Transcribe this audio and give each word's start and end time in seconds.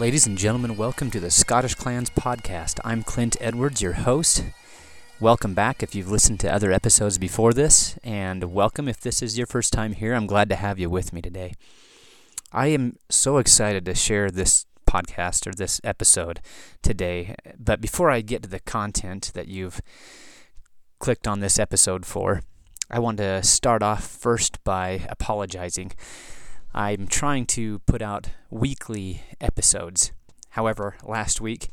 Ladies 0.00 0.28
and 0.28 0.38
gentlemen, 0.38 0.76
welcome 0.76 1.10
to 1.10 1.18
the 1.18 1.28
Scottish 1.28 1.74
Clans 1.74 2.08
podcast. 2.08 2.78
I'm 2.84 3.02
Clint 3.02 3.36
Edwards, 3.40 3.82
your 3.82 3.94
host. 3.94 4.44
Welcome 5.18 5.54
back 5.54 5.82
if 5.82 5.92
you've 5.92 6.08
listened 6.08 6.38
to 6.38 6.54
other 6.54 6.70
episodes 6.70 7.18
before 7.18 7.52
this, 7.52 7.98
and 8.04 8.54
welcome 8.54 8.86
if 8.86 9.00
this 9.00 9.22
is 9.22 9.36
your 9.36 9.48
first 9.48 9.72
time 9.72 9.94
here. 9.94 10.14
I'm 10.14 10.28
glad 10.28 10.48
to 10.50 10.54
have 10.54 10.78
you 10.78 10.88
with 10.88 11.12
me 11.12 11.20
today. 11.20 11.54
I 12.52 12.68
am 12.68 12.96
so 13.10 13.38
excited 13.38 13.84
to 13.86 13.94
share 13.96 14.30
this 14.30 14.66
podcast 14.88 15.48
or 15.48 15.52
this 15.52 15.80
episode 15.82 16.42
today, 16.80 17.34
but 17.58 17.80
before 17.80 18.08
I 18.08 18.20
get 18.20 18.44
to 18.44 18.48
the 18.48 18.60
content 18.60 19.32
that 19.34 19.48
you've 19.48 19.80
clicked 21.00 21.26
on 21.26 21.40
this 21.40 21.58
episode 21.58 22.06
for, 22.06 22.42
I 22.88 23.00
want 23.00 23.18
to 23.18 23.42
start 23.42 23.82
off 23.82 24.06
first 24.06 24.62
by 24.62 25.08
apologizing. 25.08 25.90
I'm 26.74 27.06
trying 27.06 27.46
to 27.46 27.78
put 27.80 28.02
out 28.02 28.28
weekly 28.50 29.22
episodes. 29.40 30.12
However, 30.50 30.96
last 31.02 31.40
week 31.40 31.68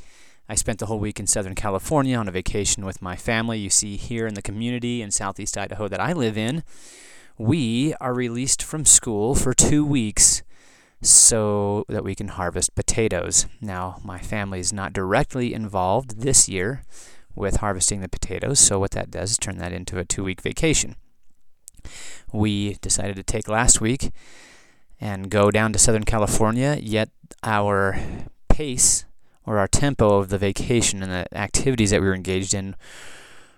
I 0.47 0.55
spent 0.55 0.79
the 0.79 0.85
whole 0.85 0.99
week 0.99 1.19
in 1.19 1.27
Southern 1.27 1.55
California 1.55 2.17
on 2.17 2.27
a 2.27 2.31
vacation 2.31 2.85
with 2.85 3.01
my 3.01 3.15
family. 3.15 3.59
You 3.59 3.69
see, 3.69 3.97
here 3.97 4.27
in 4.27 4.35
the 4.35 4.41
community 4.41 5.01
in 5.01 5.11
Southeast 5.11 5.57
Idaho 5.57 5.87
that 5.87 5.99
I 5.99 6.13
live 6.13 6.37
in, 6.37 6.63
we 7.37 7.93
are 7.99 8.13
released 8.13 8.63
from 8.63 8.85
school 8.85 9.35
for 9.35 9.53
two 9.53 9.85
weeks 9.85 10.43
so 11.01 11.83
that 11.89 12.03
we 12.03 12.15
can 12.15 12.29
harvest 12.29 12.75
potatoes. 12.75 13.47
Now, 13.59 13.99
my 14.03 14.19
family 14.19 14.59
is 14.59 14.71
not 14.71 14.93
directly 14.93 15.53
involved 15.53 16.21
this 16.21 16.47
year 16.47 16.83
with 17.35 17.57
harvesting 17.57 17.99
the 17.99 18.07
potatoes, 18.07 18.59
so 18.59 18.79
what 18.79 18.91
that 18.91 19.11
does 19.11 19.31
is 19.31 19.37
turn 19.37 19.57
that 19.57 19.73
into 19.73 19.99
a 19.99 20.05
two 20.05 20.23
week 20.23 20.41
vacation. 20.41 20.95
We 22.31 22.75
decided 22.75 23.17
to 23.17 23.23
take 23.23 23.47
last 23.47 23.81
week 23.81 24.11
and 24.99 25.29
go 25.29 25.51
down 25.51 25.73
to 25.73 25.79
Southern 25.79 26.03
California, 26.03 26.77
yet 26.81 27.09
our 27.43 27.99
pace 28.49 29.05
or 29.45 29.57
our 29.59 29.67
tempo 29.67 30.17
of 30.17 30.29
the 30.29 30.37
vacation 30.37 31.03
and 31.03 31.11
the 31.11 31.37
activities 31.37 31.91
that 31.91 32.01
we 32.01 32.07
were 32.07 32.15
engaged 32.15 32.53
in 32.53 32.75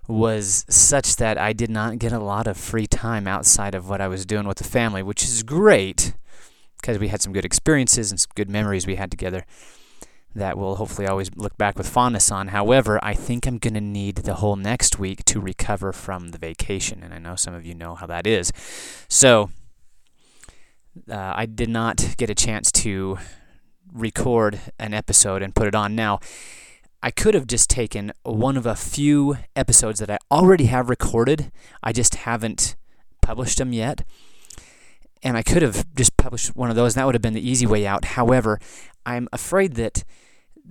was 0.07 0.65
such 0.69 1.17
that 1.17 1.37
I 1.37 1.53
did 1.53 1.69
not 1.69 1.99
get 1.99 2.13
a 2.13 2.19
lot 2.19 2.47
of 2.47 2.57
free 2.57 2.87
time 2.87 3.27
outside 3.27 3.75
of 3.75 3.89
what 3.89 4.01
I 4.01 4.07
was 4.07 4.25
doing 4.25 4.47
with 4.47 4.57
the 4.57 4.63
family, 4.63 5.03
which 5.03 5.23
is 5.23 5.43
great 5.43 6.13
because 6.81 6.97
we 6.97 7.09
had 7.09 7.21
some 7.21 7.33
good 7.33 7.45
experiences 7.45 8.11
and 8.11 8.19
some 8.19 8.31
good 8.35 8.49
memories 8.49 8.87
we 8.87 8.95
had 8.95 9.11
together 9.11 9.45
that 10.35 10.57
we'll 10.57 10.75
hopefully 10.75 11.07
always 11.07 11.29
look 11.35 11.57
back 11.57 11.77
with 11.77 11.89
fondness 11.89 12.31
on. 12.31 12.49
However, 12.49 12.99
I 13.03 13.13
think 13.13 13.45
I'm 13.45 13.57
going 13.57 13.73
to 13.73 13.81
need 13.81 14.17
the 14.17 14.35
whole 14.35 14.55
next 14.55 14.99
week 14.99 15.25
to 15.25 15.39
recover 15.39 15.91
from 15.91 16.29
the 16.29 16.37
vacation, 16.37 17.01
and 17.03 17.13
I 17.13 17.17
know 17.17 17.35
some 17.35 17.53
of 17.53 17.65
you 17.65 17.73
know 17.73 17.95
how 17.95 18.05
that 18.05 18.27
is. 18.27 18.53
So, 19.07 19.49
uh, 21.09 21.33
I 21.35 21.45
did 21.45 21.69
not 21.69 22.15
get 22.17 22.29
a 22.29 22.35
chance 22.35 22.71
to 22.73 23.17
record 23.93 24.59
an 24.79 24.93
episode 24.93 25.41
and 25.41 25.55
put 25.55 25.67
it 25.67 25.75
on. 25.75 25.95
Now, 25.95 26.19
I 27.01 27.11
could 27.11 27.33
have 27.33 27.47
just 27.47 27.69
taken 27.69 28.11
one 28.23 28.57
of 28.57 28.65
a 28.65 28.75
few 28.75 29.37
episodes 29.55 29.99
that 29.99 30.09
I 30.09 30.17
already 30.31 30.65
have 30.65 30.89
recorded. 30.89 31.51
I 31.83 31.93
just 31.93 32.15
haven't 32.15 32.75
published 33.21 33.59
them 33.59 33.73
yet. 33.73 34.03
And 35.23 35.35
I 35.37 35.43
could 35.43 35.61
have 35.61 35.85
just 35.95 36.17
published 36.17 36.55
one 36.55 36.69
of 36.69 36.75
those, 36.75 36.95
and 36.95 37.01
that 37.01 37.05
would 37.05 37.15
have 37.15 37.21
been 37.21 37.33
the 37.33 37.49
easy 37.49 37.65
way 37.65 37.87
out. 37.87 38.05
However, 38.05 38.59
I'm 39.05 39.27
afraid 39.33 39.73
that 39.75 40.03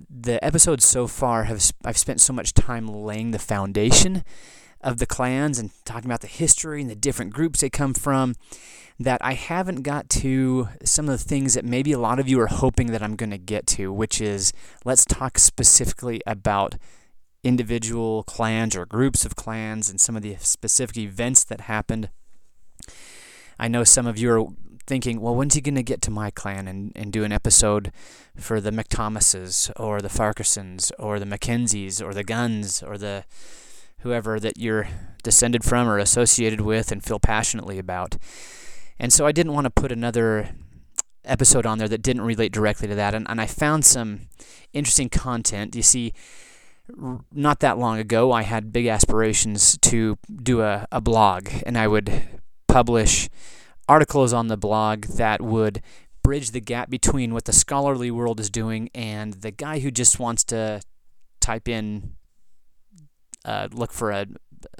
the 0.09 0.43
episodes 0.43 0.85
so 0.85 1.07
far 1.07 1.45
have 1.45 1.71
I've 1.83 1.97
spent 1.97 2.21
so 2.21 2.33
much 2.33 2.53
time 2.53 2.87
laying 2.87 3.31
the 3.31 3.39
foundation 3.39 4.23
of 4.81 4.97
the 4.97 5.05
clans 5.05 5.59
and 5.59 5.71
talking 5.85 6.09
about 6.09 6.21
the 6.21 6.27
history 6.27 6.81
and 6.81 6.89
the 6.89 6.95
different 6.95 7.33
groups 7.33 7.61
they 7.61 7.69
come 7.69 7.93
from 7.93 8.35
that 8.99 9.23
I 9.23 9.33
haven't 9.33 9.83
got 9.83 10.09
to 10.09 10.69
some 10.83 11.07
of 11.07 11.17
the 11.17 11.23
things 11.23 11.53
that 11.53 11.65
maybe 11.65 11.91
a 11.91 11.99
lot 11.99 12.19
of 12.19 12.27
you 12.27 12.39
are 12.39 12.47
hoping 12.47 12.87
that 12.87 13.03
I'm 13.03 13.15
going 13.15 13.29
to 13.29 13.37
get 13.37 13.67
to, 13.67 13.93
which 13.93 14.19
is 14.19 14.53
let's 14.85 15.05
talk 15.05 15.37
specifically 15.37 16.21
about 16.25 16.75
individual 17.43 18.23
clans 18.23 18.75
or 18.75 18.85
groups 18.85 19.23
of 19.23 19.35
clans 19.35 19.89
and 19.89 20.01
some 20.01 20.15
of 20.15 20.23
the 20.23 20.35
specific 20.39 20.97
events 20.97 21.43
that 21.43 21.61
happened. 21.61 22.09
I 23.59 23.67
know 23.67 23.83
some 23.83 24.07
of 24.07 24.17
you 24.17 24.31
are 24.31 24.45
thinking, 24.87 25.21
well, 25.21 25.35
when's 25.35 25.53
he 25.53 25.61
going 25.61 25.75
to 25.75 25.83
get 25.83 26.01
to 26.03 26.11
my 26.11 26.31
clan 26.31 26.67
and, 26.67 26.91
and 26.95 27.11
do 27.11 27.23
an 27.23 27.31
episode 27.31 27.91
for 28.35 28.59
the 28.59 28.71
McThomases 28.71 29.71
or 29.75 30.01
the 30.01 30.07
Farquharsons 30.07 30.91
or 30.97 31.19
the 31.19 31.25
Mackenzies 31.25 32.01
or 32.01 32.13
the 32.13 32.23
Gunns 32.23 32.81
or 32.81 32.97
the 32.97 33.25
whoever 34.01 34.39
that 34.39 34.57
you're 34.57 34.87
descended 35.23 35.63
from 35.63 35.87
or 35.87 35.97
associated 35.97 36.61
with 36.61 36.91
and 36.91 37.03
feel 37.03 37.19
passionately 37.19 37.79
about. 37.79 38.17
And 38.99 39.11
so 39.11 39.25
I 39.25 39.31
didn't 39.31 39.53
want 39.53 39.65
to 39.65 39.71
put 39.71 39.91
another 39.91 40.51
episode 41.25 41.65
on 41.65 41.77
there 41.77 41.87
that 41.87 42.01
didn't 42.01 42.23
relate 42.23 42.51
directly 42.51 42.87
to 42.87 42.95
that. 42.95 43.13
And, 43.13 43.27
and 43.29 43.41
I 43.41 43.45
found 43.45 43.85
some 43.85 44.27
interesting 44.73 45.09
content. 45.09 45.75
You 45.75 45.83
see, 45.83 46.13
not 47.33 47.59
that 47.59 47.77
long 47.77 47.99
ago, 47.99 48.31
I 48.31 48.43
had 48.43 48.71
big 48.71 48.87
aspirations 48.87 49.77
to 49.83 50.17
do 50.41 50.61
a, 50.61 50.87
a 50.91 51.01
blog, 51.01 51.49
and 51.65 51.77
I 51.77 51.87
would 51.87 52.23
publish 52.67 53.29
articles 53.89 54.33
on 54.33 54.47
the 54.47 54.57
blog 54.57 55.05
that 55.05 55.41
would 55.41 55.81
bridge 56.23 56.51
the 56.51 56.61
gap 56.61 56.89
between 56.89 57.33
what 57.33 57.45
the 57.45 57.53
scholarly 57.53 58.11
world 58.11 58.39
is 58.39 58.49
doing 58.49 58.89
and 58.93 59.33
the 59.35 59.51
guy 59.51 59.79
who 59.79 59.91
just 59.91 60.19
wants 60.19 60.43
to 60.45 60.81
type 61.39 61.69
in, 61.69 62.15
uh, 63.47 63.69
look 63.71 63.91
for 63.91 64.11
a, 64.11 64.27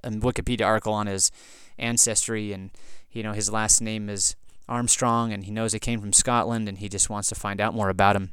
a 0.03 0.11
Wikipedia 0.11 0.65
article 0.65 0.93
on 0.93 1.07
his 1.07 1.31
ancestry 1.79 2.53
and 2.53 2.69
you 3.11 3.23
know, 3.23 3.33
his 3.33 3.51
last 3.51 3.81
name 3.81 4.09
is 4.09 4.35
Armstrong 4.69 5.33
and 5.33 5.45
he 5.45 5.51
knows 5.51 5.73
he 5.73 5.79
came 5.79 5.99
from 5.99 6.13
Scotland 6.13 6.69
and 6.69 6.77
he 6.77 6.87
just 6.87 7.09
wants 7.09 7.29
to 7.29 7.35
find 7.35 7.59
out 7.59 7.73
more 7.73 7.89
about 7.89 8.15
him. 8.15 8.31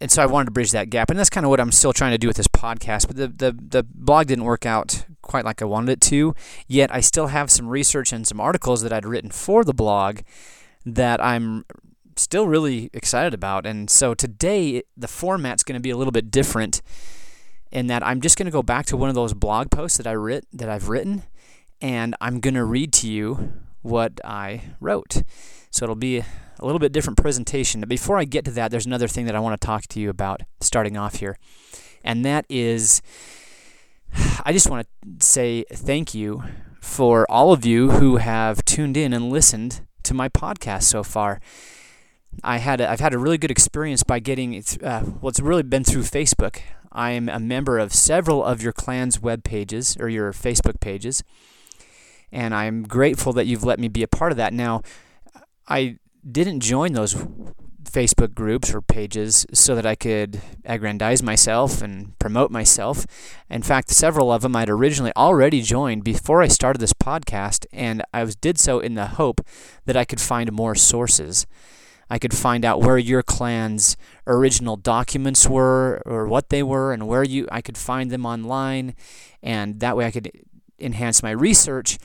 And 0.00 0.10
so 0.10 0.22
I 0.22 0.26
wanted 0.26 0.46
to 0.46 0.50
bridge 0.50 0.70
that 0.72 0.90
gap. 0.90 1.10
And 1.10 1.18
that's 1.18 1.30
kind 1.30 1.44
of 1.44 1.50
what 1.50 1.60
I'm 1.60 1.72
still 1.72 1.92
trying 1.92 2.12
to 2.12 2.18
do 2.18 2.28
with 2.28 2.36
this 2.36 2.48
podcast. 2.48 3.06
But 3.06 3.16
the, 3.16 3.28
the, 3.28 3.52
the 3.52 3.82
blog 3.82 4.28
didn't 4.28 4.44
work 4.44 4.66
out 4.66 5.06
quite 5.22 5.44
like 5.44 5.62
I 5.62 5.64
wanted 5.64 5.92
it 5.92 6.00
to. 6.02 6.34
Yet 6.66 6.92
I 6.94 7.00
still 7.00 7.28
have 7.28 7.50
some 7.50 7.68
research 7.68 8.12
and 8.12 8.26
some 8.26 8.40
articles 8.40 8.82
that 8.82 8.92
I'd 8.92 9.06
written 9.06 9.30
for 9.30 9.64
the 9.64 9.74
blog 9.74 10.20
that 10.86 11.22
I'm 11.22 11.64
still 12.16 12.46
really 12.46 12.90
excited 12.92 13.34
about. 13.34 13.66
And 13.66 13.88
so 13.88 14.14
today, 14.14 14.82
the 14.96 15.08
format's 15.08 15.62
going 15.64 15.78
to 15.78 15.82
be 15.82 15.90
a 15.90 15.96
little 15.96 16.12
bit 16.12 16.30
different 16.30 16.82
in 17.74 17.88
that 17.88 18.06
I'm 18.06 18.20
just 18.20 18.38
going 18.38 18.46
to 18.46 18.52
go 18.52 18.62
back 18.62 18.86
to 18.86 18.96
one 18.96 19.08
of 19.08 19.14
those 19.14 19.34
blog 19.34 19.70
posts 19.70 19.98
that 19.98 20.06
I 20.06 20.12
writ 20.12 20.46
that 20.52 20.68
I've 20.68 20.88
written 20.88 21.24
and 21.80 22.14
I'm 22.20 22.40
going 22.40 22.54
to 22.54 22.64
read 22.64 22.92
to 22.94 23.08
you 23.08 23.52
what 23.82 24.20
I 24.24 24.62
wrote. 24.80 25.22
So 25.70 25.84
it'll 25.84 25.96
be 25.96 26.18
a 26.18 26.64
little 26.64 26.78
bit 26.78 26.92
different 26.92 27.18
presentation. 27.18 27.80
But 27.80 27.88
before 27.88 28.16
I 28.16 28.24
get 28.24 28.44
to 28.46 28.50
that, 28.52 28.70
there's 28.70 28.86
another 28.86 29.08
thing 29.08 29.26
that 29.26 29.34
I 29.34 29.40
want 29.40 29.60
to 29.60 29.66
talk 29.66 29.86
to 29.88 30.00
you 30.00 30.08
about 30.08 30.42
starting 30.60 30.96
off 30.96 31.16
here. 31.16 31.36
And 32.04 32.24
that 32.24 32.46
is 32.48 33.02
I 34.44 34.52
just 34.52 34.70
want 34.70 34.86
to 34.86 35.24
say 35.24 35.64
thank 35.72 36.14
you 36.14 36.44
for 36.80 37.28
all 37.30 37.52
of 37.52 37.66
you 37.66 37.90
who 37.92 38.16
have 38.16 38.64
tuned 38.64 38.96
in 38.96 39.12
and 39.12 39.30
listened 39.30 39.80
to 40.04 40.14
my 40.14 40.28
podcast 40.28 40.84
so 40.84 41.02
far. 41.02 41.40
I 42.42 42.58
had 42.58 42.80
a, 42.80 42.90
I've 42.90 43.00
had 43.00 43.14
a 43.14 43.18
really 43.18 43.38
good 43.38 43.50
experience 43.50 44.02
by 44.02 44.18
getting 44.18 44.56
uh, 44.82 45.02
well, 45.20 45.30
it's 45.30 45.40
really 45.40 45.62
been 45.62 45.84
through 45.84 46.02
Facebook. 46.02 46.60
I 46.94 47.10
am 47.10 47.28
a 47.28 47.40
member 47.40 47.78
of 47.78 47.92
several 47.92 48.44
of 48.44 48.62
your 48.62 48.72
clan's 48.72 49.20
web 49.20 49.44
pages 49.44 49.96
or 49.98 50.08
your 50.08 50.32
Facebook 50.32 50.80
pages 50.80 51.22
and 52.34 52.52
I'm 52.52 52.82
grateful 52.82 53.32
that 53.34 53.46
you've 53.46 53.64
let 53.64 53.78
me 53.78 53.86
be 53.86 54.02
a 54.02 54.08
part 54.08 54.32
of 54.32 54.36
that. 54.38 54.52
Now, 54.52 54.82
I 55.68 55.98
didn't 56.30 56.60
join 56.60 56.92
those 56.92 57.14
Facebook 57.84 58.34
groups 58.34 58.74
or 58.74 58.80
pages 58.80 59.46
so 59.52 59.76
that 59.76 59.86
I 59.86 59.94
could 59.94 60.40
aggrandize 60.64 61.22
myself 61.22 61.80
and 61.80 62.18
promote 62.18 62.50
myself. 62.50 63.06
In 63.48 63.62
fact, 63.62 63.90
several 63.90 64.32
of 64.32 64.42
them 64.42 64.56
I'd 64.56 64.68
originally 64.68 65.12
already 65.16 65.62
joined 65.62 66.02
before 66.02 66.42
I 66.42 66.48
started 66.48 66.80
this 66.80 66.92
podcast, 66.92 67.66
and 67.72 68.02
I 68.12 68.24
was, 68.24 68.34
did 68.34 68.58
so 68.58 68.80
in 68.80 68.94
the 68.94 69.06
hope 69.06 69.40
that 69.84 69.96
I 69.96 70.04
could 70.04 70.20
find 70.20 70.50
more 70.50 70.74
sources. 70.74 71.46
I 72.10 72.18
could 72.18 72.34
find 72.34 72.64
out 72.64 72.80
where 72.80 72.98
your 72.98 73.22
clan's 73.22 73.96
original 74.26 74.76
documents 74.76 75.48
were 75.48 76.02
or 76.04 76.26
what 76.26 76.48
they 76.50 76.62
were 76.62 76.92
and 76.92 77.06
where 77.06 77.24
you 77.24 77.48
I 77.50 77.60
could 77.60 77.78
find 77.78 78.10
them 78.10 78.26
online 78.26 78.94
and 79.42 79.80
that 79.80 79.96
way 79.96 80.06
I 80.06 80.10
could 80.10 80.30
enhance 80.78 81.22
my 81.22 81.30
research, 81.30 81.98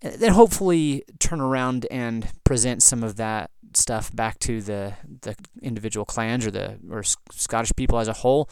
then 0.00 0.32
hopefully 0.32 1.04
turn 1.18 1.40
around 1.40 1.86
and 1.90 2.28
present 2.44 2.82
some 2.82 3.02
of 3.02 3.16
that 3.16 3.50
stuff 3.74 4.14
back 4.14 4.38
to 4.40 4.60
the 4.60 4.94
the 5.22 5.36
individual 5.62 6.04
clans 6.04 6.46
or 6.46 6.50
the 6.50 6.78
or 6.90 7.02
Scottish 7.30 7.72
people 7.76 7.98
as 7.98 8.08
a 8.08 8.14
whole 8.14 8.48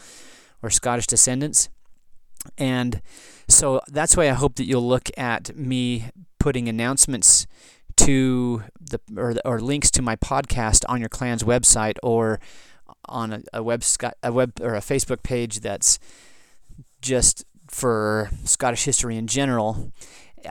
or 0.61 0.69
Scottish 0.69 1.07
descendants. 1.07 1.69
And 2.57 3.01
so 3.47 3.81
that's 3.87 4.15
why 4.15 4.29
I 4.29 4.33
hope 4.33 4.55
that 4.55 4.65
you'll 4.65 4.87
look 4.87 5.09
at 5.17 5.55
me 5.55 6.09
putting 6.39 6.69
announcements 6.69 7.47
to 8.05 8.63
the 8.79 8.99
or, 9.15 9.35
or 9.45 9.59
links 9.59 9.91
to 9.91 10.01
my 10.01 10.15
podcast 10.15 10.83
on 10.87 10.99
your 10.99 11.09
clan's 11.09 11.43
website 11.43 11.97
or 12.03 12.39
on 13.05 13.33
a, 13.33 13.41
a 13.53 13.63
web 13.63 13.83
a 14.23 14.31
web 14.31 14.53
or 14.61 14.75
a 14.75 14.79
Facebook 14.79 15.23
page 15.23 15.59
that's 15.59 15.99
just 17.01 17.45
for 17.67 18.29
Scottish 18.43 18.85
history 18.85 19.17
in 19.17 19.27
general, 19.27 19.91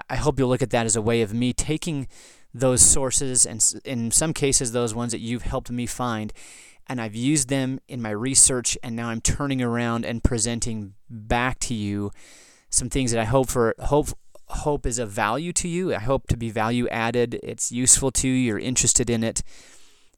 I 0.09 0.17
hope 0.17 0.39
you'll 0.39 0.49
look 0.49 0.63
at 0.63 0.71
that 0.71 0.87
as 0.87 0.97
a 0.97 1.03
way 1.03 1.23
of 1.23 1.35
me 1.35 1.53
taking 1.53 2.09
those 2.55 2.81
sources 2.81 3.45
and 3.45 3.65
in 3.85 4.11
some 4.11 4.33
cases 4.33 4.73
those 4.73 4.95
ones 4.95 5.13
that 5.13 5.21
you've 5.21 5.43
helped 5.43 5.71
me 5.71 5.87
find. 5.87 6.33
And 6.87 7.01
I've 7.01 7.15
used 7.15 7.51
them 7.51 7.81
in 7.87 8.01
my 8.01 8.11
research, 8.11 8.79
and 8.83 8.97
now 8.97 9.11
I'm 9.11 9.21
turning 9.21 9.61
around 9.61 10.07
and 10.07 10.25
presenting 10.25 10.95
back 11.11 11.59
to 11.61 11.75
you 11.75 12.11
some 12.71 12.89
things 12.89 13.13
that 13.13 13.21
I 13.21 13.25
hope 13.25 13.51
for 13.51 13.75
hope 13.79 14.09
hope 14.51 14.87
is 14.87 14.99
of 14.99 15.11
value 15.11 15.53
to 15.55 15.69
you. 15.69 15.95
I 15.95 15.99
hope 15.99 16.27
to 16.29 16.37
be 16.37 16.51
value 16.51 16.89
added. 16.89 17.39
It's 17.43 17.71
useful 17.73 18.11
to 18.13 18.29
you. 18.29 18.35
You're 18.35 18.59
interested 18.59 19.11
in 19.11 19.23
it, 19.23 19.43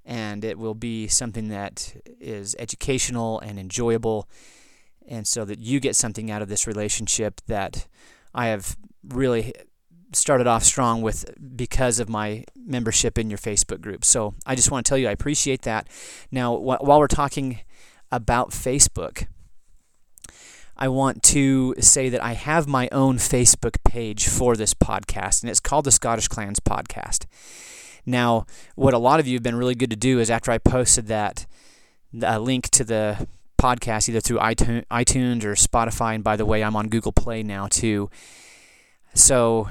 and 0.04 0.44
it 0.44 0.58
will 0.58 0.74
be 0.74 1.08
something 1.08 1.48
that 1.48 1.94
is 2.20 2.56
educational 2.58 3.40
and 3.40 3.58
enjoyable, 3.58 4.28
and 5.06 5.26
so 5.26 5.44
that 5.44 5.58
you 5.58 5.80
get 5.80 5.96
something 5.96 6.30
out 6.30 6.42
of 6.42 6.48
this 6.48 6.66
relationship 6.66 7.40
that 7.46 7.86
I 8.34 8.46
have 8.46 8.76
really 9.08 9.52
started 10.12 10.46
off 10.46 10.64
strong 10.64 11.02
with 11.02 11.34
because 11.56 12.00
of 12.00 12.08
my 12.08 12.44
membership 12.56 13.18
in 13.18 13.30
your 13.30 13.38
Facebook 13.38 13.80
group. 13.80 14.04
So 14.04 14.34
I 14.44 14.54
just 14.54 14.70
want 14.70 14.84
to 14.84 14.88
tell 14.88 14.98
you 14.98 15.08
I 15.08 15.12
appreciate 15.12 15.62
that. 15.62 15.88
Now, 16.30 16.56
wh- 16.56 16.82
while 16.82 16.98
we're 16.98 17.06
talking 17.06 17.60
about 18.10 18.50
Facebook, 18.50 19.26
I 20.80 20.88
want 20.88 21.22
to 21.24 21.74
say 21.78 22.08
that 22.08 22.24
I 22.24 22.32
have 22.32 22.66
my 22.66 22.88
own 22.90 23.18
Facebook 23.18 23.76
page 23.84 24.28
for 24.28 24.56
this 24.56 24.72
podcast, 24.72 25.42
and 25.42 25.50
it's 25.50 25.60
called 25.60 25.84
the 25.84 25.90
Scottish 25.90 26.28
Clans 26.28 26.58
Podcast. 26.58 27.26
Now, 28.06 28.46
what 28.76 28.94
a 28.94 28.98
lot 28.98 29.20
of 29.20 29.26
you 29.26 29.34
have 29.34 29.42
been 29.42 29.56
really 29.56 29.74
good 29.74 29.90
to 29.90 29.96
do 29.96 30.18
is 30.18 30.30
after 30.30 30.50
I 30.50 30.56
posted 30.56 31.06
that 31.08 31.46
link 32.12 32.70
to 32.70 32.82
the 32.82 33.28
podcast 33.60 34.08
either 34.08 34.20
through 34.20 34.38
iTunes 34.38 35.44
or 35.44 35.54
Spotify, 35.54 36.14
and 36.14 36.24
by 36.24 36.36
the 36.36 36.46
way, 36.46 36.64
I'm 36.64 36.76
on 36.76 36.88
Google 36.88 37.12
Play 37.12 37.42
now 37.42 37.66
too. 37.66 38.08
So 39.12 39.68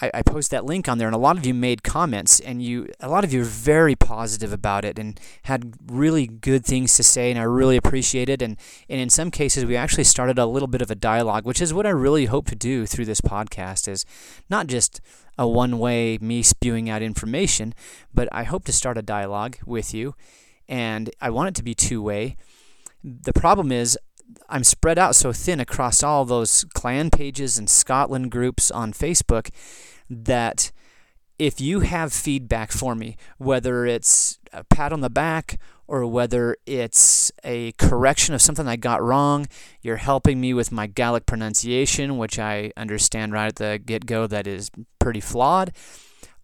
I, 0.00 0.10
I 0.14 0.22
post 0.22 0.50
that 0.50 0.64
link 0.64 0.88
on 0.88 0.98
there, 0.98 1.06
and 1.06 1.14
a 1.14 1.18
lot 1.18 1.38
of 1.38 1.46
you 1.46 1.54
made 1.54 1.82
comments, 1.82 2.40
and 2.40 2.62
you 2.62 2.88
a 3.00 3.08
lot 3.08 3.24
of 3.24 3.32
you 3.32 3.42
are 3.42 3.44
very 3.44 3.94
positive 3.94 4.52
about 4.52 4.84
it 4.84 4.98
and 4.98 5.20
had 5.44 5.74
really 5.86 6.26
good 6.26 6.64
things 6.64 6.96
to 6.96 7.02
say, 7.02 7.30
and 7.30 7.38
I 7.38 7.44
really 7.44 7.76
appreciate 7.76 8.28
it. 8.28 8.42
And 8.42 8.56
and 8.88 9.00
in 9.00 9.10
some 9.10 9.30
cases, 9.30 9.64
we 9.64 9.76
actually 9.76 10.04
started 10.04 10.38
a 10.38 10.46
little 10.46 10.68
bit 10.68 10.82
of 10.82 10.90
a 10.90 10.96
dialogue, 10.96 11.46
which 11.46 11.62
is 11.62 11.72
what 11.72 11.86
I 11.86 11.90
really 11.90 12.26
hope 12.26 12.46
to 12.46 12.56
do 12.56 12.86
through 12.86 13.04
this 13.04 13.20
podcast. 13.20 13.86
Is 13.88 14.04
not 14.50 14.66
just 14.66 15.00
a 15.38 15.48
one-way 15.48 16.18
me 16.20 16.42
spewing 16.42 16.88
out 16.88 17.02
information, 17.02 17.74
but 18.12 18.28
I 18.30 18.44
hope 18.44 18.64
to 18.64 18.72
start 18.72 18.98
a 18.98 19.02
dialogue 19.02 19.58
with 19.64 19.94
you, 19.94 20.14
and 20.68 21.10
I 21.20 21.30
want 21.30 21.48
it 21.48 21.54
to 21.56 21.62
be 21.62 21.74
two-way. 21.74 22.36
The 23.02 23.32
problem 23.32 23.70
is 23.70 23.98
I'm 24.48 24.64
spread 24.64 24.98
out 24.98 25.16
so 25.16 25.32
thin 25.32 25.60
across 25.60 26.02
all 26.02 26.24
those 26.24 26.64
clan 26.74 27.10
pages 27.10 27.58
and 27.58 27.68
Scotland 27.68 28.30
groups 28.30 28.70
on 28.70 28.92
Facebook 28.92 29.50
that 30.08 30.70
if 31.38 31.60
you 31.60 31.80
have 31.80 32.12
feedback 32.12 32.70
for 32.70 32.94
me, 32.94 33.16
whether 33.38 33.86
it's 33.86 34.38
a 34.52 34.64
pat 34.64 34.92
on 34.92 35.00
the 35.00 35.10
back 35.10 35.58
or 35.86 36.06
whether 36.06 36.56
it's 36.64 37.32
a 37.42 37.72
correction 37.72 38.34
of 38.34 38.40
something 38.40 38.66
I 38.66 38.76
got 38.76 39.02
wrong, 39.02 39.46
you're 39.82 39.96
helping 39.96 40.40
me 40.40 40.54
with 40.54 40.72
my 40.72 40.86
Gaelic 40.86 41.26
pronunciation, 41.26 42.16
which 42.16 42.38
I 42.38 42.72
understand 42.76 43.32
right 43.32 43.48
at 43.48 43.56
the 43.56 43.80
get 43.84 44.06
go 44.06 44.26
that 44.26 44.46
is 44.46 44.70
pretty 44.98 45.20
flawed, 45.20 45.72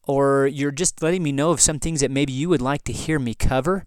or 0.07 0.47
you're 0.47 0.71
just 0.73 1.03
letting 1.03 1.23
me 1.23 1.33
know 1.33 1.51
of 1.51 1.61
some 1.61 1.79
things 1.79 2.01
that 2.01 2.11
maybe 2.11 2.33
you 2.33 2.49
would 2.49 2.61
like 2.61 2.83
to 2.85 2.93
hear 2.93 3.19
me 3.19 3.35
cover, 3.35 3.85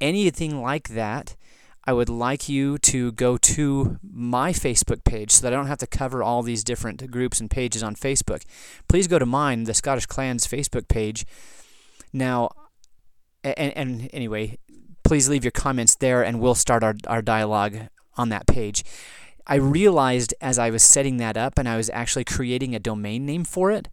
anything 0.00 0.60
like 0.60 0.88
that 0.88 1.36
I 1.84 1.92
would 1.92 2.08
like 2.08 2.48
you 2.48 2.78
to 2.78 3.12
go 3.12 3.36
to 3.38 3.98
my 4.02 4.52
Facebook 4.52 5.02
page 5.04 5.30
so 5.30 5.42
that 5.42 5.52
I 5.52 5.56
don't 5.56 5.66
have 5.66 5.78
to 5.78 5.86
cover 5.86 6.22
all 6.22 6.42
these 6.42 6.62
different 6.62 7.10
groups 7.10 7.40
and 7.40 7.50
pages 7.50 7.82
on 7.82 7.96
Facebook. 7.96 8.42
Please 8.86 9.08
go 9.08 9.18
to 9.18 9.26
mine, 9.26 9.64
the 9.64 9.74
Scottish 9.74 10.06
Clans 10.06 10.46
Facebook 10.46 10.88
page. 10.88 11.24
Now, 12.12 12.50
and, 13.42 13.76
and 13.76 14.10
anyway, 14.12 14.58
please 15.04 15.28
leave 15.28 15.42
your 15.42 15.52
comments 15.52 15.94
there 15.94 16.22
and 16.22 16.38
we'll 16.40 16.54
start 16.54 16.84
our, 16.84 16.94
our 17.06 17.22
dialogue 17.22 17.88
on 18.16 18.28
that 18.28 18.46
page. 18.46 18.84
I 19.46 19.54
realized 19.54 20.34
as 20.40 20.58
I 20.58 20.70
was 20.70 20.82
setting 20.82 21.16
that 21.16 21.36
up 21.36 21.58
and 21.58 21.68
I 21.68 21.76
was 21.76 21.90
actually 21.90 22.24
creating 22.24 22.74
a 22.74 22.78
domain 22.78 23.24
name 23.24 23.44
for 23.44 23.70
it, 23.70 23.88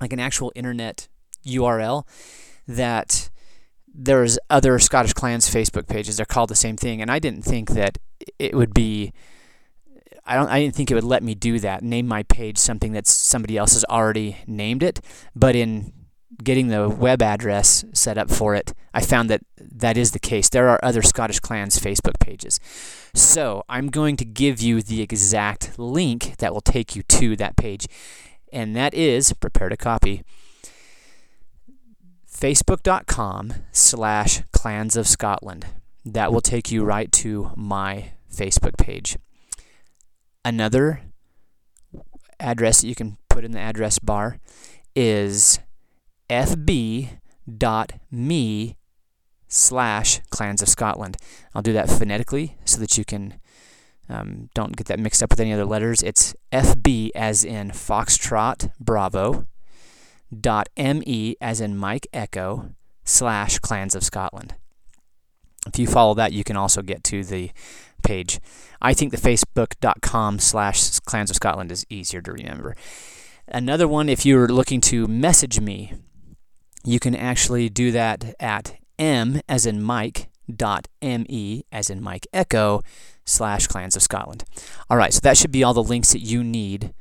like 0.00 0.12
an 0.12 0.20
actual 0.20 0.50
internet 0.54 1.08
URL, 1.46 2.04
that 2.66 3.30
there's 3.94 4.38
other 4.50 4.78
Scottish 4.78 5.12
clans 5.12 5.48
Facebook 5.48 5.86
pages. 5.86 6.16
They're 6.16 6.26
called 6.26 6.50
the 6.50 6.54
same 6.54 6.76
thing, 6.76 7.02
and 7.02 7.10
I 7.10 7.18
didn't 7.18 7.42
think 7.42 7.70
that 7.70 7.98
it 8.38 8.54
would 8.54 8.74
be. 8.74 9.12
I 10.24 10.36
don't. 10.36 10.48
I 10.48 10.60
didn't 10.60 10.74
think 10.74 10.90
it 10.90 10.94
would 10.94 11.04
let 11.04 11.22
me 11.22 11.34
do 11.34 11.58
that. 11.60 11.82
Name 11.82 12.06
my 12.06 12.22
page 12.24 12.58
something 12.58 12.92
that 12.92 13.06
somebody 13.06 13.56
else 13.56 13.74
has 13.74 13.84
already 13.84 14.38
named 14.46 14.82
it. 14.82 15.00
But 15.34 15.56
in 15.56 15.92
getting 16.42 16.68
the 16.68 16.88
web 16.88 17.22
address 17.22 17.84
set 17.92 18.16
up 18.18 18.30
for 18.30 18.54
it, 18.54 18.72
I 18.94 19.02
found 19.02 19.28
that 19.30 19.42
that 19.58 19.96
is 19.96 20.12
the 20.12 20.18
case. 20.18 20.48
There 20.48 20.68
are 20.68 20.80
other 20.82 21.02
Scottish 21.02 21.40
clans 21.40 21.78
Facebook 21.78 22.18
pages. 22.20 22.60
So 23.14 23.64
I'm 23.68 23.88
going 23.88 24.16
to 24.16 24.24
give 24.24 24.60
you 24.60 24.80
the 24.80 25.02
exact 25.02 25.78
link 25.78 26.36
that 26.38 26.54
will 26.54 26.62
take 26.62 26.96
you 26.96 27.02
to 27.02 27.36
that 27.36 27.56
page, 27.56 27.86
and 28.52 28.74
that 28.76 28.94
is 28.94 29.32
prepare 29.34 29.68
to 29.68 29.76
copy 29.76 30.22
facebook.com 32.42 33.54
slash 33.70 34.42
clans 34.52 34.96
of 34.96 35.06
Scotland. 35.06 35.64
That 36.04 36.32
will 36.32 36.40
take 36.40 36.72
you 36.72 36.82
right 36.82 37.12
to 37.12 37.52
my 37.54 38.14
Facebook 38.34 38.76
page. 38.76 39.16
Another 40.44 41.02
address 42.40 42.80
that 42.80 42.88
you 42.88 42.96
can 42.96 43.16
put 43.30 43.44
in 43.44 43.52
the 43.52 43.60
address 43.60 44.00
bar 44.00 44.38
is 44.96 45.60
fb.me 46.28 47.16
slash 49.46 50.20
clans 50.30 50.62
of 50.62 50.68
Scotland. 50.68 51.16
I'll 51.54 51.62
do 51.62 51.72
that 51.74 51.88
phonetically 51.88 52.56
so 52.64 52.80
that 52.80 52.98
you 52.98 53.04
can 53.04 53.38
um, 54.08 54.48
don't 54.52 54.76
get 54.76 54.88
that 54.88 54.98
mixed 54.98 55.22
up 55.22 55.30
with 55.30 55.38
any 55.38 55.52
other 55.52 55.64
letters. 55.64 56.02
It's 56.02 56.34
FB 56.50 57.10
as 57.14 57.44
in 57.44 57.70
Foxtrot 57.70 58.72
Bravo 58.80 59.46
dot 60.40 60.68
me 60.76 61.36
as 61.40 61.60
in 61.60 61.76
Mike 61.76 62.06
Echo 62.12 62.74
slash 63.04 63.58
Clans 63.58 63.94
of 63.94 64.04
Scotland. 64.04 64.54
If 65.66 65.78
you 65.78 65.86
follow 65.86 66.14
that, 66.14 66.32
you 66.32 66.44
can 66.44 66.56
also 66.56 66.82
get 66.82 67.04
to 67.04 67.22
the 67.22 67.50
page. 68.02 68.40
I 68.80 68.94
think 68.94 69.12
the 69.12 69.16
facebook.com 69.16 70.40
slash 70.40 70.98
Clans 71.00 71.30
of 71.30 71.36
Scotland 71.36 71.70
is 71.70 71.86
easier 71.88 72.20
to 72.22 72.32
remember. 72.32 72.74
Another 73.46 73.86
one, 73.86 74.08
if 74.08 74.26
you're 74.26 74.48
looking 74.48 74.80
to 74.82 75.06
message 75.06 75.60
me, 75.60 75.92
you 76.84 76.98
can 76.98 77.14
actually 77.14 77.68
do 77.68 77.92
that 77.92 78.34
at 78.40 78.76
m 78.98 79.40
as 79.48 79.66
in 79.66 79.82
Mike 79.82 80.28
dot 80.54 80.88
me 81.00 81.64
as 81.70 81.90
in 81.90 82.02
Mike 82.02 82.26
Echo 82.32 82.82
slash 83.24 83.66
Clans 83.66 83.94
of 83.94 84.02
Scotland. 84.02 84.44
All 84.90 84.96
right, 84.96 85.12
so 85.12 85.20
that 85.22 85.36
should 85.36 85.52
be 85.52 85.62
all 85.62 85.74
the 85.74 85.82
links 85.82 86.12
that 86.12 86.20
you 86.20 86.42
need 86.42 86.92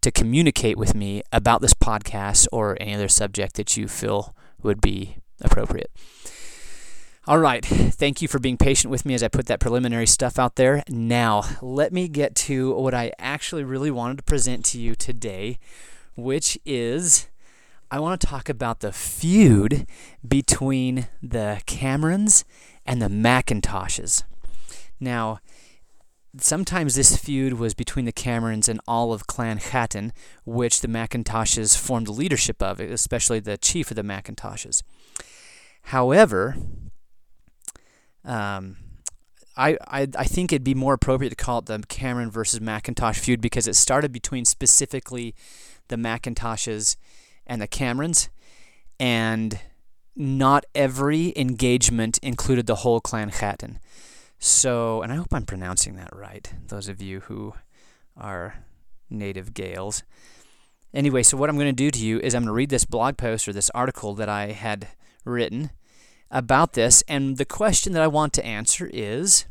to 0.00 0.10
communicate 0.10 0.76
with 0.76 0.94
me 0.94 1.22
about 1.32 1.60
this 1.60 1.74
podcast 1.74 2.46
or 2.52 2.76
any 2.80 2.94
other 2.94 3.08
subject 3.08 3.54
that 3.54 3.76
you 3.76 3.88
feel 3.88 4.34
would 4.62 4.80
be 4.80 5.16
appropriate. 5.40 5.90
All 7.26 7.38
right. 7.38 7.62
Thank 7.64 8.22
you 8.22 8.28
for 8.28 8.38
being 8.38 8.56
patient 8.56 8.90
with 8.90 9.04
me 9.04 9.12
as 9.12 9.22
I 9.22 9.28
put 9.28 9.46
that 9.46 9.60
preliminary 9.60 10.06
stuff 10.06 10.38
out 10.38 10.56
there. 10.56 10.82
Now, 10.88 11.42
let 11.60 11.92
me 11.92 12.08
get 12.08 12.34
to 12.36 12.72
what 12.74 12.94
I 12.94 13.12
actually 13.18 13.64
really 13.64 13.90
wanted 13.90 14.16
to 14.16 14.22
present 14.22 14.64
to 14.66 14.80
you 14.80 14.94
today, 14.94 15.58
which 16.16 16.58
is 16.64 17.28
I 17.90 18.00
want 18.00 18.18
to 18.20 18.26
talk 18.26 18.48
about 18.48 18.80
the 18.80 18.92
feud 18.92 19.86
between 20.26 21.08
the 21.22 21.60
Camerons 21.66 22.44
and 22.86 23.02
the 23.02 23.08
Macintoshes. 23.08 24.22
Now, 24.98 25.40
sometimes 26.40 26.94
this 26.94 27.16
feud 27.16 27.54
was 27.54 27.74
between 27.74 28.04
the 28.04 28.12
Camerons 28.12 28.68
and 28.68 28.80
all 28.86 29.12
of 29.12 29.26
Clan 29.26 29.58
Chattan, 29.58 30.12
which 30.44 30.80
the 30.80 30.88
Macintoshes 30.88 31.76
formed 31.76 32.06
the 32.06 32.12
leadership 32.12 32.62
of, 32.62 32.80
especially 32.80 33.40
the 33.40 33.56
chief 33.56 33.90
of 33.90 33.96
the 33.96 34.02
Macintoshes. 34.02 34.82
However, 35.84 36.56
um, 38.24 38.76
I, 39.56 39.76
I, 39.88 40.06
I 40.16 40.24
think 40.24 40.52
it'd 40.52 40.64
be 40.64 40.74
more 40.74 40.94
appropriate 40.94 41.30
to 41.30 41.36
call 41.36 41.58
it 41.58 41.66
the 41.66 41.82
Cameron 41.88 42.30
versus 42.30 42.60
Macintosh 42.60 43.18
feud 43.18 43.40
because 43.40 43.66
it 43.66 43.74
started 43.74 44.12
between 44.12 44.44
specifically 44.44 45.34
the 45.88 45.96
Macintoshes 45.96 46.96
and 47.46 47.60
the 47.60 47.66
Camerons, 47.66 48.28
and 49.00 49.58
not 50.14 50.64
every 50.74 51.32
engagement 51.36 52.18
included 52.18 52.66
the 52.66 52.76
whole 52.76 53.00
Clan 53.00 53.30
Chattan. 53.30 53.78
So, 54.38 55.02
and 55.02 55.12
I 55.12 55.16
hope 55.16 55.28
I'm 55.32 55.44
pronouncing 55.44 55.96
that 55.96 56.14
right, 56.14 56.52
those 56.68 56.88
of 56.88 57.02
you 57.02 57.20
who 57.20 57.54
are 58.16 58.64
native 59.10 59.52
Gaels. 59.52 60.02
Anyway, 60.94 61.22
so 61.22 61.36
what 61.36 61.50
I'm 61.50 61.56
going 61.56 61.66
to 61.66 61.72
do 61.72 61.90
to 61.90 61.98
you 61.98 62.20
is 62.20 62.34
I'm 62.34 62.42
going 62.42 62.48
to 62.48 62.52
read 62.52 62.70
this 62.70 62.84
blog 62.84 63.16
post 63.16 63.48
or 63.48 63.52
this 63.52 63.70
article 63.70 64.14
that 64.14 64.28
I 64.28 64.52
had 64.52 64.88
written 65.24 65.70
about 66.30 66.74
this, 66.74 67.02
and 67.08 67.36
the 67.36 67.44
question 67.44 67.92
that 67.92 68.02
I 68.02 68.06
want 68.06 68.32
to 68.34 68.46
answer 68.46 68.88
is 68.92 69.46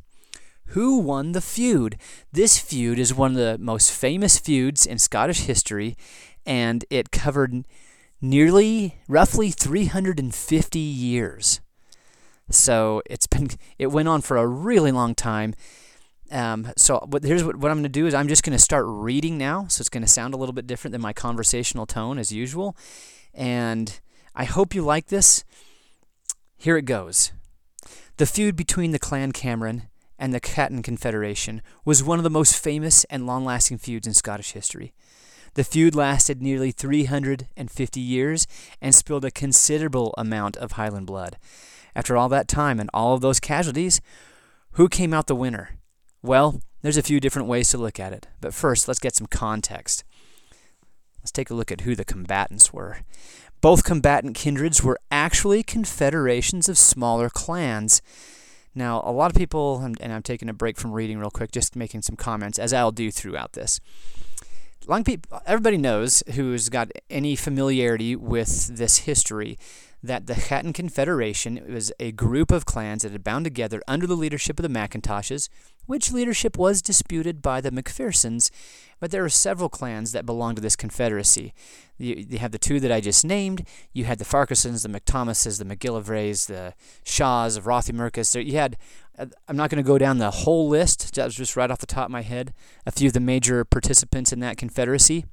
who 0.72 1.00
won 1.00 1.32
the 1.32 1.42
feud? 1.42 1.98
This 2.32 2.58
feud 2.58 3.00
is 3.00 3.14
one 3.14 3.32
of 3.32 3.38
the 3.38 3.58
most 3.58 3.92
famous 3.92 4.38
feuds 4.38 4.86
in 4.86 5.00
Scottish 5.00 5.42
history, 5.42 5.96
and 6.46 6.86
it 6.90 7.12
covered 7.12 7.66
nearly, 8.22 9.00
roughly 9.08 9.52
350 9.52 10.80
years. 10.80 11.62
So 12.50 13.02
it's 13.06 13.28
been 13.28 13.50
it 13.78 13.88
went 13.88 14.08
on 14.08 14.22
for 14.22 14.38
a 14.38 14.48
really 14.48 14.92
long 14.92 15.16
time. 15.16 15.54
Um, 16.30 16.72
so 16.76 17.00
what, 17.08 17.24
here's 17.24 17.44
what, 17.44 17.56
what 17.56 17.72
I'm 17.72 17.78
going 17.78 17.84
to 17.84 17.90
do 17.90 18.06
is 18.06 18.14
I'm 18.14 18.28
just 18.28 18.44
going 18.44 18.58
to 18.58 18.62
start 18.64 18.86
reading 18.88 19.38
now. 19.38 19.68
So 19.70 19.82
it's 19.82 19.90
going 19.90 20.04
to 20.04 20.10
sound 20.10 20.34
a 20.34 20.38
little 20.38 20.54
bit 20.54 20.68
different 20.68 20.92
than 20.92 21.02
my 21.02 21.14
conversational 21.14 21.86
tone 21.86 22.18
as 22.18 22.32
usual. 22.32 22.76
And 23.34 24.00
I 24.36 24.44
hope 24.44 24.76
you 24.76 24.82
like 24.82 25.08
this. 25.08 25.46
Here 26.58 26.78
it 26.78 26.86
goes. 26.86 27.32
The 28.18 28.26
feud 28.26 28.56
between 28.56 28.92
the 28.92 29.00
Clan 29.00 29.32
Cameron 29.32 29.84
and 30.20 30.34
the 30.34 30.40
Chattan 30.40 30.82
Confederation 30.82 31.62
was 31.86 32.04
one 32.04 32.20
of 32.20 32.24
the 32.24 32.30
most 32.30 32.56
famous 32.56 33.04
and 33.06 33.28
long 33.28 33.46
lasting 33.46 33.78
feuds 33.78 34.08
in 34.08 34.14
Scottish 34.14 34.52
history. 34.52 34.94
The 35.54 35.64
feud 35.64 35.96
lasted 35.96 36.42
nearly 36.42 36.72
350 36.72 38.00
years 38.00 38.48
and 38.82 38.94
spilled 38.94 39.26
a 39.26 39.32
considerable 39.32 40.14
amount 40.18 40.58
of 40.58 40.74
Highland 40.74 41.08
blood. 41.08 41.38
After 41.98 42.16
all 42.16 42.30
that 42.30 42.48
time 42.48 42.80
and 42.80 42.92
all 42.94 43.16
of 43.16 43.22
those 43.22 43.40
casualties, 43.40 44.00
who 44.74 44.88
came 44.88 45.16
out 45.16 45.26
the 45.26 45.36
winner? 45.36 45.80
Well, 46.22 46.62
there's 46.84 46.96
a 46.96 47.02
few 47.02 47.20
different 47.20 47.48
ways 47.48 47.70
to 47.70 47.80
look 47.80 48.00
at 48.00 48.14
it, 48.14 48.28
but 48.40 48.54
first 48.54 48.88
let's 48.88 49.00
get 49.00 49.16
some 49.16 49.26
context. 49.26 50.04
Let's 51.20 51.32
take 51.32 51.50
a 51.50 51.56
look 51.56 51.72
at 51.72 51.82
who 51.82 51.96
the 51.96 52.06
combatants 52.06 52.72
were. 52.72 53.00
Both 53.62 53.84
combatant 53.84 54.36
kindreds 54.36 54.84
were 54.84 55.00
actually 55.10 55.64
confederations 55.64 56.70
of 56.70 56.78
smaller 56.78 57.32
clans. 57.32 58.04
Now, 58.76 59.02
a 59.04 59.12
lot 59.12 59.32
of 59.32 59.36
people, 59.36 59.80
and 59.80 60.14
I'm 60.14 60.22
taking 60.22 60.50
a 60.50 60.54
break 60.54 60.78
from 60.78 60.92
reading 60.92 61.18
real 61.18 61.32
quick, 61.32 61.52
just 61.52 61.76
making 61.76 62.04
some 62.04 62.16
comments, 62.16 62.60
as 62.60 62.74
I'll 62.74 62.92
do 62.92 63.10
throughout 63.10 63.54
this. 63.54 63.80
Long 64.86 65.04
people, 65.04 65.42
everybody 65.48 65.78
knows 65.78 66.22
who's 66.36 66.70
got 66.70 66.92
any 67.10 67.36
familiarity 67.36 68.16
with 68.16 68.78
this 68.78 69.00
history 69.00 69.58
that 70.04 70.28
the 70.28 70.36
Chattan 70.36 70.74
Confederation 70.74 71.62
was 71.68 71.92
a 72.00 72.12
group 72.12 72.52
of 72.52 72.66
clans 72.66 73.02
that 73.02 73.12
had 73.12 73.24
bound 73.24 73.46
together 73.46 73.82
under 73.88 74.06
the 74.06 74.16
leadership 74.16 74.60
of 74.60 74.64
the 74.64 74.70
Macintoshes, 74.70 75.50
which 75.86 76.12
leadership 76.12 76.58
was 76.58 76.82
disputed 76.82 77.42
by 77.42 77.62
the 77.62 77.72
MacPhersons, 77.72 78.52
but 79.00 79.12
there 79.12 79.24
are 79.24 79.30
several 79.30 79.70
clans 79.70 80.12
that 80.12 80.26
belonged 80.26 80.58
to 80.58 80.62
this 80.62 80.76
confederacy. 80.76 81.54
You, 81.98 82.26
you 82.30 82.38
have 82.40 82.52
the 82.52 82.60
two 82.60 82.80
that 82.80 82.92
I 82.92 83.02
just 83.02 83.26
named. 83.26 83.68
You 83.94 84.06
had 84.06 84.20
the 84.20 84.26
Farquharsons, 84.26 84.84
the 84.84 85.00
MacThomases, 85.00 85.58
the 85.58 85.66
MacGillivrays, 85.66 86.48
the 86.48 86.74
Shaws 87.04 87.58
of 87.58 87.64
Rothiemurchus. 87.64 88.46
You 88.46 88.58
had, 88.58 88.78
I'm 89.18 89.58
not 89.58 89.70
going 89.70 89.84
to 89.84 89.88
go 89.88 89.98
down 89.98 90.20
the 90.20 90.32
whole 90.32 90.68
list, 90.68 91.16
that 91.16 91.26
was 91.26 91.36
just 91.36 91.56
right 91.56 91.72
off 91.72 91.80
the 91.80 91.88
top 91.88 92.06
of 92.06 92.12
my 92.12 92.22
head, 92.22 92.54
a 92.86 92.92
few 92.92 93.08
of 93.08 93.14
the 93.14 93.20
major 93.20 93.64
participants 93.66 94.32
in 94.32 94.40
that 94.42 94.58
confederacy. 94.58 95.26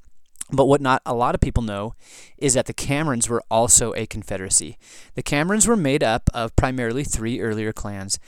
But 0.51 0.67
what 0.67 0.81
not 0.81 1.03
a 1.07 1.15
lot 1.15 1.35
of 1.35 1.41
people 1.41 1.63
know 1.63 1.95
is 2.37 2.55
that 2.55 2.67
the 2.67 2.75
Camerons 2.75 3.29
were 3.29 3.43
also 3.51 3.95
a 3.95 4.07
confederacy. 4.07 4.79
The 5.15 5.23
Camerons 5.23 5.67
were 5.67 5.77
made 5.77 6.03
up 6.03 6.29
of 6.35 6.55
primarily 6.57 7.05
three 7.05 7.41
earlier 7.41 7.73
clans 7.73 8.19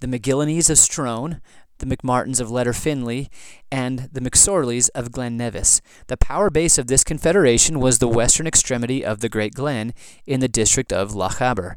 the 0.00 0.06
McGillineys 0.06 0.68
of 0.68 0.76
Strone, 0.76 1.40
the 1.78 1.86
McMartins 1.86 2.40
of 2.40 2.48
Letterfinlay, 2.48 3.28
and 3.70 4.10
the 4.12 4.20
McSorleys 4.20 4.90
of 4.94 5.10
Glen 5.10 5.36
Nevis. 5.36 5.80
The 6.08 6.16
power 6.18 6.50
base 6.50 6.76
of 6.78 6.86
this 6.86 7.02
confederation 7.02 7.80
was 7.80 7.98
the 7.98 8.08
western 8.08 8.46
extremity 8.46 9.04
of 9.04 9.20
the 9.20 9.28
Great 9.28 9.54
Glen 9.54 9.94
in 10.26 10.40
the 10.40 10.48
district 10.48 10.92
of 10.92 11.12
Lochaber. 11.12 11.74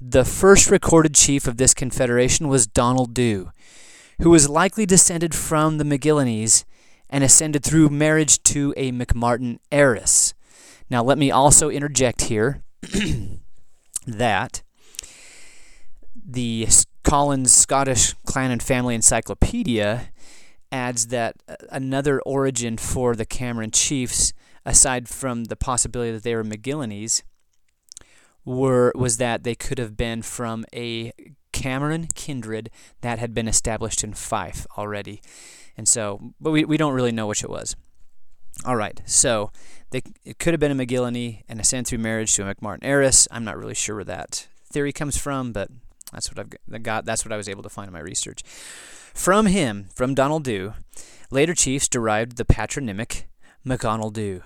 The 0.00 0.24
first 0.24 0.70
recorded 0.70 1.14
chief 1.14 1.46
of 1.46 1.56
this 1.56 1.74
confederation 1.74 2.48
was 2.48 2.66
Donald 2.66 3.14
Dhu, 3.14 3.50
who 4.20 4.30
was 4.30 4.48
likely 4.48 4.86
descended 4.86 5.34
from 5.34 5.78
the 5.78 5.84
McGillineys 5.84 6.64
and 7.10 7.22
ascended 7.24 7.62
through 7.62 7.88
marriage 7.88 8.42
to 8.44 8.74
a 8.76 8.92
McMartin 8.92 9.58
heiress. 9.70 10.34
Now, 10.90 11.02
let 11.02 11.18
me 11.18 11.30
also 11.30 11.70
interject 11.70 12.22
here 12.22 12.62
that 14.06 14.62
the 16.26 16.68
Collins 17.02 17.52
Scottish 17.52 18.14
Clan 18.24 18.50
and 18.50 18.62
Family 18.62 18.94
Encyclopedia 18.94 20.10
adds 20.72 21.08
that 21.08 21.36
uh, 21.48 21.54
another 21.70 22.20
origin 22.22 22.76
for 22.76 23.14
the 23.14 23.24
Cameron 23.24 23.70
chiefs, 23.70 24.32
aside 24.64 25.08
from 25.08 25.44
the 25.44 25.56
possibility 25.56 26.10
that 26.10 26.22
they 26.22 26.34
were 26.34 26.44
McGillineys, 26.44 27.22
were 28.44 28.92
was 28.94 29.18
that 29.18 29.44
they 29.44 29.54
could 29.54 29.78
have 29.78 29.96
been 29.96 30.22
from 30.22 30.64
a 30.74 31.12
Cameron 31.52 32.08
kindred 32.14 32.70
that 33.00 33.18
had 33.18 33.32
been 33.32 33.48
established 33.48 34.02
in 34.02 34.12
Fife 34.12 34.66
already. 34.76 35.22
And 35.76 35.88
so, 35.88 36.34
but 36.40 36.50
we, 36.50 36.64
we 36.64 36.76
don't 36.76 36.94
really 36.94 37.12
know 37.12 37.26
which 37.26 37.42
it 37.42 37.50
was. 37.50 37.76
All 38.64 38.76
right, 38.76 39.00
so 39.04 39.50
they, 39.90 40.02
it 40.24 40.38
could 40.38 40.54
have 40.54 40.60
been 40.60 40.78
a 40.78 40.86
McGillany 40.86 41.42
and 41.48 41.60
ascend 41.60 41.88
through 41.88 41.98
marriage 41.98 42.34
to 42.34 42.48
a 42.48 42.54
McMartin 42.54 42.78
heiress. 42.82 43.26
I'm 43.30 43.44
not 43.44 43.56
really 43.56 43.74
sure 43.74 43.96
where 43.96 44.04
that 44.04 44.46
theory 44.70 44.92
comes 44.92 45.16
from, 45.16 45.52
but 45.52 45.68
that's 46.12 46.30
what 46.32 46.38
I've 46.38 46.82
got. 46.82 47.04
That's 47.04 47.24
what 47.24 47.32
I 47.32 47.36
was 47.36 47.48
able 47.48 47.62
to 47.64 47.68
find 47.68 47.88
in 47.88 47.92
my 47.92 48.00
research. 48.00 48.42
From 48.44 49.46
him, 49.46 49.88
from 49.94 50.14
Donald 50.14 50.44
Dhu, 50.44 50.74
later 51.30 51.54
chiefs 51.54 51.88
derived 51.88 52.36
the 52.36 52.44
patronymic 52.44 53.28
McDonald 53.64 54.14
Dhu. 54.14 54.42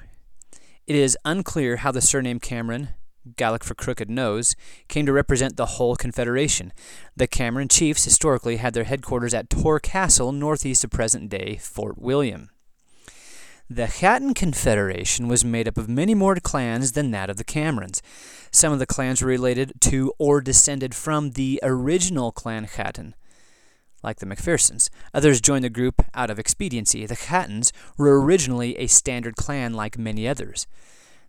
It 0.87 0.97
is 0.97 1.19
unclear 1.25 1.77
how 1.77 1.93
the 1.93 2.01
surname 2.01 2.41
Cameron, 2.41 2.89
Gaelic 3.37 3.65
for 3.65 3.75
crooked 3.75 4.11
nose, 4.11 4.57
came 4.89 5.07
to 5.07 5.13
represent 5.13 5.57
the 5.57 5.67
whole 5.67 5.97
Confederation. 5.97 6.73
The 7.17 7.27
Cameron 7.27 7.69
chiefs 7.69 8.05
historically 8.05 8.57
had 8.57 8.75
their 8.75 8.85
headquarters 8.85 9.35
at 9.35 9.51
Tor 9.51 9.81
Castle, 9.81 10.33
northeast 10.33 10.85
of 10.85 10.91
present 10.91 11.29
day 11.29 11.57
Fort 11.57 11.99
William. 11.99 12.51
The 13.71 13.87
Chattan 13.87 14.33
Confederation 14.33 15.29
was 15.29 15.45
made 15.45 15.69
up 15.69 15.77
of 15.77 15.91
many 15.91 16.15
more 16.15 16.35
clans 16.37 16.93
than 16.93 17.11
that 17.11 17.29
of 17.29 17.37
the 17.37 17.45
Camerons. 17.45 18.01
Some 18.51 18.73
of 18.73 18.79
the 18.79 18.87
clans 18.87 19.21
were 19.21 19.29
related 19.29 19.75
to 19.83 20.11
or 20.19 20.41
descended 20.41 20.95
from 20.95 21.33
the 21.33 21.61
original 21.63 22.33
Clan 22.33 22.67
Chattan, 22.67 23.15
like 24.03 24.21
the 24.21 24.27
MacPhersons. 24.27 24.89
Others 25.13 25.43
joined 25.43 25.65
the 25.65 25.69
group 25.69 26.01
out 26.15 26.31
of 26.31 26.39
expediency. 26.39 27.05
The 27.05 27.15
Chattans 27.15 27.71
were 27.99 28.19
originally 28.19 28.75
a 28.79 28.87
standard 28.87 29.37
clan 29.37 29.75
like 29.75 29.99
many 29.99 30.27
others. 30.27 30.67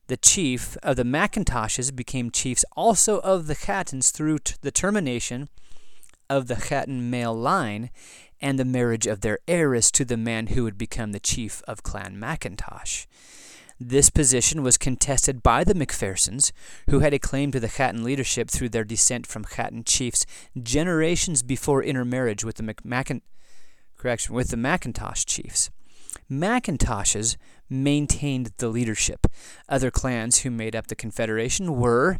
The 0.09 0.17
chief 0.17 0.75
of 0.81 0.95
the 0.95 1.03
Macintoshes 1.03 1.95
became 1.95 2.31
chiefs 2.31 2.65
also 2.75 3.19
of 3.19 3.45
the 3.45 3.53
Chattans 3.53 4.09
through 4.09 4.39
t- 4.39 4.55
the 4.61 4.71
termination 4.71 5.49
of 6.27 6.47
the 6.47 6.55
Chattan 6.55 7.11
male 7.11 7.35
line 7.35 7.91
and 8.41 8.57
the 8.57 8.65
marriage 8.65 9.05
of 9.05 9.21
their 9.21 9.37
heiress 9.47 9.91
to 9.91 10.03
the 10.03 10.17
man 10.17 10.47
who 10.47 10.63
would 10.63 10.79
become 10.79 11.11
the 11.11 11.19
chief 11.19 11.61
of 11.67 11.83
Clan 11.83 12.19
Macintosh. 12.19 13.05
This 13.79 14.09
position 14.09 14.63
was 14.63 14.79
contested 14.79 15.43
by 15.43 15.63
the 15.63 15.75
MacPhersons, 15.75 16.53
who 16.89 17.01
had 17.01 17.13
a 17.13 17.19
claim 17.19 17.51
to 17.51 17.59
the 17.59 17.67
Chattan 17.67 18.03
leadership 18.03 18.49
through 18.49 18.69
their 18.69 18.83
descent 18.83 19.27
from 19.27 19.45
Chattan 19.45 19.83
chiefs 19.83 20.25
generations 20.59 21.43
before 21.43 21.83
intermarriage 21.83 22.43
with 22.43 22.55
the 22.55 22.75
Mac- 22.83 23.21
correction 23.95 24.33
with 24.33 24.49
the 24.49 24.57
Macintosh 24.57 25.23
chiefs. 25.25 25.69
Macintoshes 26.29 27.37
maintained 27.69 28.51
the 28.57 28.69
leadership. 28.69 29.27
Other 29.67 29.91
clans 29.91 30.39
who 30.39 30.51
made 30.51 30.75
up 30.75 30.87
the 30.87 30.95
Confederation 30.95 31.79
were 31.79 32.19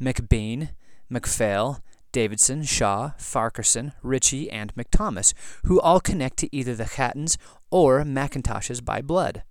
MacBean, 0.00 0.70
MacPhail, 1.08 1.80
Davidson, 2.12 2.64
Shaw, 2.64 3.12
Farquharson, 3.18 3.92
Ritchie, 4.02 4.50
and 4.50 4.74
McThomas, 4.74 5.34
who 5.64 5.80
all 5.80 6.00
connect 6.00 6.38
to 6.38 6.56
either 6.56 6.74
the 6.74 6.84
Chattans 6.84 7.36
or 7.70 8.02
Macintoshes 8.02 8.84
by 8.84 9.00
blood. 9.02 9.42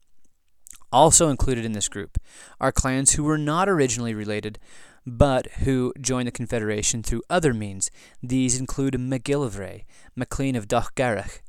Also 0.91 1.29
included 1.29 1.65
in 1.65 1.73
this 1.73 1.89
group 1.89 2.17
are 2.59 2.71
clans 2.71 3.13
who 3.13 3.23
were 3.23 3.37
not 3.37 3.67
originally 3.67 4.13
related, 4.13 4.57
but 5.05 5.47
who 5.63 5.93
joined 6.01 6.27
the 6.27 6.31
Confederation 6.31 7.03
through 7.03 7.23
other 7.29 7.53
means. 7.53 7.91
These 8.23 8.59
include 8.59 8.93
MacGillivray, 8.95 9.83
MacLean 10.15 10.55
of 10.55 10.67
Dochgarroch, 10.67 11.41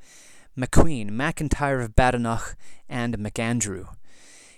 MacQueen, 0.59 1.11
MacIntyre 1.11 1.81
of 1.81 1.95
Badenoch, 1.95 2.57
and 2.88 3.17
MacAndrew. 3.17 3.87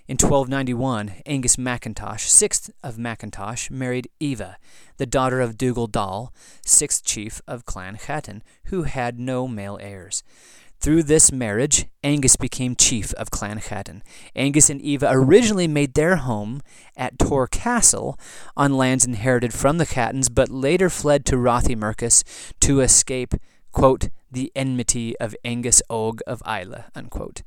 In 0.09 0.15
1291, 0.15 1.23
Angus 1.27 1.59
Macintosh, 1.59 2.25
sixth 2.25 2.71
of 2.83 2.99
Macintosh, 2.99 3.71
married 3.71 4.09
Eva, 4.19 4.57
the 4.97 5.05
daughter 5.05 5.41
of 5.41 5.59
Dougal 5.59 5.87
Dall, 5.87 6.33
sixth 6.65 7.05
chief 7.05 7.43
of 7.47 7.67
Clan 7.67 7.99
Chattan, 7.99 8.43
who 8.65 8.85
had 8.85 9.21
no 9.21 9.47
male 9.47 9.79
heirs. 9.81 10.23
Through 10.81 11.03
this 11.03 11.31
marriage, 11.31 11.85
Angus 12.03 12.37
became 12.37 12.75
chief 12.75 13.13
of 13.15 13.31
Clan 13.31 13.61
Chattan. 13.61 14.03
Angus 14.35 14.71
and 14.71 14.81
Eva 14.81 15.09
originally 15.11 15.69
made 15.69 15.93
their 15.93 16.17
home 16.17 16.63
at 16.97 17.19
Tor 17.19 17.47
Castle 17.47 18.19
on 18.57 18.79
lands 18.79 19.05
inherited 19.05 19.53
from 19.53 19.77
the 19.77 19.85
Chattans, 19.85 20.35
but 20.35 20.49
later 20.49 20.89
fled 20.89 21.27
to 21.27 21.37
Rothiemurchus 21.37 22.25
to 22.61 22.81
escape, 22.81 23.35
quote, 23.73 24.09
the 24.31 24.53
enmity 24.55 25.19
of 25.19 25.35
Angus 25.45 25.83
Og 25.91 26.21
of 26.27 26.43
Islay, 26.47 26.85
unquote. 26.95 27.43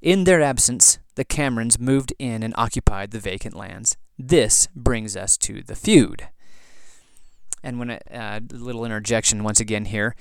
In 0.00 0.24
their 0.24 0.42
absence, 0.42 0.98
the 1.14 1.24
Camerons 1.24 1.78
moved 1.78 2.12
in 2.18 2.42
and 2.42 2.54
occupied 2.56 3.10
the 3.10 3.18
vacant 3.18 3.56
lands. 3.56 3.96
This 4.18 4.68
brings 4.74 5.16
us 5.16 5.36
to 5.38 5.62
the 5.62 5.74
feud. 5.74 6.28
And 7.62 7.78
when 7.78 7.90
a 7.90 8.00
uh, 8.12 8.40
little 8.52 8.84
interjection 8.84 9.42
once 9.42 9.60
again 9.60 9.86
here, 9.86 10.14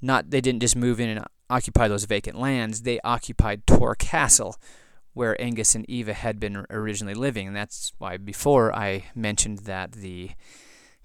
not 0.00 0.30
they 0.30 0.40
didn't 0.40 0.62
just 0.62 0.76
move 0.76 0.98
in 0.98 1.10
and 1.10 1.24
occupy 1.50 1.88
those 1.88 2.04
vacant 2.04 2.38
lands; 2.38 2.82
they 2.82 2.98
occupied 3.00 3.66
Tor 3.66 3.94
Castle, 3.94 4.56
where 5.12 5.40
Angus 5.40 5.74
and 5.74 5.88
Eva 5.88 6.14
had 6.14 6.40
been 6.40 6.64
originally 6.70 7.14
living, 7.14 7.46
and 7.46 7.56
that's 7.56 7.92
why 7.98 8.16
before 8.16 8.74
I 8.74 9.04
mentioned 9.14 9.60
that 9.60 9.92
the 9.92 10.30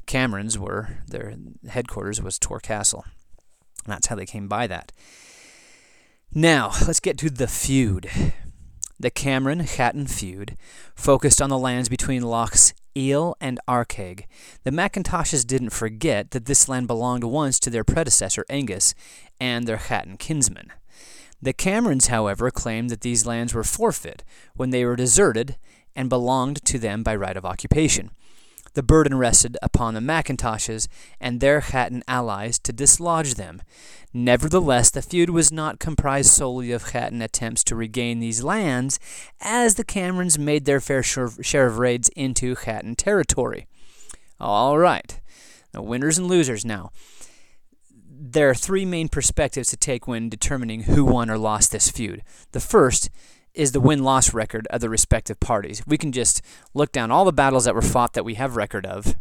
Camerons 0.08 0.58
were 0.58 1.00
their 1.08 1.36
headquarters 1.68 2.22
was 2.22 2.40
Tor 2.40 2.60
Castle. 2.60 3.04
And 3.86 3.94
that's 3.94 4.08
how 4.08 4.16
they 4.16 4.26
came 4.26 4.48
by 4.48 4.68
that. 4.68 4.92
Now, 6.34 6.72
let's 6.88 7.00
get 7.00 7.18
to 7.20 7.30
the 7.30 7.48
feud. 7.48 8.10
The 9.00 9.10
Cameron 9.10 9.66
Chattan 9.66 10.08
feud 10.08 10.58
focused 10.96 11.42
on 11.42 11.50
the 11.50 11.58
lands 11.58 11.90
between 11.90 12.22
Lochs 12.22 12.74
Eil 12.96 13.36
and 13.42 13.60
Arkaig. 13.68 14.26
The 14.64 14.72
Macintoshes 14.72 15.46
didn't 15.46 15.72
forget 15.72 16.32
that 16.32 16.46
this 16.46 16.70
land 16.70 16.88
belonged 16.88 17.24
once 17.24 17.60
to 17.60 17.70
their 17.70 17.84
predecessor 17.84 18.46
Angus 18.50 18.94
and 19.40 19.68
their 19.68 19.78
Chattan 19.78 20.18
kinsmen. 20.18 20.72
The 21.42 21.54
Camerons, 21.54 22.08
however, 22.08 22.52
claimed 22.52 22.92
that 22.92 23.02
these 23.02 23.26
lands 23.26 23.54
were 23.54 23.64
forfeit 23.64 24.24
when 24.56 24.70
they 24.70 24.86
were 24.86 24.96
deserted 24.96 25.58
and 25.96 26.08
belonged 26.08 26.64
to 26.66 26.78
them 26.78 27.02
by 27.02 27.16
right 27.16 27.36
of 27.36 27.46
occupation. 27.46 28.12
The 28.74 28.84
burden 28.84 29.18
rested 29.18 29.58
upon 29.62 29.94
the 29.94 30.00
Macintoshes 30.00 30.88
and 31.20 31.40
their 31.40 31.62
Chattan 31.62 32.04
allies 32.08 32.58
to 32.60 32.72
dislodge 32.72 33.36
them. 33.36 33.62
Nevertheless, 34.14 34.90
the 34.90 35.02
feud 35.02 35.30
was 35.30 35.52
not 35.52 35.80
comprised 35.80 36.32
solely 36.32 36.72
of 36.72 36.92
Chattan 36.92 37.22
attempts 37.22 37.64
to 37.66 37.76
regain 37.76 38.20
these 38.20 38.44
lands, 38.44 39.00
as 39.42 39.76
the 39.76 39.84
Camerons 39.84 40.38
made 40.38 40.66
their 40.66 40.80
fair 40.80 41.04
share 41.04 41.68
of 41.68 41.80
raids 41.80 42.10
into 42.10 42.56
Chattan 42.56 42.96
territory. 42.96 43.68
All 44.40 44.78
right, 44.78 45.20
the 45.72 45.82
winners 45.82 46.18
and 46.18 46.28
losers 46.28 46.66
now. 46.66 46.92
There 48.24 48.50
are 48.50 48.56
three 48.56 48.86
main 48.86 49.10
perspectives 49.10 49.70
to 49.70 49.78
take 49.78 50.08
when 50.08 50.30
determining 50.30 50.84
who 50.84 51.04
won 51.04 51.30
or 51.30 51.38
lost 51.38 51.72
this 51.72 51.90
feud. 51.90 52.22
The 52.52 52.60
first 52.60 53.10
is 53.54 53.72
the 53.72 53.82
win 53.82 54.04
loss 54.04 54.34
record 54.34 54.68
of 54.68 54.82
the 54.82 54.90
respective 54.90 55.40
parties. 55.40 55.84
We 55.86 55.98
can 55.98 56.12
just 56.12 56.42
look 56.74 56.92
down 56.92 57.12
all 57.12 57.26
the 57.26 57.34
battles 57.34 57.66
that 57.66 57.76
were 57.76 57.82
fought 57.82 58.14
that 58.14 58.26
we 58.26 58.36
have 58.36 58.56
record 58.56 58.86
of 58.86 59.16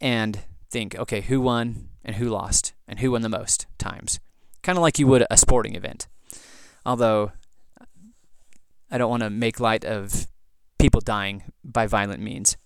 and 0.00 0.40
think, 0.70 0.96
okay, 0.96 1.20
who 1.20 1.40
won 1.40 1.88
and 2.04 2.16
who 2.16 2.28
lost 2.28 2.72
and 2.88 2.98
who 2.98 3.12
won 3.12 3.22
the 3.22 3.28
most 3.28 3.66
times. 3.78 4.20
Kind 4.62 4.76
of 4.76 4.82
like 4.82 4.98
you 4.98 5.06
would 5.06 5.24
a 5.30 5.36
sporting 5.36 5.74
event. 5.74 6.08
Although 6.84 7.32
I 8.90 8.98
don't 8.98 9.10
want 9.10 9.22
to 9.22 9.30
make 9.30 9.60
light 9.60 9.84
of 9.84 10.26
people 10.78 11.00
dying 11.00 11.44
by 11.64 11.86
violent 11.86 12.22
means. 12.22 12.56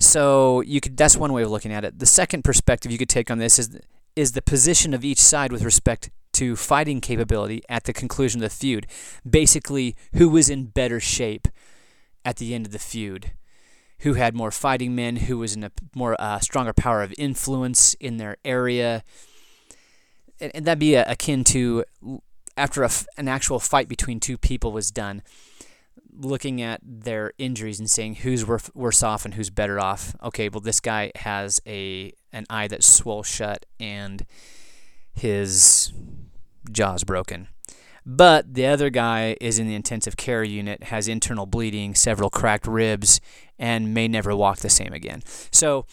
So 0.00 0.60
you 0.62 0.80
could 0.80 0.96
that's 0.96 1.16
one 1.16 1.32
way 1.32 1.42
of 1.42 1.50
looking 1.50 1.72
at 1.72 1.84
it. 1.84 1.98
The 1.98 2.06
second 2.06 2.44
perspective 2.44 2.92
you 2.92 2.98
could 2.98 3.08
take 3.08 3.30
on 3.30 3.38
this 3.38 3.58
is 3.58 3.78
is 4.16 4.32
the 4.32 4.42
position 4.42 4.94
of 4.94 5.04
each 5.04 5.20
side 5.20 5.52
with 5.52 5.62
respect 5.62 6.10
to 6.38 6.56
fighting 6.56 7.00
capability 7.00 7.62
at 7.68 7.84
the 7.84 7.92
conclusion 7.92 8.42
of 8.42 8.50
the 8.50 8.56
feud. 8.56 8.86
Basically, 9.28 9.96
who 10.14 10.28
was 10.28 10.48
in 10.48 10.66
better 10.66 11.00
shape 11.00 11.48
at 12.24 12.36
the 12.36 12.54
end 12.54 12.66
of 12.66 12.72
the 12.72 12.78
feud? 12.78 13.32
Who 14.00 14.14
had 14.14 14.34
more 14.34 14.52
fighting 14.52 14.94
men? 14.94 15.16
Who 15.16 15.38
was 15.38 15.56
in 15.56 15.64
a 15.64 15.72
more 15.94 16.14
uh, 16.20 16.38
stronger 16.38 16.72
power 16.72 17.02
of 17.02 17.12
influence 17.18 17.94
in 17.94 18.18
their 18.18 18.36
area? 18.44 19.02
And, 20.40 20.52
and 20.54 20.64
that'd 20.64 20.78
be 20.78 20.96
uh, 20.96 21.04
akin 21.10 21.42
to 21.44 21.84
after 22.56 22.84
a, 22.84 22.90
an 23.16 23.26
actual 23.28 23.58
fight 23.58 23.88
between 23.88 24.20
two 24.20 24.38
people 24.38 24.70
was 24.72 24.90
done, 24.90 25.22
looking 26.12 26.62
at 26.62 26.80
their 26.84 27.32
injuries 27.38 27.80
and 27.80 27.90
saying 27.90 28.16
who's 28.16 28.46
worse, 28.46 29.02
off 29.02 29.24
and 29.24 29.34
who's 29.34 29.50
better 29.50 29.80
off. 29.80 30.14
Okay, 30.22 30.48
well 30.48 30.60
this 30.60 30.80
guy 30.80 31.10
has 31.16 31.60
a 31.66 32.12
an 32.32 32.44
eye 32.50 32.68
that's 32.68 32.86
swole 32.86 33.22
shut 33.22 33.64
and 33.80 34.26
his 35.14 35.92
jaw's 36.72 37.04
broken. 37.04 37.48
But 38.06 38.54
the 38.54 38.66
other 38.66 38.88
guy 38.88 39.36
is 39.40 39.58
in 39.58 39.66
the 39.68 39.74
intensive 39.74 40.16
care 40.16 40.42
unit, 40.42 40.84
has 40.84 41.08
internal 41.08 41.44
bleeding, 41.44 41.94
several 41.94 42.30
cracked 42.30 42.66
ribs, 42.66 43.20
and 43.58 43.92
may 43.92 44.08
never 44.08 44.34
walk 44.34 44.58
the 44.58 44.70
same 44.70 44.92
again. 44.94 45.22
So 45.50 45.84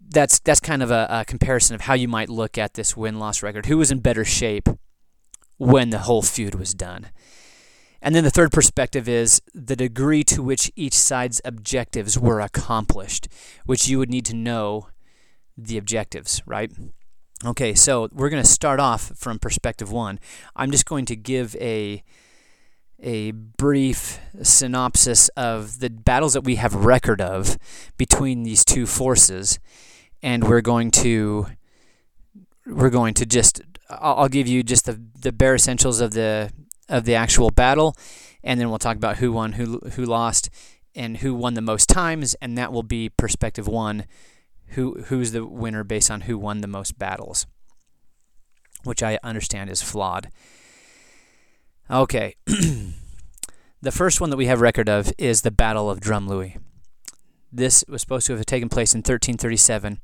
that's 0.00 0.40
that's 0.40 0.60
kind 0.60 0.82
of 0.82 0.90
a, 0.90 1.06
a 1.08 1.24
comparison 1.24 1.74
of 1.74 1.82
how 1.82 1.94
you 1.94 2.08
might 2.08 2.28
look 2.28 2.58
at 2.58 2.74
this 2.74 2.96
win 2.96 3.18
loss 3.18 3.42
record. 3.42 3.66
Who 3.66 3.78
was 3.78 3.90
in 3.90 4.00
better 4.00 4.24
shape 4.24 4.68
when 5.56 5.90
the 5.90 6.00
whole 6.00 6.22
feud 6.22 6.56
was 6.56 6.74
done? 6.74 7.10
And 8.02 8.14
then 8.14 8.24
the 8.24 8.30
third 8.30 8.52
perspective 8.52 9.08
is 9.08 9.40
the 9.54 9.76
degree 9.76 10.24
to 10.24 10.42
which 10.42 10.70
each 10.76 10.92
side's 10.92 11.40
objectives 11.44 12.18
were 12.18 12.40
accomplished, 12.40 13.28
which 13.64 13.88
you 13.88 13.98
would 13.98 14.10
need 14.10 14.26
to 14.26 14.34
know 14.34 14.88
the 15.56 15.78
objectives, 15.78 16.42
right? 16.44 16.70
Okay, 17.44 17.74
so 17.74 18.08
we're 18.10 18.30
going 18.30 18.42
to 18.42 18.48
start 18.48 18.80
off 18.80 19.12
from 19.16 19.38
perspective 19.38 19.92
one. 19.92 20.18
I'm 20.56 20.70
just 20.70 20.86
going 20.86 21.04
to 21.06 21.16
give 21.16 21.54
a 21.56 22.02
a 23.02 23.32
brief 23.32 24.18
synopsis 24.42 25.28
of 25.30 25.80
the 25.80 25.90
battles 25.90 26.32
that 26.32 26.40
we 26.40 26.54
have 26.54 26.74
record 26.74 27.20
of 27.20 27.58
between 27.98 28.44
these 28.44 28.64
two 28.64 28.86
forces, 28.86 29.58
and 30.22 30.48
we're 30.48 30.62
going 30.62 30.90
to 30.92 31.48
we're 32.64 32.88
going 32.88 33.12
to 33.12 33.26
just 33.26 33.60
I'll 33.90 34.30
give 34.30 34.48
you 34.48 34.62
just 34.62 34.86
the 34.86 34.98
the 35.20 35.32
bare 35.32 35.56
essentials 35.56 36.00
of 36.00 36.12
the 36.12 36.50
of 36.88 37.04
the 37.04 37.14
actual 37.14 37.50
battle, 37.50 37.94
and 38.42 38.58
then 38.58 38.70
we'll 38.70 38.78
talk 38.78 38.96
about 38.96 39.18
who 39.18 39.32
won, 39.32 39.52
who 39.52 39.80
who 39.96 40.06
lost, 40.06 40.48
and 40.94 41.18
who 41.18 41.34
won 41.34 41.52
the 41.52 41.60
most 41.60 41.90
times, 41.90 42.32
and 42.40 42.56
that 42.56 42.72
will 42.72 42.82
be 42.82 43.10
perspective 43.10 43.68
one 43.68 44.06
who 44.68 45.02
who's 45.04 45.32
the 45.32 45.46
winner 45.46 45.84
based 45.84 46.10
on 46.10 46.22
who 46.22 46.38
won 46.38 46.60
the 46.60 46.66
most 46.66 46.98
battles, 46.98 47.46
which 48.82 49.02
I 49.02 49.18
understand 49.22 49.70
is 49.70 49.82
flawed. 49.82 50.28
Okay. 51.90 52.34
the 52.46 53.92
first 53.92 54.20
one 54.20 54.30
that 54.30 54.36
we 54.36 54.46
have 54.46 54.60
record 54.60 54.88
of 54.88 55.12
is 55.18 55.42
the 55.42 55.50
Battle 55.50 55.90
of 55.90 56.00
Drumlui. 56.00 56.58
This 57.52 57.84
was 57.88 58.00
supposed 58.00 58.26
to 58.26 58.36
have 58.36 58.46
taken 58.46 58.68
place 58.68 58.94
in 58.94 58.98
1337, 58.98 60.00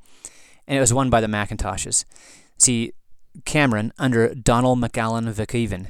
and 0.69 0.77
it 0.77 0.81
was 0.81 0.95
won 0.95 1.11
by 1.11 1.21
the 1.21 1.27
Macintoshes. 1.27 2.05
See, 2.59 2.93
Cameron, 3.45 3.93
under 3.99 4.35
Donald 4.35 4.79
MacAllan 4.79 5.25
MacIvan, 5.25 5.89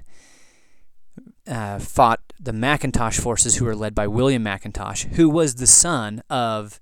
uh, 1.46 1.78
fought 1.78 2.20
the 2.38 2.52
Macintosh 2.52 3.18
forces 3.18 3.56
who 3.56 3.64
were 3.64 3.76
led 3.76 3.94
by 3.94 4.06
William 4.06 4.42
Macintosh, 4.42 5.04
who 5.12 5.28
was 5.28 5.56
the 5.56 5.66
son 5.66 6.22
of 6.30 6.80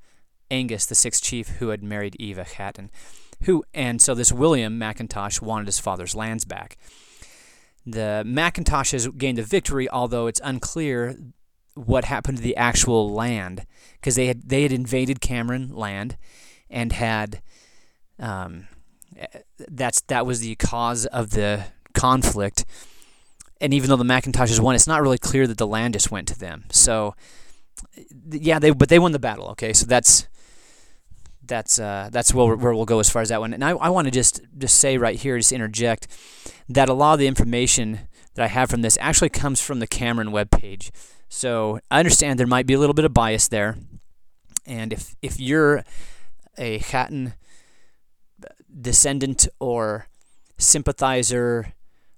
Angus, 0.51 0.87
the 0.87 0.95
sixth 0.95 1.23
chief 1.23 1.49
who 1.59 1.69
had 1.69 1.83
married 1.83 2.17
Eva 2.19 2.45
Chattan, 2.45 2.91
who 3.45 3.65
and 3.75 4.01
so 4.01 4.15
this 4.15 4.33
William 4.33 4.79
Macintosh 4.79 5.41
wanted 5.41 5.67
his 5.67 5.79
father's 5.79 6.15
lands 6.15 6.45
back. 6.45 6.77
The 7.87 8.23
Macintoshes 8.27 9.17
gained 9.17 9.39
the 9.39 9.43
victory, 9.43 9.89
although 9.89 10.27
it's 10.27 10.41
unclear 10.45 11.17
what 11.75 12.05
happened 12.05 12.39
to 12.39 12.43
the 12.43 12.57
actual 12.57 13.13
land 13.13 13.65
because 13.95 14.17
they 14.17 14.27
had 14.27 14.49
they 14.49 14.63
had 14.63 14.73
invaded 14.73 15.21
Cameron 15.21 15.75
land 15.75 16.17
and 16.69 16.93
had 16.93 17.41
um, 18.19 18.67
that's 19.69 20.01
that 20.03 20.27
was 20.27 20.41
the 20.41 20.57
cause 20.57 21.07
of 21.07 21.31
the 21.31 21.65
conflict. 21.95 22.65
And 23.61 23.75
even 23.75 23.91
though 23.91 23.97
the 23.97 24.05
Macintoshes 24.05 24.61
won, 24.61 24.75
it's 24.75 24.87
not 24.87 25.03
really 25.03 25.19
clear 25.19 25.47
that 25.47 25.59
the 25.59 25.67
land 25.67 25.95
just 25.95 26.11
went 26.11 26.29
to 26.29 26.39
them. 26.39 26.65
So 26.71 27.15
yeah, 28.31 28.59
they 28.59 28.71
but 28.71 28.89
they 28.89 28.99
won 28.99 29.13
the 29.13 29.19
battle. 29.19 29.49
Okay, 29.51 29.73
so 29.73 29.87
that's 29.87 30.29
that's 31.49 31.79
uh, 31.79 32.09
that's 32.13 32.33
where, 32.33 32.55
where 32.55 32.75
we'll 32.75 32.85
go 32.85 33.01
as 33.01 33.11
far 33.11 33.23
as 33.23 33.31
that 33.31 33.41
one. 33.41 33.53
And 33.53 33.65
I, 33.65 33.71
I 33.71 33.89
want 33.89 34.07
to 34.07 34.11
just 34.11 34.41
just 34.57 34.79
say 34.79 34.99
right 34.99 35.19
here, 35.19 35.37
just 35.39 35.53
interject 35.53 36.07
that 36.69 36.89
a 36.89 36.95
lot 36.95 37.15
of 37.15 37.19
the 37.19 37.27
information 37.27 38.01
that 38.35 38.45
I 38.45 38.49
have 38.49 38.71
from 38.71 38.83
this 38.83 38.97
actually 39.01 39.31
comes 39.31 39.61
from 39.61 39.81
the 39.81 39.87
Cameron 39.87 40.29
webpage. 40.29 40.91
So 41.29 41.81
I 41.91 41.99
understand 41.99 42.39
there 42.39 42.47
might 42.47 42.67
be 42.67 42.75
a 42.75 42.79
little 42.79 42.95
bit 42.95 43.05
of 43.05 43.13
bias 43.13 43.49
there, 43.49 43.77
and 44.67 44.93
if 44.93 45.17
if 45.23 45.41
you're 45.41 45.85
a 46.57 46.79
Chattan 46.79 47.35
descendant 48.81 49.49
or 49.59 50.07
sympathizer 50.59 51.73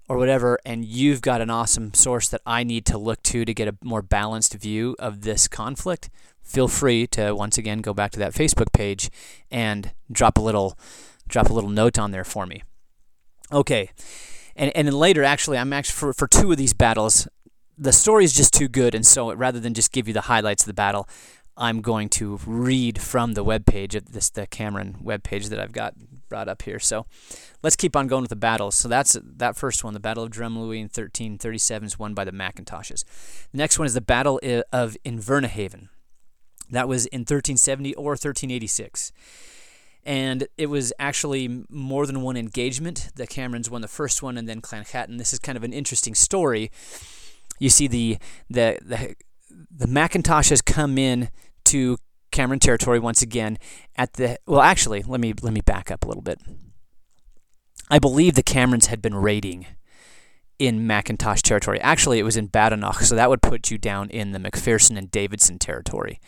or 0.08 0.16
whatever, 0.16 0.58
and 0.64 0.84
you've 0.84 1.22
got 1.22 1.40
an 1.40 1.50
awesome 1.50 1.94
source 1.94 2.28
that 2.28 2.40
I 2.44 2.64
need 2.64 2.84
to 2.86 2.98
look 2.98 3.22
to 3.24 3.44
to 3.44 3.54
get 3.54 3.68
a 3.68 3.76
more 3.82 4.02
balanced 4.02 4.54
view 4.54 4.96
of 4.98 5.20
this 5.20 5.46
conflict, 5.46 6.10
feel 6.42 6.68
free 6.68 7.07
to 7.09 7.35
once 7.35 7.59
again 7.59 7.81
go 7.81 7.94
back 7.94 8.11
to 8.12 8.18
that 8.18 8.33
Facebook 8.33 8.72
page 8.72 9.11
and 9.50 9.92
drop 10.11 10.38
a 10.38 10.40
little 10.40 10.79
drop 11.29 11.48
a 11.48 11.53
little 11.53 11.70
note 11.70 11.98
on 11.98 12.11
there 12.11 12.24
for 12.24 12.46
me. 12.46 12.62
Okay. 13.53 13.90
And 14.57 14.74
and 14.76 14.87
then 14.87 14.94
later 14.94 15.24
actually 15.24 15.59
I'm 15.59 15.72
actually 15.72 15.96
for, 15.96 16.12
for 16.12 16.26
two 16.26 16.50
of 16.50 16.59
these 16.59 16.74
battles, 16.74 17.29
the 17.79 17.92
story 17.92 18.24
is 18.24 18.33
just 18.33 18.53
too 18.53 18.68
good 18.68 18.94
and 18.94 19.07
so 19.07 19.33
rather 19.33 19.61
than 19.61 19.74
just 19.74 19.92
give 19.92 20.09
you 20.09 20.14
the 20.14 20.22
highlights 20.22 20.64
of 20.64 20.66
the 20.66 20.74
battle, 20.74 21.09
I'm 21.57 21.83
going 21.83 22.09
to 22.11 22.40
read 22.46 23.00
from 23.00 23.35
the 23.35 23.44
web 23.44 23.66
page 23.66 23.92
this 23.92 24.31
the 24.31 24.46
Cameron 24.46 24.96
web 25.00 25.22
page 25.22 25.48
that 25.48 25.61
I've 25.61 25.72
got 25.72 25.94
brought 26.31 26.48
up 26.48 26.62
here. 26.62 26.79
So 26.79 27.05
let's 27.62 27.76
keep 27.76 27.94
on 27.94 28.07
going 28.07 28.22
with 28.22 28.31
the 28.31 28.37
battles. 28.37 28.74
So 28.76 28.88
that's 28.88 29.18
that 29.22 29.57
first 29.57 29.85
one, 29.85 29.92
the 29.92 30.00
Battle 30.00 30.24
of 30.24 30.31
Drumlui 30.31 30.76
in 30.76 30.85
1337 30.85 31.87
is 31.87 31.98
won 31.98 32.14
by 32.14 32.24
the 32.24 32.33
Macintoshes. 32.33 33.05
The 33.53 33.59
next 33.59 33.79
one 33.79 33.85
is 33.85 33.92
the 33.92 34.00
Battle 34.00 34.40
of 34.72 34.96
Invernahaven. 35.05 35.88
That 36.70 36.88
was 36.88 37.06
in 37.06 37.20
1370 37.20 37.94
or 37.94 38.12
1386. 38.12 39.12
And 40.04 40.48
it 40.56 40.66
was 40.66 40.92
actually 40.98 41.64
more 41.68 42.06
than 42.06 42.22
one 42.22 42.37
engagement. 42.37 43.11
The 43.16 43.26
Camerons 43.26 43.70
won 43.70 43.83
the 43.83 43.88
first 43.88 44.22
one 44.22 44.38
and 44.38 44.48
then 44.48 44.61
Clan 44.61 44.85
Chattan. 44.85 45.18
This 45.18 45.33
is 45.33 45.38
kind 45.38 45.59
of 45.59 45.64
an 45.64 45.72
interesting 45.72 46.14
story. 46.14 46.70
You 47.59 47.68
see 47.68 47.87
the 47.87 48.18
the 48.48 48.78
the, 48.80 49.14
the 49.70 49.87
Macintoshes 49.87 50.64
come 50.64 50.96
in 50.96 51.28
to 51.66 51.98
Cameron 52.30 52.61
territory 52.61 52.98
once 52.98 53.20
again 53.20 53.59
at 53.96 54.14
the 54.14 54.38
well 54.46 54.61
actually 54.62 55.02
let 55.02 55.20
me 55.20 55.35
let 55.42 55.52
me 55.52 55.61
back 55.61 55.90
up 55.90 56.04
a 56.04 56.09
little 56.09 56.22
bit. 56.22 56.40
I 57.90 57.98
believe 57.98 58.35
the 58.35 58.42
Camerons 58.42 58.87
had 58.87 59.02
been 59.02 59.14
raiding 59.14 59.66
in 60.60 60.86
Macintosh 60.86 61.40
territory. 61.40 61.80
Actually, 61.80 62.18
it 62.20 62.22
was 62.22 62.36
in 62.36 62.46
Badenoch, 62.46 63.00
so 63.00 63.16
that 63.16 63.30
would 63.30 63.42
put 63.42 63.70
you 63.70 63.78
down 63.78 64.10
in 64.10 64.32
the 64.32 64.38
McPherson 64.38 64.96
and 64.96 65.10
Davidson 65.10 65.58
territory. 65.58 66.20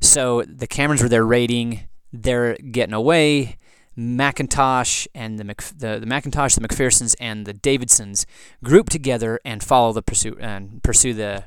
So 0.00 0.42
the 0.42 0.68
Camerons 0.68 1.02
were 1.02 1.08
there 1.08 1.24
raiding, 1.24 1.88
they're 2.12 2.56
getting 2.56 2.94
away. 2.94 3.56
Macintosh 3.96 5.08
and 5.12 5.40
the, 5.40 5.44
Mc, 5.44 5.60
the, 5.76 5.98
the 5.98 6.06
McIntosh, 6.06 6.54
the 6.54 6.68
McPhersons, 6.68 7.16
and 7.18 7.44
the 7.44 7.52
Davidsons 7.52 8.26
group 8.62 8.88
together 8.90 9.40
and 9.44 9.60
follow 9.60 9.92
the 9.92 10.02
pursuit 10.02 10.38
and 10.40 10.80
pursue 10.84 11.14
the 11.14 11.44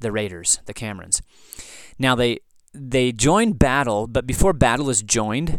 the 0.00 0.12
raiders, 0.12 0.60
the 0.66 0.74
Camerons. 0.74 1.22
Now 1.98 2.14
they 2.14 2.40
they 2.74 3.12
join 3.12 3.52
battle, 3.52 4.06
but 4.06 4.26
before 4.26 4.52
battle 4.52 4.90
is 4.90 5.02
joined, 5.02 5.58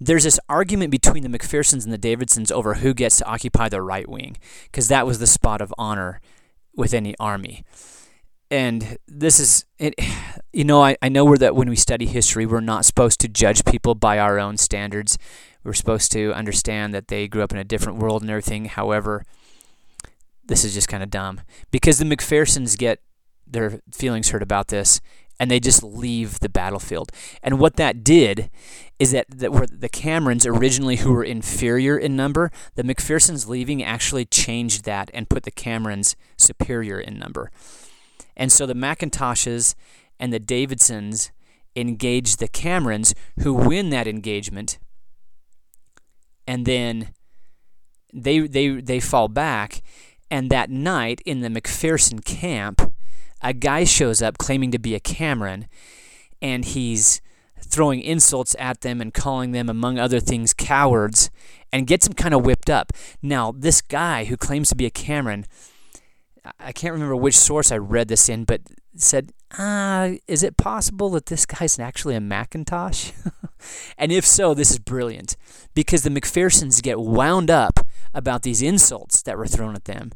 there's 0.00 0.24
this 0.24 0.40
argument 0.48 0.90
between 0.90 1.22
the 1.22 1.38
McPhersons 1.38 1.84
and 1.84 1.92
the 1.92 1.98
Davidsons 1.98 2.50
over 2.50 2.74
who 2.74 2.94
gets 2.94 3.18
to 3.18 3.26
occupy 3.26 3.68
the 3.68 3.82
right 3.82 4.08
wing, 4.08 4.36
because 4.64 4.88
that 4.88 5.06
was 5.06 5.18
the 5.18 5.26
spot 5.26 5.60
of 5.60 5.74
honor 5.76 6.20
within 6.74 7.04
the 7.04 7.16
army. 7.20 7.64
And 8.50 8.96
this 9.06 9.38
is, 9.38 9.66
it, 9.78 9.94
you 10.52 10.64
know, 10.64 10.82
I, 10.82 10.96
I 11.02 11.10
know 11.10 11.24
we're 11.24 11.36
that 11.38 11.54
when 11.54 11.68
we 11.68 11.76
study 11.76 12.06
history, 12.06 12.46
we're 12.46 12.60
not 12.60 12.84
supposed 12.84 13.20
to 13.20 13.28
judge 13.28 13.64
people 13.64 13.94
by 13.94 14.18
our 14.18 14.38
own 14.38 14.56
standards. 14.56 15.18
We're 15.62 15.74
supposed 15.74 16.10
to 16.12 16.32
understand 16.32 16.94
that 16.94 17.08
they 17.08 17.28
grew 17.28 17.42
up 17.42 17.52
in 17.52 17.58
a 17.58 17.64
different 17.64 17.98
world 17.98 18.22
and 18.22 18.30
everything. 18.30 18.64
However, 18.64 19.24
this 20.44 20.64
is 20.64 20.72
just 20.72 20.88
kind 20.88 21.02
of 21.02 21.10
dumb 21.10 21.42
because 21.70 21.98
the 21.98 22.04
McPhersons 22.06 22.76
get 22.76 23.00
their 23.46 23.80
feelings 23.92 24.30
hurt 24.30 24.42
about 24.42 24.68
this 24.68 25.00
and 25.40 25.50
they 25.50 25.58
just 25.58 25.82
leave 25.82 26.38
the 26.38 26.48
battlefield. 26.48 27.10
And 27.42 27.58
what 27.58 27.74
that 27.76 28.04
did 28.04 28.50
is 29.00 29.10
that, 29.10 29.26
that 29.30 29.50
were 29.50 29.66
the 29.66 29.88
Camerons 29.88 30.46
originally 30.46 30.96
who 30.96 31.12
were 31.12 31.24
inferior 31.24 31.98
in 31.98 32.14
number, 32.14 32.52
the 32.76 32.84
McPhersons 32.84 33.48
leaving 33.48 33.82
actually 33.82 34.26
changed 34.26 34.84
that 34.84 35.10
and 35.12 35.28
put 35.28 35.42
the 35.42 35.50
Camerons 35.50 36.14
superior 36.36 37.00
in 37.00 37.18
number. 37.18 37.50
And 38.36 38.52
so 38.52 38.66
the 38.66 38.74
McIntoshes 38.74 39.74
and 40.20 40.32
the 40.32 40.38
Davidsons 40.38 41.32
engage 41.74 42.36
the 42.36 42.48
Camerons 42.48 43.14
who 43.40 43.54
win 43.54 43.90
that 43.90 44.06
engagement 44.06 44.78
and 46.50 46.66
then 46.66 47.14
they 48.12 48.40
they 48.40 48.80
they 48.80 48.98
fall 48.98 49.28
back 49.28 49.82
and 50.32 50.50
that 50.50 50.68
night 50.68 51.20
in 51.24 51.40
the 51.42 51.48
McPherson 51.48 52.24
camp 52.24 52.89
a 53.42 53.52
guy 53.52 53.84
shows 53.84 54.22
up 54.22 54.38
claiming 54.38 54.70
to 54.72 54.78
be 54.78 54.94
a 54.94 55.00
Cameron, 55.00 55.66
and 56.42 56.64
he's 56.64 57.20
throwing 57.60 58.00
insults 58.00 58.56
at 58.58 58.80
them 58.80 59.00
and 59.00 59.14
calling 59.14 59.52
them, 59.52 59.68
among 59.68 59.98
other 59.98 60.20
things, 60.20 60.52
cowards, 60.52 61.30
and 61.72 61.86
gets 61.86 62.06
them 62.06 62.14
kind 62.14 62.34
of 62.34 62.44
whipped 62.44 62.70
up. 62.70 62.92
Now, 63.22 63.52
this 63.52 63.80
guy 63.80 64.24
who 64.24 64.36
claims 64.36 64.70
to 64.70 64.76
be 64.76 64.86
a 64.86 64.90
Cameron, 64.90 65.46
I 66.58 66.72
can't 66.72 66.92
remember 66.92 67.16
which 67.16 67.38
source 67.38 67.70
I 67.70 67.76
read 67.76 68.08
this 68.08 68.28
in, 68.28 68.44
but 68.44 68.62
said, 68.96 69.32
ah, 69.58 70.10
is 70.26 70.42
it 70.42 70.56
possible 70.56 71.10
that 71.10 71.26
this 71.26 71.46
guy's 71.46 71.78
actually 71.78 72.16
a 72.16 72.20
Macintosh? 72.20 73.12
and 73.98 74.10
if 74.10 74.26
so, 74.26 74.54
this 74.54 74.70
is 74.70 74.78
brilliant 74.78 75.36
because 75.74 76.02
the 76.02 76.10
McPhersons 76.10 76.82
get 76.82 77.00
wound 77.00 77.50
up 77.50 77.80
about 78.12 78.42
these 78.42 78.62
insults 78.62 79.22
that 79.22 79.38
were 79.38 79.46
thrown 79.46 79.76
at 79.76 79.84
them 79.84 80.10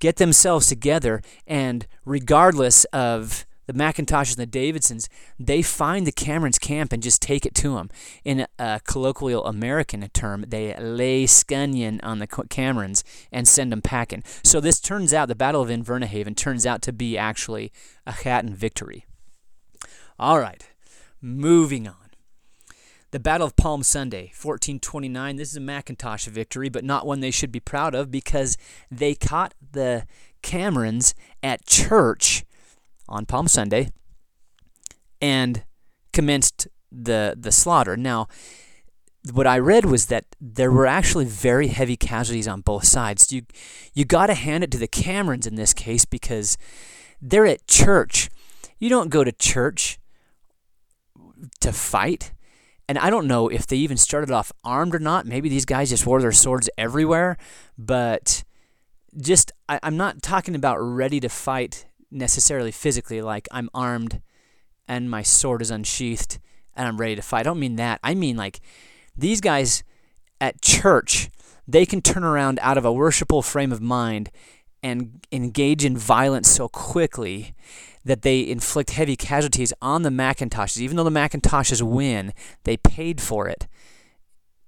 get 0.00 0.16
themselves 0.16 0.66
together, 0.66 1.22
and 1.46 1.86
regardless 2.04 2.84
of 2.86 3.46
the 3.66 3.72
McIntoshes 3.72 4.36
and 4.36 4.42
the 4.42 4.46
Davidsons, 4.46 5.08
they 5.38 5.62
find 5.62 6.04
the 6.06 6.12
Camerons 6.12 6.58
camp 6.58 6.92
and 6.92 7.02
just 7.02 7.22
take 7.22 7.46
it 7.46 7.54
to 7.54 7.74
them. 7.74 7.90
In 8.24 8.46
a 8.58 8.80
colloquial 8.84 9.46
American 9.46 10.06
term, 10.12 10.44
they 10.48 10.74
lay 10.78 11.24
scunion 11.26 12.00
on 12.02 12.18
the 12.18 12.26
Camerons 12.26 13.04
and 13.30 13.46
send 13.46 13.70
them 13.70 13.80
packing. 13.80 14.24
So 14.42 14.60
this 14.60 14.80
turns 14.80 15.14
out, 15.14 15.28
the 15.28 15.36
Battle 15.36 15.62
of 15.62 15.68
Invernahaven 15.68 16.36
turns 16.36 16.66
out 16.66 16.82
to 16.82 16.92
be 16.92 17.16
actually 17.16 17.72
a 18.04 18.12
Chattan 18.12 18.54
victory. 18.54 19.06
All 20.18 20.40
right, 20.40 20.68
moving 21.20 21.86
on. 21.86 22.01
The 23.12 23.20
Battle 23.20 23.46
of 23.46 23.56
Palm 23.56 23.82
Sunday, 23.82 24.32
1429. 24.32 25.36
This 25.36 25.50
is 25.50 25.56
a 25.56 25.60
Macintosh 25.60 26.24
victory, 26.24 26.70
but 26.70 26.82
not 26.82 27.06
one 27.06 27.20
they 27.20 27.30
should 27.30 27.52
be 27.52 27.60
proud 27.60 27.94
of 27.94 28.10
because 28.10 28.56
they 28.90 29.14
caught 29.14 29.52
the 29.72 30.06
Camerons 30.42 31.12
at 31.42 31.66
church 31.66 32.42
on 33.10 33.26
Palm 33.26 33.48
Sunday 33.48 33.90
and 35.20 35.62
commenced 36.14 36.68
the 36.90 37.34
the 37.38 37.52
slaughter. 37.52 37.98
Now, 37.98 38.28
what 39.30 39.46
I 39.46 39.58
read 39.58 39.84
was 39.84 40.06
that 40.06 40.24
there 40.40 40.72
were 40.72 40.86
actually 40.86 41.26
very 41.26 41.68
heavy 41.68 41.98
casualties 41.98 42.48
on 42.48 42.62
both 42.62 42.86
sides. 42.86 43.30
You 43.30 43.42
you 43.92 44.06
got 44.06 44.28
to 44.28 44.34
hand 44.34 44.64
it 44.64 44.70
to 44.70 44.78
the 44.78 44.88
Camerons 44.88 45.46
in 45.46 45.56
this 45.56 45.74
case 45.74 46.06
because 46.06 46.56
they're 47.20 47.44
at 47.44 47.66
church. 47.66 48.30
You 48.78 48.88
don't 48.88 49.10
go 49.10 49.22
to 49.22 49.32
church 49.32 49.98
to 51.60 51.72
fight. 51.72 52.32
And 52.92 52.98
I 52.98 53.08
don't 53.08 53.26
know 53.26 53.48
if 53.48 53.66
they 53.66 53.78
even 53.78 53.96
started 53.96 54.30
off 54.30 54.52
armed 54.62 54.94
or 54.94 54.98
not. 54.98 55.24
Maybe 55.24 55.48
these 55.48 55.64
guys 55.64 55.88
just 55.88 56.04
wore 56.04 56.20
their 56.20 56.30
swords 56.30 56.68
everywhere. 56.76 57.38
But 57.78 58.44
just, 59.18 59.50
I, 59.66 59.80
I'm 59.82 59.96
not 59.96 60.20
talking 60.20 60.54
about 60.54 60.76
ready 60.76 61.18
to 61.20 61.30
fight 61.30 61.86
necessarily 62.10 62.70
physically, 62.70 63.22
like 63.22 63.48
I'm 63.50 63.70
armed 63.72 64.20
and 64.86 65.10
my 65.10 65.22
sword 65.22 65.62
is 65.62 65.70
unsheathed 65.70 66.38
and 66.74 66.86
I'm 66.86 66.98
ready 66.98 67.16
to 67.16 67.22
fight. 67.22 67.40
I 67.40 67.42
don't 67.44 67.58
mean 67.58 67.76
that. 67.76 67.98
I 68.04 68.12
mean 68.12 68.36
like 68.36 68.60
these 69.16 69.40
guys 69.40 69.84
at 70.38 70.60
church, 70.60 71.30
they 71.66 71.86
can 71.86 72.02
turn 72.02 72.24
around 72.24 72.58
out 72.60 72.76
of 72.76 72.84
a 72.84 72.92
worshipful 72.92 73.40
frame 73.40 73.72
of 73.72 73.80
mind 73.80 74.30
and 74.82 75.24
engage 75.30 75.84
in 75.84 75.96
violence 75.96 76.48
so 76.48 76.68
quickly 76.68 77.54
that 78.04 78.22
they 78.22 78.46
inflict 78.46 78.90
heavy 78.90 79.16
casualties 79.16 79.72
on 79.80 80.02
the 80.02 80.10
McIntoshes. 80.10 80.80
Even 80.80 80.96
though 80.96 81.04
the 81.04 81.10
McIntoshes 81.10 81.82
win, 81.82 82.32
they 82.64 82.76
paid 82.76 83.20
for 83.20 83.48
it 83.48 83.68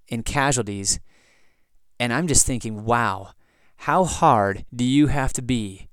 in 0.09 0.22
casualties. 0.22 1.00
And 1.98 2.12
I'm 2.12 2.29
just 2.29 2.46
thinking, 2.46 2.85
wow, 2.85 3.31
how 3.77 4.05
hard 4.05 4.64
do 4.74 4.85
you 4.85 5.09
have 5.09 5.33
to 5.35 5.42
be? 5.42 5.88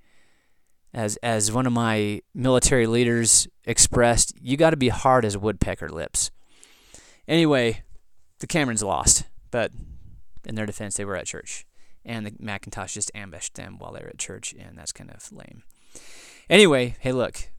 As, 0.94 1.16
as 1.24 1.54
one 1.54 1.66
of 1.66 1.72
my 1.72 2.22
military 2.36 2.86
leaders 2.86 3.48
expressed, 3.64 4.34
you 4.42 4.58
got 4.58 4.72
to 4.72 4.78
be 4.78 4.90
hard 4.90 5.24
as 5.24 5.38
woodpecker 5.38 5.88
lips. 5.88 6.32
Anyway, 7.30 7.84
the 8.40 8.48
Camerons 8.48 8.84
lost, 8.84 9.24
but 9.52 9.72
in 10.46 10.56
their 10.56 10.66
defense, 10.66 10.98
they 10.98 11.06
were 11.06 11.16
at 11.16 11.28
church. 11.28 11.66
And 12.04 12.26
the 12.26 12.34
Macintosh 12.40 12.94
just 12.94 13.12
ambushed 13.14 13.56
them 13.56 13.78
while 13.78 13.94
they 13.94 14.02
were 14.02 14.10
at 14.10 14.18
church, 14.18 14.54
and 14.54 14.78
that's 14.78 14.92
kind 14.92 15.12
of 15.12 15.32
lame. 15.32 15.64
Anyway, 16.50 16.96
hey, 17.00 17.12
look. 17.12 17.50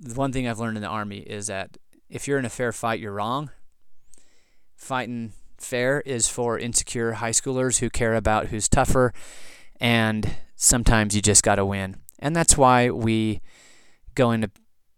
The 0.00 0.14
one 0.14 0.32
thing 0.32 0.48
I've 0.48 0.58
learned 0.58 0.76
in 0.76 0.82
the 0.82 0.88
army 0.88 1.18
is 1.18 1.46
that 1.46 1.76
if 2.08 2.26
you're 2.26 2.38
in 2.38 2.44
a 2.44 2.50
fair 2.50 2.72
fight, 2.72 3.00
you're 3.00 3.12
wrong. 3.12 3.50
Fighting 4.74 5.32
fair 5.58 6.00
is 6.00 6.26
for 6.26 6.58
insecure 6.58 7.12
high 7.12 7.30
schoolers 7.30 7.78
who 7.78 7.90
care 7.90 8.14
about 8.14 8.46
who's 8.46 8.68
tougher, 8.68 9.12
and 9.78 10.36
sometimes 10.56 11.14
you 11.14 11.22
just 11.22 11.44
got 11.44 11.56
to 11.56 11.64
win. 11.64 11.96
And 12.18 12.34
that's 12.34 12.56
why 12.56 12.90
we 12.90 13.40
go 14.14 14.32
into 14.32 14.50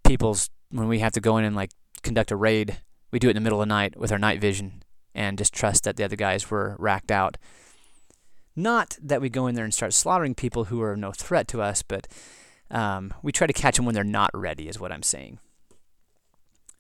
people's 0.05 0.51
when 0.71 0.89
we 0.89 1.01
have 1.01 1.13
to 1.13 1.21
go 1.21 1.37
in 1.37 1.45
and 1.45 1.55
like 1.55 1.71
conduct 2.03 2.31
a 2.31 2.37
raid. 2.37 2.79
We 3.11 3.19
do 3.19 3.29
it 3.29 3.33
in 3.33 3.37
the 3.37 3.43
middle 3.43 3.61
of 3.61 3.69
the 3.69 3.75
night 3.75 3.99
with 3.99 4.11
our 4.11 4.19
night 4.19 4.41
vision 4.41 4.82
and 5.15 5.39
just 5.39 5.55
trust 5.55 5.85
that 5.85 5.97
the 5.97 6.05
other 6.05 6.17
guys 6.17 6.51
were 6.51 6.77
racked 6.79 7.11
out 7.11 7.37
not 8.55 8.99
that 9.03 9.21
we 9.21 9.29
go 9.29 9.47
in 9.47 9.55
there 9.55 9.65
and 9.65 9.73
start 9.73 9.95
slaughtering 9.95 10.35
people 10.35 10.65
who 10.65 10.83
are 10.83 10.97
no 10.97 11.13
threat 11.13 11.49
to 11.49 11.63
us, 11.63 11.83
but 11.83 12.07
um, 12.71 13.15
we 13.23 13.33
try 13.33 13.47
to 13.47 13.53
catch 13.53 13.77
them 13.77 13.87
when 13.87 13.95
they're 13.95 14.05
not 14.05 14.31
ready, 14.35 14.69
is 14.69 14.79
what 14.79 14.93
I'm 14.93 15.03
saying. 15.03 15.39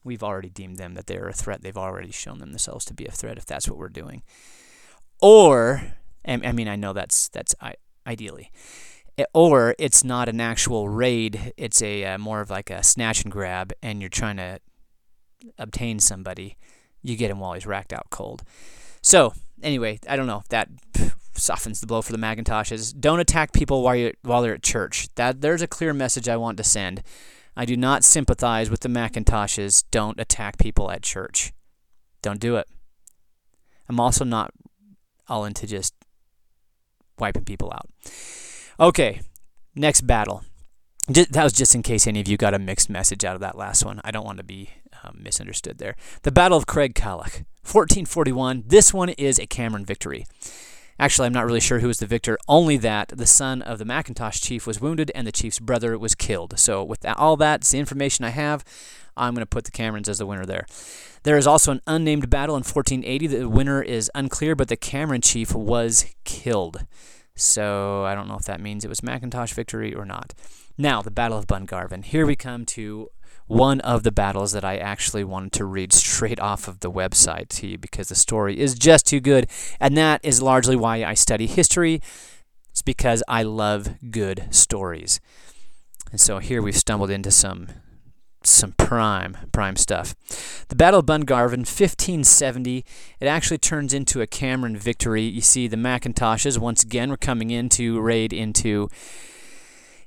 We've 0.05 0.23
already 0.23 0.51
deemed 0.51 0.79
them 0.79 0.95
that 0.95 1.07
they're 1.07 1.29
a 1.29 1.33
threat. 1.33 1.63
They've 1.63 1.77
already 1.77 2.11
shown 2.11 2.39
themselves 2.39 2.85
to 2.87 2.95
be 2.95 3.07
a 3.07 3.11
threat 3.11 3.39
if 3.39 3.47
that's 3.47 3.69
what 3.69 3.79
we're 3.79 3.89
doing. 3.89 4.23
Or, 5.21 5.95
I 6.25 6.53
mean, 6.53 6.69
I 6.69 6.77
know 6.77 6.93
that's 6.93 7.29
that's 7.29 7.55
ideally, 8.07 8.51
or 9.33 9.77
it's 9.79 10.03
not 10.03 10.29
an 10.29 10.41
actual 10.41 10.89
raid. 10.89 11.53
It's 11.57 11.81
a 11.81 12.05
uh, 12.05 12.19
more 12.19 12.41
of 12.41 12.51
like 12.51 12.69
a 12.71 12.83
snatch 12.83 13.23
and 13.23 13.31
grab, 13.31 13.73
and 13.81 14.01
you're 14.01 14.09
trying 14.09 14.39
to 14.39 14.59
obtain 15.57 16.01
somebody. 16.01 16.57
You 17.03 17.17
get 17.17 17.31
him 17.31 17.41
while 17.41 17.55
he's 17.55 17.67
racked 17.67 17.93
out 17.93 18.07
cold. 18.11 18.43
So 19.03 19.35
anyway, 19.63 19.99
I 20.09 20.17
don't 20.17 20.27
know 20.27 20.43
that 20.51 20.69
softens 21.35 21.81
the 21.81 21.87
blow 21.87 22.03
for 22.03 22.13
the 22.13 22.19
Macintoshes. 22.19 22.99
Don't 22.99 23.21
attack 23.21 23.53
people 23.53 23.83
while 23.83 23.97
you 23.97 24.13
while 24.23 24.43
they're 24.43 24.55
at 24.55 24.63
church. 24.63 25.09
That 25.17 25.41
there's 25.41 25.63
a 25.63 25.67
clear 25.67 25.93
message 25.93 26.29
I 26.29 26.37
want 26.37 26.57
to 26.59 26.65
send. 26.65 27.03
I 27.57 27.65
do 27.65 27.77
not 27.77 28.05
sympathize 28.05 28.71
with 28.71 28.81
the 28.81 28.89
Macintoshes. 28.89 29.85
Don't 29.91 30.19
attack 30.19 30.59
people 30.59 30.91
at 30.91 31.03
church. 31.03 31.53
Don't 32.23 32.41
do 32.41 32.57
it. 32.57 32.67
I'm 33.89 34.01
also 34.01 34.25
not 34.25 34.53
all 35.29 35.45
into 35.45 35.67
just 35.67 35.95
wiping 37.19 37.45
people 37.45 37.73
out. 37.73 37.89
Okay, 38.81 39.21
next 39.75 40.03
battle. 40.03 40.45
that 41.09 41.45
was 41.45 41.53
just 41.53 41.75
in 41.75 41.83
case 41.83 42.07
any 42.07 42.21
of 42.21 42.29
you 42.29 42.37
got 42.37 42.55
a 42.55 42.59
mixed 42.59 42.89
message 42.89 43.25
out 43.25 43.35
of 43.35 43.41
that 43.41 43.59
last 43.59 43.85
one. 43.85 44.01
I 44.05 44.11
don't 44.11 44.25
want 44.25 44.39
to 44.39 44.45
be 44.45 44.71
um, 45.03 45.19
misunderstood 45.21 45.79
there. 45.79 45.97
The 46.23 46.33
Battle 46.33 46.59
of 46.59 46.67
Craig 46.67 46.95
Craigcallach, 46.95 47.45
1441. 47.63 48.65
This 48.67 48.93
one 48.93 49.11
is 49.11 49.39
a 49.39 49.47
Cameron 49.47 49.85
victory. 49.85 50.27
Actually, 50.99 51.27
I'm 51.27 51.33
not 51.33 51.47
really 51.47 51.61
sure 51.61 51.81
who 51.81 51.89
was 51.89 51.99
the 51.99 52.07
victor, 52.07 52.39
only 52.49 52.77
that 52.77 53.09
the 53.09 53.27
son 53.27 53.63
of 53.63 53.79
the 53.79 53.85
Macintosh 53.85 54.41
chief 54.41 54.67
was 54.67 54.81
wounded 54.81 55.11
and 55.15 55.27
the 55.27 55.33
chief's 55.33 55.59
brother 55.59 55.99
was 55.99 56.15
killed. 56.15 56.59
So, 56.59 56.85
with 56.85 57.01
that, 57.01 57.17
all 57.17 57.37
that, 57.39 57.63
the 57.63 57.79
information 57.79 58.25
I 58.25 58.31
have, 58.31 58.65
I'm 59.17 59.35
going 59.35 59.43
to 59.43 59.47
put 59.47 59.65
the 59.65 59.71
Camerons 59.71 60.09
as 60.09 60.19
the 60.19 60.27
winner 60.27 60.47
there. 60.47 60.67
There 61.25 61.37
is 61.37 61.47
also 61.47 61.73
an 61.73 61.81
unnamed 61.87 62.31
battle 62.31 62.57
in 62.57 62.61
1480. 62.61 63.27
The 63.27 63.49
winner 63.49 63.83
is 63.83 64.11
unclear, 64.15 64.55
but 64.55 64.69
the 64.69 64.77
Cameron 64.77 65.23
chief 65.23 65.55
was 65.55 66.07
killed. 66.25 66.85
So, 67.35 68.05
I 68.05 68.15
don't 68.15 68.29
know 68.29 68.37
if 68.37 68.45
that 68.45 68.61
means 68.61 68.85
it 68.85 68.89
was 68.89 69.03
Macintosh 69.03 69.55
victory 69.55 69.95
or 69.95 70.05
not. 70.05 70.35
Now, 70.77 71.03
the 71.03 71.11
Battle 71.11 71.39
of 71.39 71.47
Bungarvan. 71.47 72.05
Here 72.05 72.27
we 72.27 72.37
come 72.37 72.65
to 72.67 73.09
one 73.47 73.81
of 73.81 74.03
the 74.03 74.13
battles 74.13 74.53
that 74.53 74.65
I 74.65 74.77
actually 74.77 75.25
wanted 75.25 75.53
to 75.53 75.65
read 75.65 75.93
straight 75.93 76.41
off 76.41 76.69
of 76.69 76.81
the 76.81 76.91
website 76.91 77.49
to 77.49 77.67
you 77.67 77.79
because 77.79 78.09
the 78.09 78.15
story 78.15 78.59
is 78.59 78.75
just 78.75 79.07
too 79.07 79.21
good. 79.21 79.49
And 79.81 79.97
that 79.97 80.21
is 80.25 80.43
largely 80.43 80.77
why 80.77 81.05
I 81.05 81.15
study 81.15 81.47
history. 81.47 82.01
It's 82.71 82.83
because 82.83 83.23
I 83.29 83.43
love 83.43 83.97
good 84.11 84.47
stories. 84.51 85.21
And 86.11 86.21
so 86.21 86.39
here 86.39 86.63
we've 86.63 86.77
stumbled 86.77 87.11
into 87.11 87.31
some 87.31 87.69
some 88.45 88.73
prime 88.73 89.37
prime 89.53 89.77
stuff. 89.77 90.17
The 90.69 90.75
Battle 90.75 91.01
of 91.01 91.07
Bungarvan, 91.07 91.59
1570. 91.59 92.85
It 93.21 93.27
actually 93.27 93.59
turns 93.59 93.95
into 93.95 94.21
a 94.21 94.27
Cameron 94.27 94.77
victory. 94.77 95.23
You 95.23 95.41
see, 95.41 95.69
the 95.69 95.77
Macintoshes 95.77 96.59
once 96.59 96.83
again 96.83 97.11
were 97.11 97.17
coming 97.17 97.51
in 97.51 97.69
to 97.71 98.01
raid 98.01 98.33
into 98.33 98.89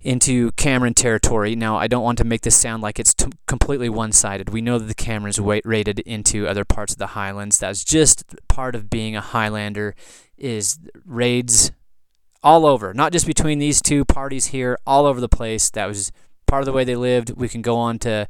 into 0.05 0.51
Cameron 0.51 0.93
territory. 0.93 1.55
Now, 1.55 1.77
I 1.77 1.87
don't 1.87 2.03
want 2.03 2.19
to 2.19 2.23
make 2.23 2.41
this 2.41 2.55
sound 2.55 2.83
like 2.83 2.99
it's 2.99 3.13
t- 3.13 3.25
completely 3.47 3.89
one 3.89 4.11
sided. 4.11 4.49
We 4.51 4.61
know 4.61 4.77
that 4.77 4.85
the 4.85 4.93
Camerons 4.93 5.39
raided 5.65 5.99
into 6.01 6.47
other 6.47 6.63
parts 6.63 6.93
of 6.93 6.99
the 6.99 7.07
Highlands. 7.07 7.57
That's 7.57 7.83
just 7.83 8.23
part 8.47 8.75
of 8.75 8.87
being 8.87 9.15
a 9.15 9.21
Highlander, 9.21 9.95
is 10.37 10.77
raids 11.05 11.71
all 12.43 12.67
over, 12.67 12.93
not 12.93 13.11
just 13.13 13.25
between 13.25 13.57
these 13.57 13.81
two 13.81 14.05
parties 14.05 14.47
here, 14.47 14.77
all 14.85 15.07
over 15.07 15.19
the 15.19 15.27
place. 15.27 15.71
That 15.71 15.87
was 15.87 16.11
part 16.45 16.61
of 16.61 16.67
the 16.67 16.73
way 16.73 16.83
they 16.83 16.95
lived. 16.95 17.31
We 17.31 17.49
can 17.49 17.63
go 17.63 17.75
on 17.75 17.97
to 17.99 18.27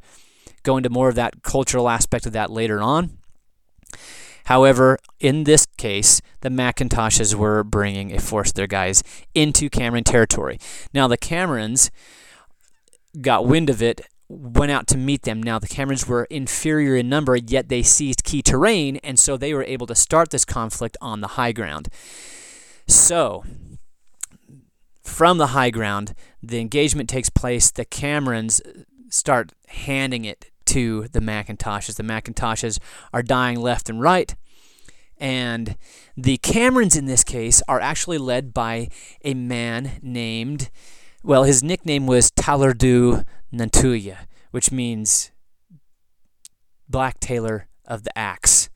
go 0.62 0.78
into 0.78 0.88
more 0.88 1.10
of 1.10 1.14
that 1.16 1.42
cultural 1.42 1.90
aspect 1.90 2.24
of 2.24 2.32
that 2.32 2.50
later 2.50 2.80
on. 2.80 3.18
However, 4.46 4.98
in 5.18 5.44
this 5.44 5.66
case, 5.76 6.20
the 6.40 6.48
Macintoshes 6.48 7.34
were 7.34 7.64
bringing 7.64 8.14
a 8.14 8.20
force 8.20 8.50
of 8.50 8.54
their 8.54 8.68
guys 8.68 9.02
into 9.34 9.68
Cameron 9.68 10.04
territory. 10.04 10.58
Now, 10.94 11.08
the 11.08 11.18
Camerons 11.18 11.90
got 13.20 13.46
wind 13.46 13.68
of 13.68 13.82
it, 13.82 14.02
went 14.28 14.70
out 14.70 14.86
to 14.88 14.96
meet 14.96 15.22
them. 15.22 15.42
Now, 15.42 15.58
the 15.58 15.66
Camerons 15.66 16.06
were 16.06 16.24
inferior 16.30 16.94
in 16.94 17.08
number, 17.08 17.34
yet 17.36 17.68
they 17.68 17.82
seized 17.82 18.22
key 18.22 18.40
terrain, 18.40 18.98
and 18.98 19.18
so 19.18 19.36
they 19.36 19.52
were 19.52 19.64
able 19.64 19.88
to 19.88 19.96
start 19.96 20.30
this 20.30 20.44
conflict 20.44 20.96
on 21.00 21.20
the 21.20 21.28
high 21.28 21.52
ground. 21.52 21.88
So, 22.86 23.44
from 25.02 25.38
the 25.38 25.48
high 25.48 25.70
ground, 25.70 26.14
the 26.40 26.60
engagement 26.60 27.08
takes 27.08 27.30
place. 27.30 27.72
The 27.72 27.84
Camerons 27.84 28.60
start 29.10 29.52
handing 29.66 30.24
it 30.24 30.50
to 30.66 31.08
the 31.08 31.20
Macintoshes. 31.20 31.96
The 31.96 32.02
Macintoshes 32.02 32.78
are 33.12 33.22
dying 33.22 33.60
left 33.60 33.88
and 33.88 34.00
right. 34.00 34.34
And 35.18 35.76
the 36.16 36.38
Camerons 36.38 36.96
in 36.96 37.06
this 37.06 37.24
case 37.24 37.62
are 37.68 37.80
actually 37.80 38.18
led 38.18 38.52
by 38.52 38.88
a 39.24 39.34
man 39.34 39.92
named, 40.02 40.70
well, 41.22 41.44
his 41.44 41.62
nickname 41.62 42.06
was 42.06 42.30
Talardu 42.30 43.24
Nantuya, 43.50 44.26
which 44.50 44.70
means 44.70 45.30
Black 46.88 47.18
Tailor 47.18 47.68
of 47.86 48.04
the 48.04 48.16
Axe, 48.16 48.68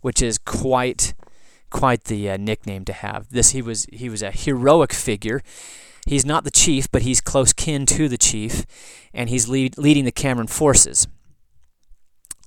which 0.00 0.22
is 0.22 0.38
quite 0.38 1.14
quite 1.70 2.04
the 2.04 2.30
uh, 2.30 2.36
nickname 2.38 2.84
to 2.86 2.92
have. 2.92 3.28
This 3.28 3.50
he 3.50 3.60
was 3.60 3.86
he 3.92 4.08
was 4.08 4.22
a 4.22 4.30
heroic 4.30 4.92
figure. 4.92 5.42
He's 6.06 6.24
not 6.24 6.44
the 6.44 6.50
chief, 6.50 6.90
but 6.90 7.02
he's 7.02 7.20
close 7.20 7.52
kin 7.52 7.84
to 7.86 8.08
the 8.08 8.16
chief, 8.16 8.64
and 9.12 9.28
he's 9.28 9.48
lead, 9.48 9.76
leading 9.76 10.06
the 10.06 10.12
Cameron 10.12 10.46
forces. 10.46 11.06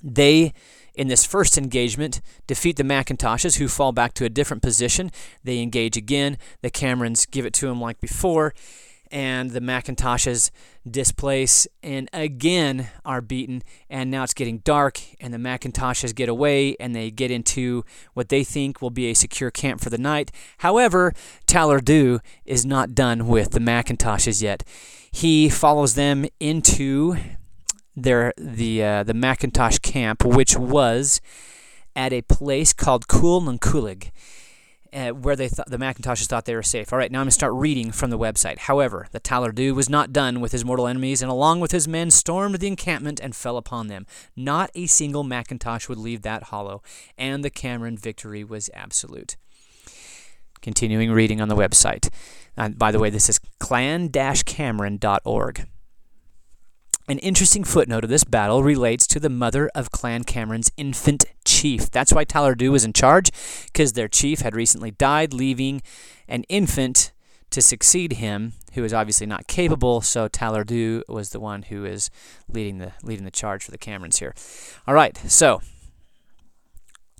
They, 0.03 0.53
in 0.93 1.07
this 1.07 1.25
first 1.25 1.57
engagement, 1.57 2.21
defeat 2.47 2.77
the 2.77 2.83
Macintoshes, 2.83 3.57
who 3.57 3.67
fall 3.67 3.91
back 3.91 4.13
to 4.15 4.25
a 4.25 4.29
different 4.29 4.63
position. 4.63 5.11
They 5.43 5.59
engage 5.59 5.97
again. 5.97 6.37
The 6.61 6.71
Camerons 6.71 7.29
give 7.29 7.45
it 7.45 7.53
to 7.55 7.67
them 7.67 7.79
like 7.79 7.99
before, 8.01 8.53
and 9.11 9.51
the 9.51 9.59
Macintoshes 9.59 10.51
displace 10.89 11.67
and 11.83 12.09
again 12.13 12.89
are 13.05 13.21
beaten. 13.21 13.61
And 13.89 14.09
now 14.09 14.23
it's 14.23 14.33
getting 14.33 14.59
dark, 14.59 15.01
and 15.19 15.33
the 15.33 15.37
Macintoshes 15.37 16.15
get 16.15 16.29
away 16.29 16.75
and 16.79 16.95
they 16.95 17.11
get 17.11 17.29
into 17.29 17.83
what 18.13 18.29
they 18.29 18.43
think 18.43 18.81
will 18.81 18.89
be 18.89 19.07
a 19.07 19.13
secure 19.13 19.51
camp 19.51 19.81
for 19.81 19.89
the 19.89 19.97
night. 19.97 20.31
However, 20.59 21.13
Talardu 21.45 22.19
is 22.45 22.65
not 22.65 22.95
done 22.95 23.27
with 23.27 23.51
the 23.51 23.59
Macintoshes 23.59 24.41
yet. 24.41 24.63
He 25.11 25.49
follows 25.49 25.95
them 25.95 26.25
into 26.39 27.17
their 27.95 28.34
the 28.38 28.84
uh, 28.84 29.04
the 29.04 29.13
Macintosh 29.13 29.77
camp, 29.80 30.23
which 30.23 30.58
was 30.58 31.21
at 31.95 32.13
a 32.13 32.21
place 32.21 32.73
called 32.73 33.08
Cool 33.08 33.41
Nunkulig, 33.41 34.12
uh, 34.93 35.10
where 35.10 35.36
they 35.36 35.47
thought 35.47 35.69
the 35.69 35.77
Macintoshes 35.77 36.27
thought 36.27 36.45
they 36.45 36.56
were 36.56 36.63
safe. 36.63 36.91
All 36.91 36.99
right, 36.99 37.12
now 37.12 37.19
I'm 37.19 37.25
going 37.25 37.30
to 37.30 37.34
start 37.34 37.54
reading 37.54 37.91
from 37.91 38.10
the 38.10 38.17
website. 38.17 38.58
However, 38.60 39.08
the 39.12 39.19
Talardu 39.19 39.75
was 39.75 39.89
not 39.89 40.13
done 40.13 40.41
with 40.41 40.51
his 40.51 40.65
mortal 40.65 40.88
enemies, 40.88 41.21
and 41.21 41.32
along 41.32 41.60
with 41.60 41.71
his 41.71 41.88
men 41.88 42.12
stormed 42.12 42.56
the 42.56 42.67
encampment 42.67 43.19
and 43.19 43.36
fell 43.36 43.58
upon 43.58 43.88
them. 43.88 44.06
Not 44.36 44.69
a 44.75 44.88
single 44.88 45.23
Macintosh 45.23 45.88
would 45.88 45.97
leave 45.97 46.21
that 46.21 46.43
hollow, 46.43 46.82
and 47.17 47.43
the 47.43 47.49
Cameron 47.49 47.97
victory 47.97 48.43
was 48.43 48.69
absolute. 48.73 49.38
Continuing 50.62 51.12
reading 51.12 51.41
on 51.41 51.47
the 51.47 51.56
website. 51.56 52.10
Uh, 52.58 52.69
by 52.69 52.91
the 52.91 52.99
way, 52.99 53.10
this 53.10 53.30
is 53.30 53.39
clan-cameron.org. 53.60 55.67
An 57.12 57.19
interesting 57.19 57.65
footnote 57.65 58.06
of 58.06 58.10
this 58.10 58.24
battle 58.24 58.63
relates 58.63 59.06
to 59.08 59.19
the 59.19 59.30
mother 59.30 59.69
of 59.76 59.91
Clan 59.91 60.24
Cameron's 60.24 60.71
infant 60.78 61.26
chief. 61.43 61.91
That's 61.91 62.13
why 62.13 62.24
Talardu 62.24 62.71
was 62.71 62.86
in 62.86 62.93
charge, 62.93 63.32
because 63.65 63.91
their 63.91 64.08
chief 64.08 64.39
had 64.39 64.56
recently 64.56 64.91
died, 64.91 65.34
leaving 65.34 65.82
an 66.30 66.43
infant 66.43 67.12
to 67.50 67.62
succeed 67.62 68.13
him, 68.13 68.54
who 68.76 68.86
is 68.86 68.93
obviously 68.93 69.28
not 69.28 69.47
capable. 69.47 70.00
So 70.00 70.30
Talardu 70.30 71.02
was 71.10 71.32
the 71.32 71.41
one 71.41 71.63
who 71.63 71.84
is 71.84 72.10
leading 72.47 72.78
the 72.78 72.93
leading 73.04 73.26
the 73.26 73.30
charge 73.30 73.65
for 73.65 73.71
the 73.71 73.78
Camerons 73.78 74.19
here. 74.19 74.34
All 74.88 74.93
right, 74.93 75.17
so 75.30 75.62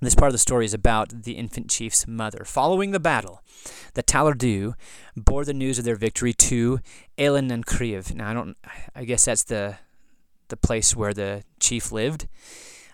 this 0.06 0.16
part 0.16 0.30
of 0.30 0.34
the 0.34 0.40
story 0.40 0.66
is 0.66 0.74
about 0.74 1.24
the 1.24 1.34
infant 1.34 1.70
chief's 1.70 2.08
mother. 2.08 2.44
Following 2.44 2.92
the 2.92 3.00
battle, 3.00 3.42
the 3.94 4.04
Talardu 4.04 4.74
bore 5.16 5.46
the 5.46 5.54
news 5.54 5.78
of 5.78 5.86
their 5.86 5.96
victory 5.96 6.34
to 6.34 6.80
Elenancriev. 7.18 8.16
Now, 8.16 8.30
I 8.30 8.34
don't. 8.34 8.58
I 8.96 9.06
guess 9.06 9.26
that's 9.26 9.44
the 9.44 9.78
the 10.48 10.58
place 10.58 10.96
where 10.96 11.14
the 11.14 11.44
chief 11.60 11.92
lived. 11.92 12.28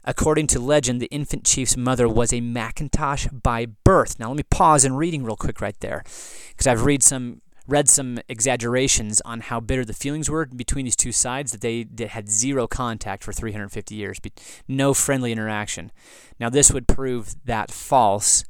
According 0.04 0.48
to 0.48 0.60
legend, 0.60 1.02
the 1.02 1.08
infant 1.08 1.44
chief's 1.44 1.76
mother 1.76 2.08
was 2.08 2.32
a 2.32 2.40
Macintosh 2.40 3.28
by 3.28 3.66
birth. 3.66 4.20
Now, 4.20 4.30
let 4.30 4.38
me 4.38 4.44
pause 4.44 4.86
and 4.86 4.98
reading 4.98 5.24
real 5.24 5.36
quick 5.36 5.60
right 5.60 5.78
there, 5.82 6.04
because 6.50 6.68
I've 6.68 6.86
read 6.86 7.04
some 7.04 7.42
read 7.68 7.90
some 7.90 8.20
exaggerations 8.30 9.22
on 9.22 9.42
how 9.42 9.60
bitter 9.60 9.84
the 9.84 9.94
feelings 9.94 10.30
were 10.30 10.46
between 10.46 10.86
these 10.86 10.96
two 10.96 11.12
sides 11.12 11.52
that 11.52 11.62
they, 11.62 11.84
they 11.84 12.08
had 12.08 12.30
zero 12.30 12.68
contact 12.68 13.24
for 13.24 13.34
350 13.34 13.94
years, 13.94 14.20
no 14.68 14.94
friendly 14.94 15.32
interaction. 15.32 15.92
Now 16.40 16.50
this 16.50 16.72
would 16.72 16.88
prove 16.88 17.36
that 17.46 17.72
false 17.72 18.46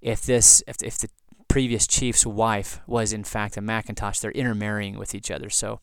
if 0.00 0.22
this 0.22 0.62
if, 0.66 0.82
if 0.82 0.98
the 0.98 1.08
previous 1.48 1.86
chief's 1.86 2.26
wife 2.26 2.80
was 2.86 3.12
in 3.12 3.24
fact 3.24 3.56
a 3.56 3.60
Macintosh. 3.60 4.18
They're 4.18 4.30
intermarrying 4.32 4.98
with 4.98 5.14
each 5.14 5.30
other, 5.30 5.48
so 5.48 5.80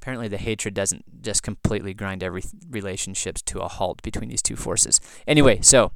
apparently 0.00 0.28
the 0.28 0.38
hatred 0.38 0.74
doesn't 0.74 1.22
just 1.22 1.42
completely 1.42 1.92
grind 1.92 2.22
every 2.22 2.42
relationships 2.70 3.42
to 3.42 3.60
a 3.60 3.68
halt 3.68 4.02
between 4.02 4.30
these 4.30 4.42
two 4.42 4.56
forces. 4.56 5.00
Anyway, 5.26 5.60
so 5.60 5.92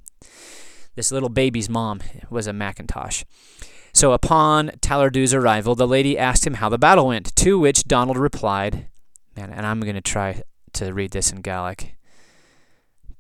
this 0.97 1.11
little 1.11 1.29
baby's 1.29 1.69
mom 1.69 2.01
was 2.29 2.47
a 2.47 2.53
Macintosh. 2.53 3.25
So 3.93 4.13
upon 4.13 4.71
Talardu's 4.81 5.35
arrival, 5.35 5.75
the 5.75 5.87
lady 5.87 6.19
asked 6.19 6.47
him 6.47 6.55
how 6.55 6.69
the 6.69 6.79
battle 6.79 7.09
went, 7.09 7.35
to 7.37 7.59
which 7.59 7.85
Donald 7.85 8.17
replied, 8.17 8.89
man, 9.37 9.51
and 9.51 9.67
I'm 9.67 9.81
going 9.81 9.95
to 9.95 10.01
try 10.01 10.43
to 10.75 10.93
read 10.93 11.11
this 11.11 11.33
in 11.33 11.41
Gaelic. 11.41 11.97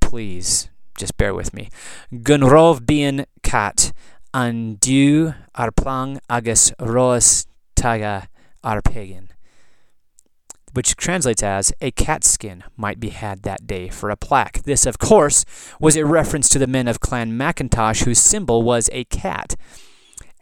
Please, 0.00 0.70
just 0.96 1.16
bear 1.16 1.34
with 1.34 1.52
me. 1.52 1.70
Gunrov 2.12 2.86
bien 2.86 3.26
cat, 3.42 3.92
andu 4.32 5.34
arplang 5.56 6.18
agus 6.28 6.72
roas 6.78 7.46
taga 7.76 8.26
arpegin 8.64 9.28
which 10.72 10.96
translates 10.96 11.42
as 11.42 11.72
a 11.80 11.90
cat 11.90 12.24
skin 12.24 12.62
might 12.76 13.00
be 13.00 13.10
had 13.10 13.42
that 13.42 13.66
day 13.66 13.88
for 13.88 14.10
a 14.10 14.16
plaque. 14.16 14.62
This, 14.62 14.86
of 14.86 14.98
course, 14.98 15.44
was 15.80 15.96
a 15.96 16.06
reference 16.06 16.48
to 16.50 16.58
the 16.58 16.66
men 16.66 16.88
of 16.88 17.00
Clan 17.00 17.36
Macintosh 17.36 18.02
whose 18.02 18.18
symbol 18.18 18.62
was 18.62 18.88
a 18.92 19.04
cat. 19.04 19.56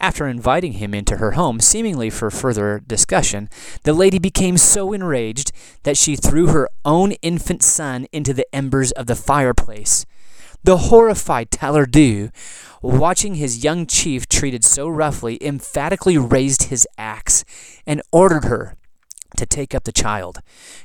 After 0.00 0.28
inviting 0.28 0.74
him 0.74 0.94
into 0.94 1.16
her 1.16 1.32
home, 1.32 1.58
seemingly 1.60 2.08
for 2.08 2.30
further 2.30 2.80
discussion, 2.86 3.48
the 3.82 3.92
lady 3.92 4.18
became 4.18 4.56
so 4.56 4.92
enraged 4.92 5.50
that 5.82 5.96
she 5.96 6.14
threw 6.14 6.48
her 6.48 6.68
own 6.84 7.12
infant 7.22 7.64
son 7.64 8.06
into 8.12 8.32
the 8.32 8.46
embers 8.54 8.92
of 8.92 9.06
the 9.06 9.16
fireplace. 9.16 10.06
The 10.62 10.76
horrified 10.76 11.50
Talardu, 11.50 12.30
watching 12.80 13.34
his 13.34 13.64
young 13.64 13.86
chief 13.86 14.28
treated 14.28 14.64
so 14.64 14.88
roughly, 14.88 15.38
emphatically 15.42 16.16
raised 16.16 16.64
his 16.64 16.86
axe 16.96 17.44
and 17.86 18.02
ordered 18.12 18.44
her 18.44 18.74
to 19.36 19.46
take 19.46 19.74
up 19.74 19.84
the 19.84 19.92
child. 19.92 20.38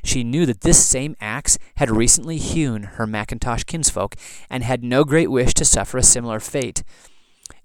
She 0.04 0.24
knew 0.24 0.46
that 0.48 0.62
this 0.62 0.84
same 0.84 1.16
axe 1.22 1.58
had 1.76 1.92
recently 1.92 2.38
hewn 2.38 2.84
her 2.84 3.08
Macintosh 3.08 3.64
kinsfolk 3.64 4.16
and 4.50 4.64
had 4.64 4.84
no 4.84 5.04
great 5.04 5.32
wish 5.32 5.54
to 5.56 5.66
suffer 5.66 5.98
a 5.98 6.04
similar 6.04 6.40
fate. 6.40 6.84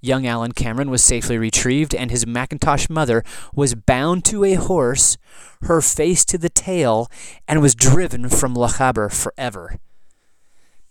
Young 0.00 0.26
Alan 0.26 0.52
Cameron 0.52 0.90
was 0.90 1.02
safely 1.02 1.38
retrieved, 1.38 1.94
and 1.94 2.11
his 2.11 2.26
Macintosh 2.26 2.88
mother 2.88 3.24
was 3.54 3.74
bound 3.74 4.24
to 4.26 4.44
a 4.44 4.54
horse, 4.54 5.16
her 5.62 5.80
face 5.80 6.24
to 6.26 6.38
the 6.38 6.48
tail, 6.48 7.11
and 7.48 7.61
was 7.61 7.74
driven 7.74 8.28
from 8.28 8.54
Lochaber 8.54 9.12
forever. 9.12 9.78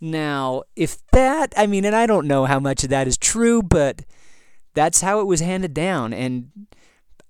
Now, 0.00 0.62
if 0.76 0.98
that, 1.12 1.52
I 1.56 1.66
mean, 1.66 1.84
and 1.84 1.96
I 1.96 2.06
don't 2.06 2.26
know 2.26 2.44
how 2.44 2.60
much 2.60 2.84
of 2.84 2.90
that 2.90 3.08
is 3.08 3.16
true, 3.16 3.62
but 3.62 4.04
that's 4.74 5.00
how 5.00 5.20
it 5.20 5.26
was 5.26 5.40
handed 5.40 5.74
down. 5.74 6.12
And 6.12 6.50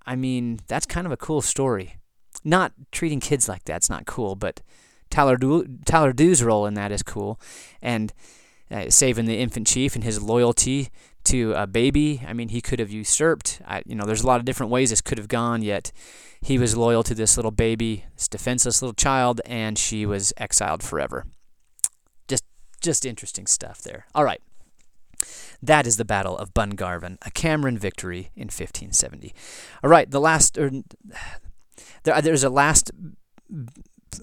I 0.05 0.17
mean, 0.17 0.61
that's 0.67 0.85
kind 0.85 1.07
of 1.07 1.13
a 1.13 1.17
cool 1.17 1.41
story. 1.41 1.97
Not 2.45 2.73
treating 2.93 3.21
kids 3.21 3.49
like 3.49 3.65
that's 3.65 3.89
not 3.89 4.07
cool, 4.07 4.35
but 4.35 4.61
Tyler, 5.11 5.37
du- 5.37 5.65
Talardu's 5.87 6.43
role 6.43 6.67
in 6.67 6.75
that 6.75 6.93
is 6.93 7.03
cool. 7.03 7.41
And 7.81 8.13
uh, 8.71 8.91
saving 8.91 9.25
the 9.25 9.39
infant 9.39 9.67
chief 9.67 9.95
and 9.95 10.05
his 10.05 10.21
loyalty 10.21 10.91
to 11.29 11.53
a 11.55 11.67
baby. 11.67 12.23
I 12.27 12.33
mean, 12.33 12.49
he 12.49 12.61
could 12.61 12.79
have 12.79 12.91
usurped. 12.91 13.61
I, 13.67 13.83
you 13.87 13.95
know, 13.95 14.05
there's 14.05 14.23
a 14.23 14.27
lot 14.27 14.41
of 14.41 14.45
different 14.45 14.71
ways 14.73 14.91
this 14.91 15.01
could 15.01 15.19
have 15.19 15.29
gone, 15.29 15.63
yet 15.63 15.93
he 16.41 16.59
was 16.59 16.77
loyal 16.77 17.03
to 17.05 17.15
this 17.15 17.37
little 17.37 17.51
baby, 17.51 18.05
this 18.15 18.29
defenseless 18.29 18.83
little 18.83 18.95
child, 18.95 19.41
and 19.45 19.79
she 19.79 20.07
was 20.07 20.33
exiled 20.37 20.83
forever. 20.83 21.27
Just, 22.29 22.45
just 22.81 23.05
interesting 23.05 23.47
stuff 23.47 23.83
there. 23.83 24.07
All 24.15 24.25
right. 24.25 24.41
That 25.63 25.87
is 25.87 25.97
the 25.97 26.05
Battle 26.05 26.37
of 26.37 26.55
Bungarvan, 26.55 27.19
a 27.23 27.31
Cameron 27.31 27.79
victory 27.79 28.31
in 28.37 28.47
1570. 28.47 29.35
All 29.83 29.91
right, 29.91 30.09
the 30.09 30.21
last, 30.21 30.57
or, 30.57 30.71
there, 32.05 32.23
there's 32.23 32.45
a 32.45 32.51
last 32.51 32.93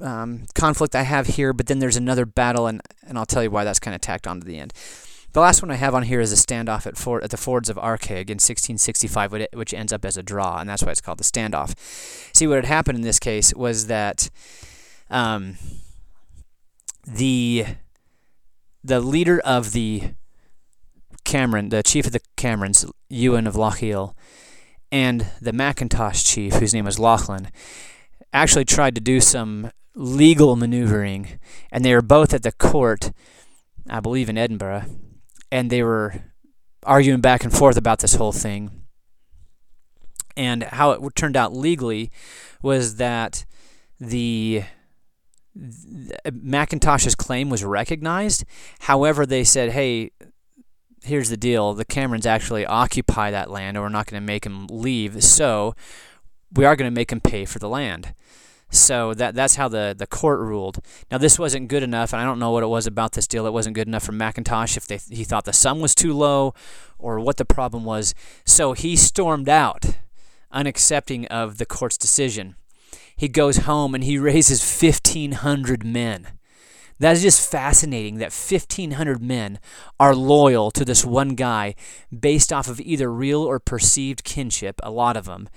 um, 0.02 0.46
conflict 0.56 0.96
I 0.96 1.04
have 1.04 1.28
here, 1.28 1.52
but 1.52 1.68
then 1.68 1.80
there's 1.80 1.98
another 1.98 2.26
battle, 2.26 2.68
and, 2.68 2.82
and 3.04 3.18
I'll 3.18 3.26
tell 3.26 3.44
you 3.44 3.52
why 3.52 3.64
that's 3.64 3.80
kind 3.80 3.94
of 3.94 4.02
tacked 4.02 4.28
on 4.28 4.40
to 4.40 4.46
the 4.46 4.58
end. 4.58 4.74
The 5.36 5.42
last 5.42 5.62
one 5.62 5.70
I 5.70 5.76
have 5.76 5.94
on 5.94 6.04
here 6.04 6.22
is 6.22 6.32
a 6.32 6.38
standoff 6.38 6.88
at, 6.88 6.96
Ford, 6.96 7.22
at 7.22 7.30
the 7.30 7.36
Fords 7.36 7.70
of 7.70 7.76
Arkaig 7.76 8.30
in 8.30 8.40
1665, 8.40 9.34
which 9.52 9.74
ends 9.74 9.92
up 9.92 10.06
as 10.06 10.16
a 10.16 10.24
draw, 10.24 10.60
and 10.60 10.70
that's 10.70 10.82
why 10.82 10.94
it's 10.94 11.02
called 11.02 11.18
the 11.18 11.26
standoff. 11.26 11.76
See, 12.34 12.48
what 12.48 12.56
had 12.56 12.64
happened 12.64 13.00
in 13.00 13.02
this 13.02 13.20
case 13.20 13.54
was 13.54 13.88
that 13.88 14.30
um, 15.10 15.58
the 17.06 17.66
the 18.82 19.02
leader 19.02 19.42
of 19.44 19.74
the 19.74 20.14
Cameron, 21.26 21.68
the 21.68 21.84
chief 21.84 22.06
of 22.06 22.14
the 22.14 22.22
Camerons, 22.38 22.90
Ewan 23.10 23.46
of 23.46 23.56
Lochiel, 23.56 24.14
and 24.90 25.28
the 25.42 25.52
Macintosh 25.52 26.24
chief, 26.24 26.54
whose 26.54 26.74
name 26.74 26.86
was 26.86 26.98
Lachlan, 26.98 27.50
actually 28.32 28.64
tried 28.64 28.96
to 28.96 29.02
do 29.02 29.20
some 29.20 29.70
legal 29.96 30.56
maneuvering, 30.56 31.42
and 31.74 31.84
they 31.84 31.94
were 31.94 32.02
both 32.02 32.34
at 32.34 32.44
the 32.44 32.54
court, 32.54 33.12
I 33.90 34.00
believe 34.00 34.30
in 34.30 34.38
Edinburgh, 34.38 34.86
and 35.56 35.70
they 35.70 35.82
were 35.82 36.14
arguing 36.84 37.22
back 37.22 37.46
and 37.46 37.54
forth 37.54 37.78
about 37.78 38.00
this 38.00 38.16
whole 38.16 38.34
thing. 38.34 38.84
And 40.36 40.64
how 40.64 40.92
it 40.92 41.16
turned 41.16 41.38
out 41.38 41.56
legally 41.56 42.12
was 42.62 42.98
that 42.98 43.46
the 43.98 44.66
Macintosh's 45.56 47.16
claim 47.16 47.50
was 47.50 47.64
recognized. 47.64 48.44
However, 48.80 49.26
they 49.26 49.46
said, 49.46 49.72
"Hey, 49.72 50.12
here's 51.06 51.30
the 51.30 51.38
deal: 51.38 51.74
the 51.74 51.86
Camerons 51.86 52.26
actually 52.26 52.66
occupy 52.66 53.32
that 53.32 53.50
land, 53.50 53.78
and 53.78 53.84
we're 53.84 53.88
not 53.88 54.08
going 54.08 54.22
to 54.22 54.26
make 54.26 54.44
them 54.44 54.68
leave. 54.70 55.24
So 55.24 55.74
we 56.52 56.66
are 56.66 56.76
going 56.76 56.92
to 56.92 57.00
make 57.00 57.12
them 57.12 57.22
pay 57.22 57.46
for 57.46 57.60
the 57.60 57.70
land." 57.70 58.14
So 58.80 59.14
that 59.14 59.36
that's 59.36 59.56
how 59.56 59.68
the, 59.68 59.96
the 59.98 60.08
court 60.08 60.40
ruled. 60.40 60.80
Now 61.12 61.18
this 61.18 61.40
wasn't 61.40 61.68
good 61.68 61.84
enough, 61.84 62.14
and 62.14 62.22
I 62.22 62.26
don't 62.26 62.40
know 62.40 62.52
what 62.52 62.64
it 62.64 62.68
was 62.68 62.88
about 62.88 63.14
this 63.14 63.28
deal. 63.28 63.46
It 63.46 63.54
wasn't 63.54 63.76
good 63.76 63.88
enough 63.88 64.04
for 64.04 64.12
Macintosh 64.12 64.78
if 64.78 64.88
they 64.88 64.98
he 64.98 65.24
thought 65.24 65.46
the 65.46 65.54
sum 65.54 65.80
was 65.80 65.96
too 65.96 66.14
low, 66.14 66.54
or 66.98 67.20
what 67.20 67.38
the 67.38 67.46
problem 67.46 67.84
was. 67.84 68.14
So 68.46 68.74
he 68.74 68.96
stormed 68.96 69.50
out, 69.50 69.86
unaccepting 70.54 71.26
of 71.28 71.58
the 71.58 71.66
court's 71.66 71.98
decision. 71.98 72.56
He 73.16 73.28
goes 73.28 73.58
home 73.58 73.96
and 73.96 74.04
he 74.04 74.18
raises 74.20 74.64
fifteen 74.64 75.34
hundred 75.34 75.86
men. 75.86 76.28
That 77.00 77.18
is 77.18 77.24
just 77.24 77.52
fascinating 77.52 78.20
that 78.20 78.32
1,500 78.32 79.22
men 79.22 79.60
are 80.00 80.16
loyal 80.16 80.72
to 80.72 80.86
this 80.86 81.04
one 81.04 81.36
guy 81.36 81.76
based 82.18 82.54
off 82.54 82.70
of 82.70 82.80
either 82.80 83.12
real 83.12 83.44
or 83.44 83.60
perceived 83.60 84.24
kinship, 84.24 84.80
a 84.82 84.92
lot 84.92 85.18
of 85.18 85.26
them. 85.26 85.50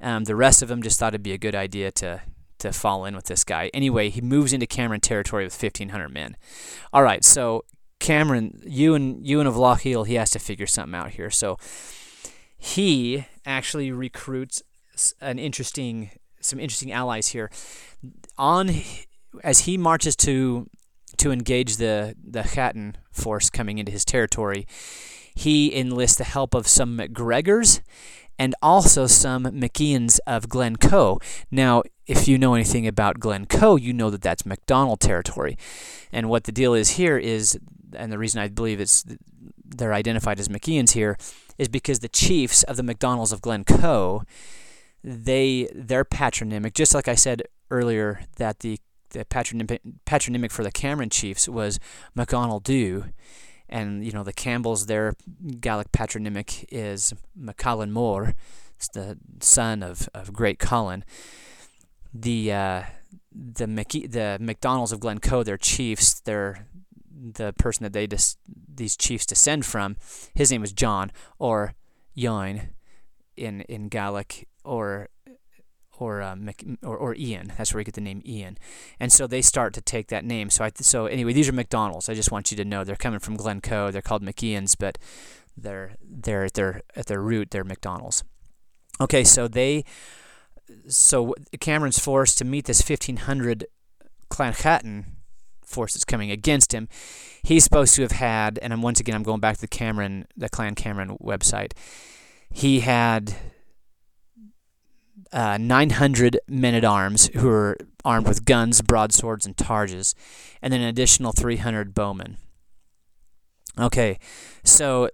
Um, 0.00 0.24
the 0.24 0.36
rest 0.36 0.62
of 0.62 0.68
them 0.68 0.82
just 0.82 0.98
thought 0.98 1.12
it'd 1.12 1.22
be 1.22 1.32
a 1.32 1.38
good 1.38 1.54
idea 1.54 1.90
to, 1.92 2.22
to 2.58 2.72
fall 2.72 3.04
in 3.04 3.14
with 3.14 3.26
this 3.26 3.44
guy. 3.44 3.70
Anyway, 3.72 4.10
he 4.10 4.20
moves 4.20 4.52
into 4.52 4.66
Cameron 4.66 5.00
territory 5.00 5.44
with 5.44 5.60
1,500 5.60 6.08
men. 6.08 6.36
All 6.92 7.02
right, 7.02 7.24
so 7.24 7.64
Cameron, 8.00 8.60
Ewan, 8.64 9.24
Ewan 9.24 9.46
of 9.46 9.54
Lochiel, 9.54 10.06
he 10.06 10.14
has 10.14 10.30
to 10.30 10.38
figure 10.38 10.66
something 10.66 10.94
out 10.94 11.10
here. 11.10 11.30
So 11.30 11.58
he 12.56 13.26
actually 13.44 13.92
recruits 13.92 14.62
an 15.20 15.38
interesting, 15.38 16.10
some 16.40 16.58
interesting 16.58 16.92
allies 16.92 17.28
here. 17.28 17.50
On 18.38 18.70
as 19.42 19.60
he 19.60 19.76
marches 19.76 20.16
to 20.16 20.68
to 21.18 21.30
engage 21.30 21.76
the 21.76 22.14
the 22.22 22.42
Chattan 22.42 22.96
force 23.10 23.50
coming 23.50 23.78
into 23.78 23.92
his 23.92 24.04
territory, 24.04 24.66
he 25.34 25.74
enlists 25.74 26.18
the 26.18 26.24
help 26.24 26.54
of 26.54 26.66
some 26.66 26.96
MacGregors 26.96 27.80
and 28.38 28.54
also 28.62 29.06
some 29.06 29.44
MacIans 29.44 30.18
of 30.26 30.48
Glencoe. 30.48 31.18
Now, 31.50 31.82
if 32.06 32.28
you 32.28 32.38
know 32.38 32.54
anything 32.54 32.86
about 32.86 33.18
Glencoe, 33.18 33.76
you 33.76 33.92
know 33.92 34.10
that 34.10 34.22
that's 34.22 34.46
MacDonald 34.46 35.00
territory. 35.00 35.56
And 36.12 36.28
what 36.28 36.44
the 36.44 36.52
deal 36.52 36.74
is 36.74 36.90
here 36.90 37.18
is, 37.18 37.58
and 37.94 38.12
the 38.12 38.18
reason 38.18 38.40
I 38.40 38.48
believe 38.48 38.80
it's 38.80 39.04
they're 39.64 39.92
identified 39.92 40.38
as 40.38 40.48
MacIans 40.48 40.92
here, 40.92 41.16
is 41.58 41.68
because 41.68 41.98
the 41.98 42.08
chiefs 42.08 42.62
of 42.64 42.76
the 42.76 42.82
MacDonalds 42.82 43.32
of 43.32 43.40
Glencoe, 43.40 44.22
they 45.02 45.68
their 45.74 46.04
patronymic, 46.04 46.74
just 46.74 46.94
like 46.94 47.08
I 47.08 47.14
said 47.14 47.42
earlier, 47.70 48.20
that 48.36 48.60
the 48.60 48.78
the 49.10 49.24
patronymic, 49.24 49.80
patronymic 50.04 50.50
for 50.50 50.62
the 50.62 50.72
Cameron 50.72 51.10
chiefs 51.10 51.48
was 51.48 51.78
McConnell 52.16 52.62
Dew 52.62 53.06
and 53.68 54.04
you 54.04 54.12
know 54.12 54.22
the 54.22 54.32
Campbells, 54.32 54.86
their 54.86 55.14
Gaelic 55.60 55.92
patronymic 55.92 56.66
is 56.70 57.12
MacCailein 57.38 57.92
Mòr. 57.92 58.34
It's 58.76 58.88
the 58.88 59.18
son 59.40 59.82
of, 59.82 60.08
of 60.14 60.32
Great 60.32 60.58
Colin. 60.58 61.04
The 62.12 62.52
uh, 62.52 62.82
the 63.32 63.66
Mc, 63.66 64.10
the 64.10 64.38
McDonald's 64.40 64.92
of 64.92 65.00
Glencoe, 65.00 65.42
their 65.42 65.56
chiefs, 65.56 66.20
their 66.20 66.66
the 67.10 67.52
person 67.58 67.84
that 67.84 67.92
they 67.92 68.06
dis, 68.06 68.36
these 68.46 68.96
chiefs 68.96 69.26
descend 69.26 69.64
from. 69.64 69.96
His 70.34 70.50
name 70.50 70.60
was 70.60 70.72
John 70.72 71.10
or 71.38 71.74
Eoin 72.16 72.68
in 73.36 73.62
in 73.62 73.88
Gaelic 73.88 74.48
or 74.64 75.08
or, 75.98 76.22
uh, 76.22 76.36
or 76.82 76.96
or 76.96 77.14
Ian. 77.14 77.52
That's 77.56 77.72
where 77.72 77.80
you 77.80 77.84
get 77.84 77.94
the 77.94 78.00
name 78.00 78.22
Ian. 78.24 78.58
And 79.00 79.12
so 79.12 79.26
they 79.26 79.42
start 79.42 79.74
to 79.74 79.80
take 79.80 80.08
that 80.08 80.24
name. 80.24 80.50
So 80.50 80.64
I 80.64 80.70
so 80.76 81.06
anyway, 81.06 81.32
these 81.32 81.48
are 81.48 81.52
McDonald's. 81.52 82.08
I 82.08 82.14
just 82.14 82.30
want 82.30 82.50
you 82.50 82.56
to 82.56 82.64
know 82.64 82.84
they're 82.84 82.96
coming 82.96 83.20
from 83.20 83.36
Glencoe. 83.36 83.90
They're 83.90 84.02
called 84.02 84.22
McIans, 84.22 84.76
but 84.78 84.98
they're 85.56 85.96
they're 86.02 86.44
at 86.44 86.54
their 86.54 86.82
at 86.94 87.06
their 87.06 87.20
root 87.20 87.50
they're 87.50 87.64
McDonald's. 87.64 88.24
Okay, 89.00 89.24
so 89.24 89.48
they 89.48 89.84
so 90.88 91.34
Cameron's 91.60 91.98
forced 91.98 92.38
to 92.38 92.44
meet 92.44 92.66
this 92.66 92.86
1500 92.86 93.66
Clan 94.28 94.52
Chattan 94.52 95.04
force 95.64 95.94
that's 95.94 96.04
coming 96.04 96.30
against 96.30 96.72
him. 96.72 96.88
He's 97.42 97.64
supposed 97.64 97.94
to 97.96 98.02
have 98.02 98.12
had, 98.12 98.58
and 98.60 98.72
I'm 98.72 98.82
once 98.82 99.00
again 99.00 99.14
I'm 99.14 99.22
going 99.22 99.40
back 99.40 99.56
to 99.56 99.60
the 99.60 99.68
Cameron 99.68 100.26
the 100.36 100.48
Clan 100.48 100.74
Cameron 100.74 101.16
website. 101.20 101.72
He 102.50 102.80
had 102.80 103.34
uh, 105.32 105.58
900 105.58 106.38
men 106.48 106.74
at 106.74 106.84
arms 106.84 107.28
who 107.28 107.48
were 107.48 107.76
armed 108.04 108.28
with 108.28 108.44
guns, 108.44 108.80
broadswords, 108.82 109.46
and 109.46 109.56
targes, 109.56 110.14
and 110.62 110.72
then 110.72 110.80
an 110.80 110.88
additional 110.88 111.32
300 111.32 111.94
bowmen. 111.94 112.36
Okay, 113.78 114.18
so 114.64 115.10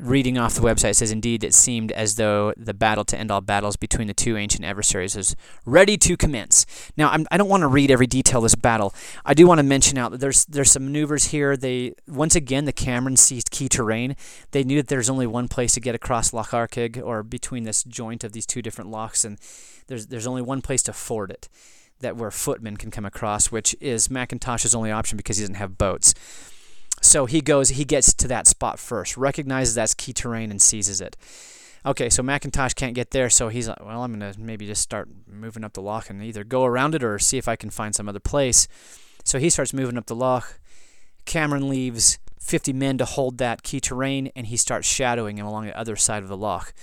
reading 0.00 0.38
off 0.38 0.54
the 0.54 0.60
website 0.60 0.94
says, 0.94 1.10
Indeed, 1.10 1.42
it 1.42 1.54
seemed 1.54 1.90
as 1.92 2.14
though 2.14 2.52
the 2.56 2.74
battle 2.74 3.04
to 3.06 3.18
end 3.18 3.30
all 3.30 3.40
battles 3.40 3.76
between 3.76 4.06
the 4.06 4.14
two 4.14 4.36
ancient 4.36 4.64
adversaries 4.64 5.16
was 5.16 5.34
ready 5.64 5.96
to 5.98 6.16
commence. 6.16 6.66
Now, 6.96 7.10
I'm, 7.10 7.26
I 7.30 7.36
do 7.36 7.42
not 7.42 7.48
want 7.48 7.60
to 7.62 7.66
read 7.66 7.90
every 7.90 8.06
detail 8.06 8.38
of 8.38 8.44
this 8.44 8.54
battle. 8.54 8.94
I 9.24 9.34
do 9.34 9.46
want 9.46 9.58
to 9.58 9.64
mention 9.64 9.98
out 9.98 10.12
that 10.12 10.20
there's 10.20 10.44
there's 10.46 10.70
some 10.70 10.84
maneuvers 10.84 11.26
here. 11.26 11.56
They 11.56 11.94
once 12.06 12.36
again 12.36 12.64
the 12.64 12.72
Camerons 12.72 13.18
seized 13.18 13.50
key 13.50 13.68
terrain. 13.68 14.14
They 14.52 14.62
knew 14.62 14.76
that 14.76 14.88
there's 14.88 15.10
only 15.10 15.26
one 15.26 15.48
place 15.48 15.74
to 15.74 15.80
get 15.80 15.94
across 15.94 16.32
Loch 16.32 16.50
Arkaig 16.50 17.02
or 17.02 17.22
between 17.22 17.64
this 17.64 17.82
joint 17.82 18.22
of 18.22 18.32
these 18.32 18.46
two 18.46 18.62
different 18.62 18.90
lochs, 18.90 19.24
and 19.24 19.38
there's 19.88 20.06
there's 20.06 20.26
only 20.26 20.42
one 20.42 20.62
place 20.62 20.82
to 20.84 20.92
ford 20.92 21.30
it, 21.30 21.48
that 22.00 22.16
where 22.16 22.30
footmen 22.30 22.76
can 22.76 22.90
come 22.92 23.04
across, 23.04 23.50
which 23.50 23.74
is 23.80 24.08
Macintosh's 24.08 24.74
only 24.74 24.92
option 24.92 25.16
because 25.16 25.38
he 25.38 25.42
doesn't 25.42 25.56
have 25.56 25.76
boats. 25.76 26.14
So 27.08 27.24
he 27.24 27.40
goes, 27.40 27.70
he 27.70 27.86
gets 27.86 28.12
to 28.12 28.28
that 28.28 28.46
spot 28.46 28.78
first, 28.78 29.16
recognizes 29.16 29.74
that's 29.74 29.94
key 29.94 30.12
terrain, 30.12 30.50
and 30.50 30.60
seizes 30.60 31.00
it. 31.00 31.16
Okay, 31.86 32.10
so 32.10 32.22
Macintosh 32.22 32.74
can't 32.74 32.94
get 32.94 33.12
there, 33.12 33.30
so 33.30 33.48
he's 33.48 33.66
like, 33.66 33.82
well, 33.82 34.02
I'm 34.02 34.18
going 34.18 34.32
to 34.32 34.38
maybe 34.38 34.66
just 34.66 34.82
start 34.82 35.08
moving 35.26 35.64
up 35.64 35.72
the 35.72 35.80
loch 35.80 36.10
and 36.10 36.22
either 36.22 36.44
go 36.44 36.66
around 36.66 36.94
it 36.94 37.02
or 37.02 37.18
see 37.18 37.38
if 37.38 37.48
I 37.48 37.56
can 37.56 37.70
find 37.70 37.94
some 37.94 38.10
other 38.10 38.20
place. 38.20 38.68
So 39.24 39.38
he 39.38 39.48
starts 39.48 39.72
moving 39.72 39.96
up 39.96 40.04
the 40.04 40.14
loch. 40.14 40.60
Cameron 41.24 41.70
leaves 41.70 42.18
50 42.40 42.74
men 42.74 42.98
to 42.98 43.06
hold 43.06 43.38
that 43.38 43.62
key 43.62 43.80
terrain, 43.80 44.30
and 44.36 44.48
he 44.48 44.58
starts 44.58 44.86
shadowing 44.86 45.38
him 45.38 45.46
along 45.46 45.64
the 45.64 45.78
other 45.78 45.96
side 45.96 46.22
of 46.22 46.28
the 46.28 46.36
loch 46.36 46.74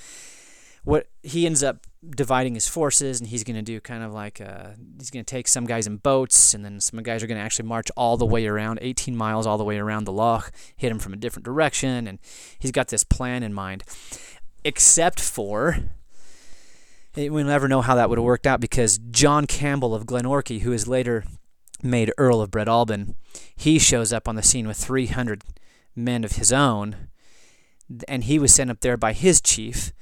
what 0.86 1.08
he 1.24 1.46
ends 1.46 1.64
up 1.64 1.86
dividing 2.12 2.54
his 2.54 2.68
forces 2.68 3.20
and 3.20 3.30
he's 3.30 3.44
going 3.44 3.56
to 3.56 3.62
do 3.62 3.82
kind 3.82 4.04
of 4.04 4.14
like 4.14 4.40
uh, 4.40 4.70
he's 5.00 5.10
going 5.10 5.26
to 5.26 5.30
take 5.30 5.48
some 5.48 5.66
guys 5.66 5.88
in 5.88 5.98
boats 5.98 6.54
and 6.54 6.64
then 6.64 6.80
some 6.80 7.02
guys 7.02 7.24
are 7.24 7.28
going 7.28 7.38
to 7.38 7.44
actually 7.44 7.68
march 7.68 7.90
all 7.98 8.16
the 8.16 8.26
way 8.26 8.46
around 8.46 8.80
18 8.82 9.16
miles 9.16 9.48
all 9.48 9.58
the 9.58 9.64
way 9.64 9.78
around 9.78 10.06
the 10.06 10.12
loch 10.12 10.52
hit 10.78 10.92
him 10.92 11.00
from 11.00 11.14
a 11.14 11.18
different 11.18 11.44
direction 11.44 12.08
and 12.08 12.20
he's 12.60 12.72
got 12.72 12.90
this 12.90 13.04
plan 13.04 13.44
in 13.44 13.54
mind. 13.54 13.84
Except 14.64 15.20
for 15.20 15.80
we'll 17.16 17.46
never 17.46 17.68
know 17.68 17.82
how 17.82 17.96
that 17.96 18.10
would 18.10 18.18
have 18.18 18.26
worked 18.26 18.46
out 18.46 18.60
because 18.60 18.98
john 18.98 19.48
campbell 19.48 19.96
of 19.96 20.06
glenorchy 20.06 20.62
who 20.62 20.74
is 20.74 20.86
later 20.86 21.24
made 21.82 22.12
earl 22.18 22.42
of 22.42 22.52
breadalbane 22.52 23.16
he 23.56 23.80
shows 23.80 24.12
up 24.12 24.28
on 24.28 24.36
the 24.36 24.44
scene 24.44 24.68
with 24.68 24.76
300 24.76 25.42
men 25.96 26.26
of 26.26 26.34
his 26.34 26.52
own 26.52 27.08
and 28.08 28.26
he 28.26 28.38
was 28.38 28.54
sent 28.54 28.70
up 28.70 28.82
there 28.82 28.98
by 28.98 29.14
his 29.14 29.40
chief 29.40 29.94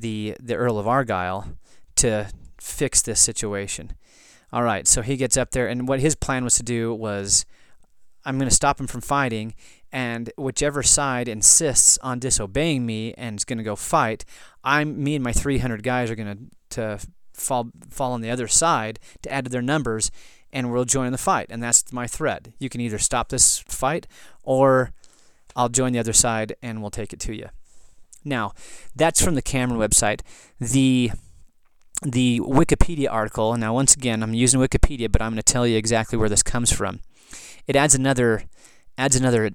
the 0.00 0.36
the 0.40 0.54
Earl 0.54 0.78
of 0.78 0.86
Argyle 0.86 1.48
to 1.96 2.28
fix 2.60 3.02
this 3.02 3.20
situation. 3.20 3.92
All 4.52 4.62
right, 4.62 4.86
so 4.86 5.02
he 5.02 5.16
gets 5.16 5.36
up 5.36 5.50
there, 5.50 5.68
and 5.68 5.86
what 5.86 6.00
his 6.00 6.14
plan 6.14 6.44
was 6.44 6.54
to 6.56 6.62
do 6.62 6.94
was, 6.94 7.44
I'm 8.24 8.38
going 8.38 8.48
to 8.48 8.54
stop 8.54 8.80
him 8.80 8.86
from 8.86 9.02
fighting, 9.02 9.54
and 9.92 10.32
whichever 10.38 10.82
side 10.82 11.28
insists 11.28 11.98
on 11.98 12.18
disobeying 12.18 12.86
me 12.86 13.12
and 13.14 13.38
is 13.38 13.44
going 13.44 13.58
to 13.58 13.64
go 13.64 13.76
fight, 13.76 14.24
I'm 14.64 15.02
me 15.02 15.14
and 15.14 15.24
my 15.24 15.32
300 15.32 15.82
guys 15.82 16.10
are 16.10 16.16
going 16.16 16.50
to 16.70 16.98
to 16.98 17.06
fall 17.34 17.70
fall 17.90 18.12
on 18.12 18.20
the 18.20 18.30
other 18.30 18.48
side 18.48 18.98
to 19.22 19.32
add 19.32 19.44
to 19.44 19.50
their 19.50 19.62
numbers, 19.62 20.10
and 20.52 20.72
we'll 20.72 20.84
join 20.84 21.12
the 21.12 21.18
fight. 21.18 21.46
And 21.50 21.62
that's 21.62 21.92
my 21.92 22.06
threat. 22.06 22.48
You 22.58 22.68
can 22.68 22.80
either 22.80 22.98
stop 22.98 23.28
this 23.28 23.58
fight, 23.58 24.06
or 24.42 24.92
I'll 25.58 25.68
join 25.68 25.92
the 25.92 25.98
other 25.98 26.12
side 26.12 26.54
and 26.62 26.80
we'll 26.80 26.90
take 26.90 27.12
it 27.12 27.20
to 27.20 27.34
you. 27.34 27.48
Now, 28.24 28.52
that's 28.94 29.22
from 29.22 29.34
the 29.34 29.42
Cameron 29.42 29.80
website. 29.80 30.20
The 30.60 31.12
the 32.02 32.40
Wikipedia 32.40 33.10
article. 33.10 33.56
Now, 33.56 33.74
once 33.74 33.94
again, 33.94 34.22
I'm 34.22 34.34
using 34.34 34.60
Wikipedia, 34.60 35.10
but 35.10 35.20
I'm 35.20 35.32
going 35.32 35.42
to 35.42 35.52
tell 35.52 35.66
you 35.66 35.76
exactly 35.76 36.16
where 36.16 36.28
this 36.28 36.44
comes 36.44 36.70
from. 36.72 37.00
It 37.66 37.74
adds 37.76 37.94
another 37.94 38.44
adds 38.96 39.16
another 39.16 39.50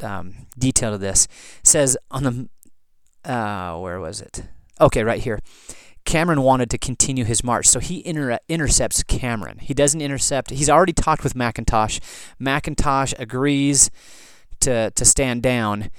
um, 0.00 0.46
detail 0.58 0.92
to 0.92 0.98
this. 0.98 1.26
It 1.60 1.66
says 1.66 1.96
on 2.10 2.22
the 2.22 3.30
uh, 3.30 3.78
where 3.78 4.00
was 4.00 4.20
it? 4.20 4.44
Okay, 4.80 5.04
right 5.04 5.22
here. 5.22 5.40
Cameron 6.04 6.42
wanted 6.42 6.68
to 6.70 6.78
continue 6.78 7.24
his 7.24 7.44
march, 7.44 7.66
so 7.66 7.78
he 7.78 8.04
inter- 8.04 8.38
intercepts 8.48 9.02
Cameron. 9.04 9.58
He 9.58 9.72
doesn't 9.72 10.00
intercept. 10.00 10.50
He's 10.50 10.68
already 10.68 10.92
talked 10.92 11.22
with 11.22 11.36
Macintosh. 11.36 12.00
Macintosh 12.38 13.14
agrees 13.18 13.90
to 14.60 14.90
to 14.90 15.04
stand 15.04 15.42
down, 15.42 15.90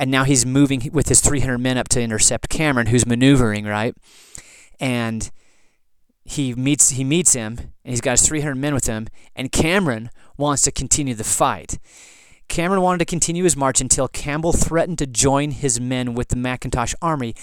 and 0.00 0.10
now 0.10 0.24
he's 0.24 0.46
moving 0.46 0.88
with 0.94 1.10
his 1.10 1.20
300 1.20 1.58
men 1.58 1.76
up 1.76 1.86
to 1.88 2.00
intercept 2.00 2.48
Cameron, 2.48 2.86
who's 2.86 3.04
maneuvering 3.04 3.66
right, 3.66 3.94
and 4.80 5.30
he 6.24 6.54
meets 6.54 6.88
he 6.90 7.04
meets 7.04 7.34
him, 7.34 7.58
and 7.84 7.92
he's 7.92 8.00
got 8.00 8.12
his 8.12 8.26
300 8.26 8.54
men 8.54 8.72
with 8.72 8.86
him, 8.86 9.08
and 9.36 9.52
Cameron 9.52 10.08
wants 10.38 10.62
to 10.62 10.72
continue 10.72 11.14
the 11.14 11.22
fight. 11.22 11.78
Cameron 12.48 12.80
wanted 12.80 13.00
to 13.00 13.04
continue 13.04 13.44
his 13.44 13.58
march 13.58 13.82
until 13.82 14.08
Campbell 14.08 14.54
threatened 14.54 14.96
to 14.98 15.06
join 15.06 15.50
his 15.50 15.78
men 15.78 16.14
with 16.14 16.28
the 16.28 16.36
Macintosh 16.36 16.94
army 17.02 17.34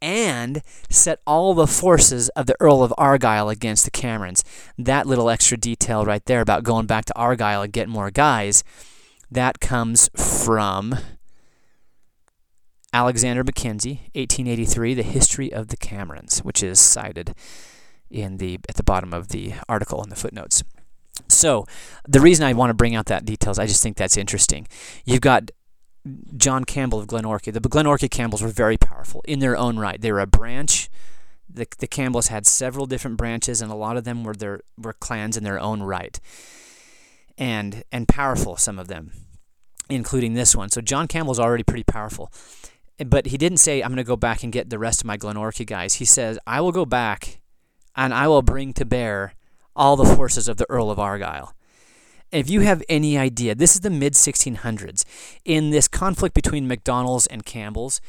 and 0.00 0.62
set 0.88 1.20
all 1.26 1.52
the 1.52 1.66
forces 1.66 2.30
of 2.30 2.46
the 2.46 2.56
Earl 2.60 2.82
of 2.82 2.94
Argyll 2.96 3.50
against 3.50 3.84
the 3.84 3.90
Camerons. 3.90 4.42
That 4.78 5.06
little 5.06 5.28
extra 5.28 5.58
detail 5.58 6.06
right 6.06 6.24
there 6.24 6.40
about 6.40 6.64
going 6.64 6.86
back 6.86 7.04
to 7.04 7.16
Argyll 7.16 7.60
and 7.60 7.72
getting 7.72 7.92
more 7.92 8.10
guys, 8.10 8.64
that 9.30 9.60
comes 9.60 10.08
from 10.16 10.96
Alexander 12.92 13.42
Mackenzie, 13.42 14.10
1883, 14.14 14.94
The 14.94 15.02
History 15.02 15.52
of 15.52 15.68
the 15.68 15.76
Camerons, 15.76 16.40
which 16.40 16.62
is 16.62 16.78
cited 16.78 17.34
in 18.10 18.36
the 18.36 18.58
at 18.68 18.76
the 18.76 18.82
bottom 18.82 19.14
of 19.14 19.28
the 19.28 19.54
article 19.68 20.02
in 20.02 20.10
the 20.10 20.16
footnotes. 20.16 20.62
So, 21.28 21.66
the 22.06 22.20
reason 22.20 22.44
I 22.44 22.52
want 22.52 22.70
to 22.70 22.74
bring 22.74 22.94
out 22.94 23.06
that 23.06 23.24
details, 23.24 23.58
I 23.58 23.66
just 23.66 23.82
think 23.82 23.96
that's 23.96 24.16
interesting. 24.18 24.68
You've 25.06 25.22
got 25.22 25.50
John 26.36 26.64
Campbell 26.64 26.98
of 26.98 27.06
Glenorchy. 27.06 27.52
The 27.52 27.60
Glenorchy 27.60 28.10
Campbells 28.10 28.42
were 28.42 28.48
very 28.48 28.76
powerful 28.76 29.22
in 29.26 29.38
their 29.38 29.56
own 29.56 29.78
right. 29.78 30.00
They 30.00 30.12
were 30.12 30.20
a 30.20 30.26
branch. 30.26 30.90
The, 31.48 31.66
the 31.78 31.86
Campbells 31.86 32.28
had 32.28 32.46
several 32.46 32.86
different 32.86 33.16
branches, 33.16 33.62
and 33.62 33.70
a 33.70 33.74
lot 33.74 33.96
of 33.96 34.04
them 34.04 34.24
were 34.24 34.34
their 34.34 34.60
were 34.76 34.94
clans 34.94 35.36
in 35.36 35.44
their 35.44 35.60
own 35.60 35.82
right, 35.82 36.20
and 37.38 37.84
and 37.90 38.06
powerful. 38.06 38.56
Some 38.58 38.78
of 38.78 38.88
them, 38.88 39.12
including 39.88 40.34
this 40.34 40.54
one. 40.54 40.68
So 40.68 40.82
John 40.82 41.08
Campbell's 41.08 41.40
already 41.40 41.62
pretty 41.62 41.84
powerful 41.84 42.30
but 43.04 43.26
he 43.26 43.38
didn't 43.38 43.58
say, 43.58 43.82
I'm 43.82 43.90
going 43.90 43.96
to 43.96 44.04
go 44.04 44.16
back 44.16 44.42
and 44.42 44.52
get 44.52 44.70
the 44.70 44.78
rest 44.78 45.00
of 45.00 45.06
my 45.06 45.16
Glenorchy 45.16 45.66
guys. 45.66 45.94
He 45.94 46.04
says, 46.04 46.38
I 46.46 46.60
will 46.60 46.72
go 46.72 46.84
back 46.84 47.40
and 47.96 48.12
I 48.12 48.28
will 48.28 48.42
bring 48.42 48.72
to 48.74 48.84
bear 48.84 49.34
all 49.74 49.96
the 49.96 50.16
forces 50.16 50.48
of 50.48 50.56
the 50.56 50.68
Earl 50.68 50.90
of 50.90 50.98
Argyle. 50.98 51.54
If 52.30 52.48
you 52.48 52.60
have 52.60 52.82
any 52.88 53.18
idea, 53.18 53.54
this 53.54 53.74
is 53.74 53.80
the 53.80 53.90
mid 53.90 54.14
1600s. 54.14 55.04
In 55.44 55.70
this 55.70 55.86
conflict 55.88 56.34
between 56.34 56.66
McDonald's 56.66 57.26
and 57.26 57.44
Campbell's, 57.44 58.00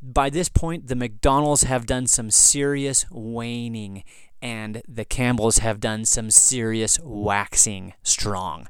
by 0.00 0.30
this 0.30 0.48
point, 0.48 0.88
the 0.88 0.96
McDonald's 0.96 1.62
have 1.64 1.86
done 1.86 2.06
some 2.06 2.30
serious 2.30 3.06
waning 3.10 4.04
and 4.40 4.82
the 4.88 5.04
Campbells 5.04 5.58
have 5.58 5.78
done 5.78 6.04
some 6.04 6.30
serious 6.30 6.98
waxing 7.02 7.94
strong. 8.02 8.68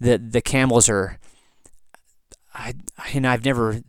The 0.00 0.16
the 0.18 0.40
Campbells 0.40 0.88
are 0.88 1.18
I 2.54 2.74
and 3.12 3.26
I've 3.26 3.44
never 3.44 3.82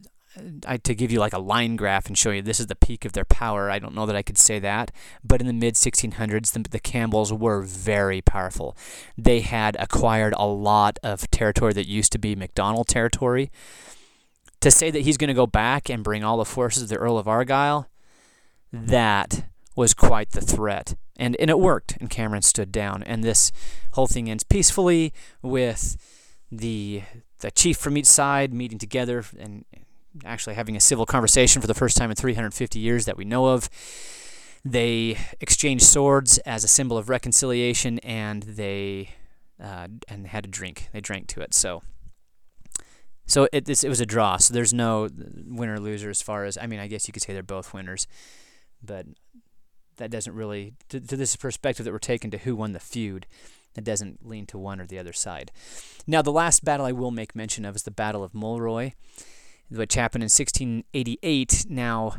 I, 0.66 0.78
to 0.78 0.96
give 0.96 1.12
you 1.12 1.20
like 1.20 1.34
a 1.34 1.40
line 1.40 1.76
graph 1.76 2.08
and 2.08 2.18
show 2.18 2.32
you 2.32 2.42
this 2.42 2.60
is 2.60 2.68
the 2.68 2.76
peak 2.76 3.06
of 3.06 3.14
their 3.14 3.26
power, 3.26 3.70
I 3.70 3.80
don't 3.80 3.96
know 3.96 4.06
that 4.06 4.16
I 4.16 4.22
could 4.22 4.38
say 4.38 4.60
that. 4.60 4.92
But 5.24 5.42
in 5.42 5.48
the 5.48 5.54
mid 5.54 5.76
1600s, 5.76 6.52
the, 6.52 6.70
the 6.70 6.80
Campbells 6.80 7.32
were 7.32 7.62
very 7.62 8.22
powerful. 8.22 8.76
They 9.18 9.42
had 9.42 9.76
acquired 9.80 10.34
a 10.38 10.46
lot 10.46 11.00
of 11.04 11.30
territory 11.32 11.74
that 11.74 11.88
used 11.88 12.12
to 12.14 12.20
be 12.20 12.36
McDonald 12.36 12.88
territory. 12.88 13.52
To 14.62 14.72
say 14.72 14.90
that 14.90 15.02
he's 15.02 15.18
going 15.18 15.28
to 15.28 15.34
go 15.34 15.46
back 15.48 15.90
and 15.90 16.04
bring 16.04 16.24
all 16.24 16.38
the 16.38 16.46
forces 16.46 16.84
of 16.84 16.90
the 16.90 16.98
Earl 16.98 17.18
of 17.18 17.28
Argyll, 17.28 17.88
that 18.72 19.46
was 19.76 19.94
quite 19.94 20.32
the 20.32 20.42
threat. 20.42 20.96
And, 21.18 21.36
and 21.40 21.50
it 21.50 21.60
worked, 21.60 21.98
and 22.00 22.10
Cameron 22.10 22.42
stood 22.42 22.72
down. 22.72 23.04
And 23.04 23.24
this 23.24 23.52
whole 23.92 24.08
thing 24.08 24.30
ends 24.30 24.44
peacefully 24.44 25.14
with 25.42 25.98
the 26.52 27.04
the 27.40 27.52
chief 27.52 27.78
from 27.78 27.98
each 27.98 28.06
side 28.06 28.54
meeting 28.54 28.78
together 28.78 29.24
and 29.38 29.66
actually 30.24 30.56
having 30.56 30.76
a 30.76 30.80
civil 30.80 31.06
conversation 31.06 31.62
for 31.62 31.68
the 31.68 31.74
first 31.74 31.98
time 31.98 32.10
in 32.10 32.16
350 32.16 32.80
years 32.80 33.06
that 33.06 33.18
we 33.18 33.26
know 33.26 33.48
of. 33.48 33.70
They 34.64 35.18
exchanged 35.42 35.84
swords 35.84 36.38
as 36.40 36.64
a 36.64 36.68
symbol 36.68 36.98
of 36.98 37.10
reconciliation, 37.10 38.00
and 38.00 38.44
they 38.44 39.10
uh, 39.62 39.88
and 40.08 40.28
had 40.28 40.46
a 40.46 40.48
drink. 40.48 40.90
They 40.92 41.02
drank 41.02 41.28
to 41.28 41.42
it. 41.42 41.54
So, 41.54 41.84
so 43.28 43.48
it 43.54 43.70
it 43.70 43.88
was 43.90 44.02
a 44.02 44.06
draw. 44.06 44.38
So 44.38 44.54
there's 44.54 44.74
no 44.74 45.08
winner 45.46 45.80
loser 45.80 46.10
as 46.10 46.22
far 46.22 46.46
as 46.46 46.58
I 46.58 46.66
mean. 46.66 46.80
I 46.80 46.88
guess 46.88 47.08
you 47.08 47.14
could 47.14 47.22
say 47.22 47.34
they're 47.34 47.44
both 47.44 47.74
winners, 47.74 48.08
but 48.84 49.06
that 49.98 50.10
doesn't 50.10 50.34
really 50.34 50.74
to, 50.90 51.00
to 51.00 51.16
this 51.16 51.36
perspective 51.36 51.86
that 51.86 51.92
we're 51.92 52.00
taking 52.00 52.32
to 52.32 52.40
who 52.40 52.56
won 52.56 52.72
the 52.72 52.80
feud. 52.80 53.28
It 53.78 53.84
doesn't 53.84 54.26
lean 54.26 54.46
to 54.48 54.58
one 54.58 54.80
or 54.80 54.88
the 54.88 54.98
other 54.98 55.14
side. 55.14 55.52
Now, 56.08 56.22
the 56.22 56.32
last 56.32 56.64
battle 56.64 56.86
I 56.86 56.94
will 56.94 57.12
make 57.12 57.36
mention 57.36 57.66
of 57.66 57.76
is 57.76 57.84
the 57.84 57.92
Battle 57.92 58.24
of 58.24 58.34
Mulroy 58.34 58.94
which 59.70 59.96
happened 59.96 60.24
in 60.24 60.30
1688. 60.30 61.66
Now, 61.70 62.16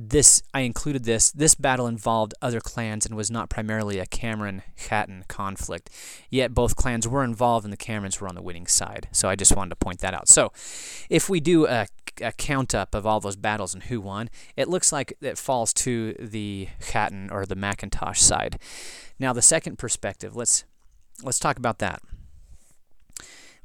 this 0.00 0.42
I 0.54 0.60
included 0.60 1.04
this. 1.04 1.32
This 1.32 1.56
battle 1.56 1.88
involved 1.88 2.32
other 2.40 2.60
clans 2.60 3.04
and 3.04 3.16
was 3.16 3.32
not 3.32 3.50
primarily 3.50 3.98
a 3.98 4.06
Cameron 4.06 4.62
Chattan 4.76 5.24
conflict. 5.26 5.90
Yet 6.30 6.54
both 6.54 6.76
clans 6.76 7.08
were 7.08 7.24
involved 7.24 7.64
and 7.64 7.72
the 7.72 7.78
Camerons 7.78 8.20
were 8.20 8.28
on 8.28 8.36
the 8.36 8.42
winning 8.42 8.68
side. 8.68 9.08
So 9.10 9.28
I 9.28 9.34
just 9.34 9.56
wanted 9.56 9.70
to 9.70 9.76
point 9.76 9.98
that 10.00 10.14
out. 10.14 10.28
So 10.28 10.52
if 11.10 11.28
we 11.28 11.40
do 11.40 11.66
a, 11.66 11.88
a 12.20 12.30
count 12.32 12.76
up 12.76 12.94
of 12.94 13.06
all 13.06 13.18
those 13.18 13.34
battles 13.34 13.74
and 13.74 13.84
who 13.84 14.00
won, 14.00 14.30
it 14.56 14.68
looks 14.68 14.92
like 14.92 15.14
it 15.20 15.36
falls 15.36 15.72
to 15.74 16.12
the 16.20 16.68
Chattan 16.80 17.28
or 17.32 17.44
the 17.44 17.56
Macintosh 17.56 18.20
side. 18.20 18.60
Now 19.18 19.32
the 19.32 19.42
second 19.42 19.78
perspective, 19.78 20.36
let's 20.36 20.64
let's 21.24 21.40
talk 21.40 21.56
about 21.56 21.80
that. 21.80 22.00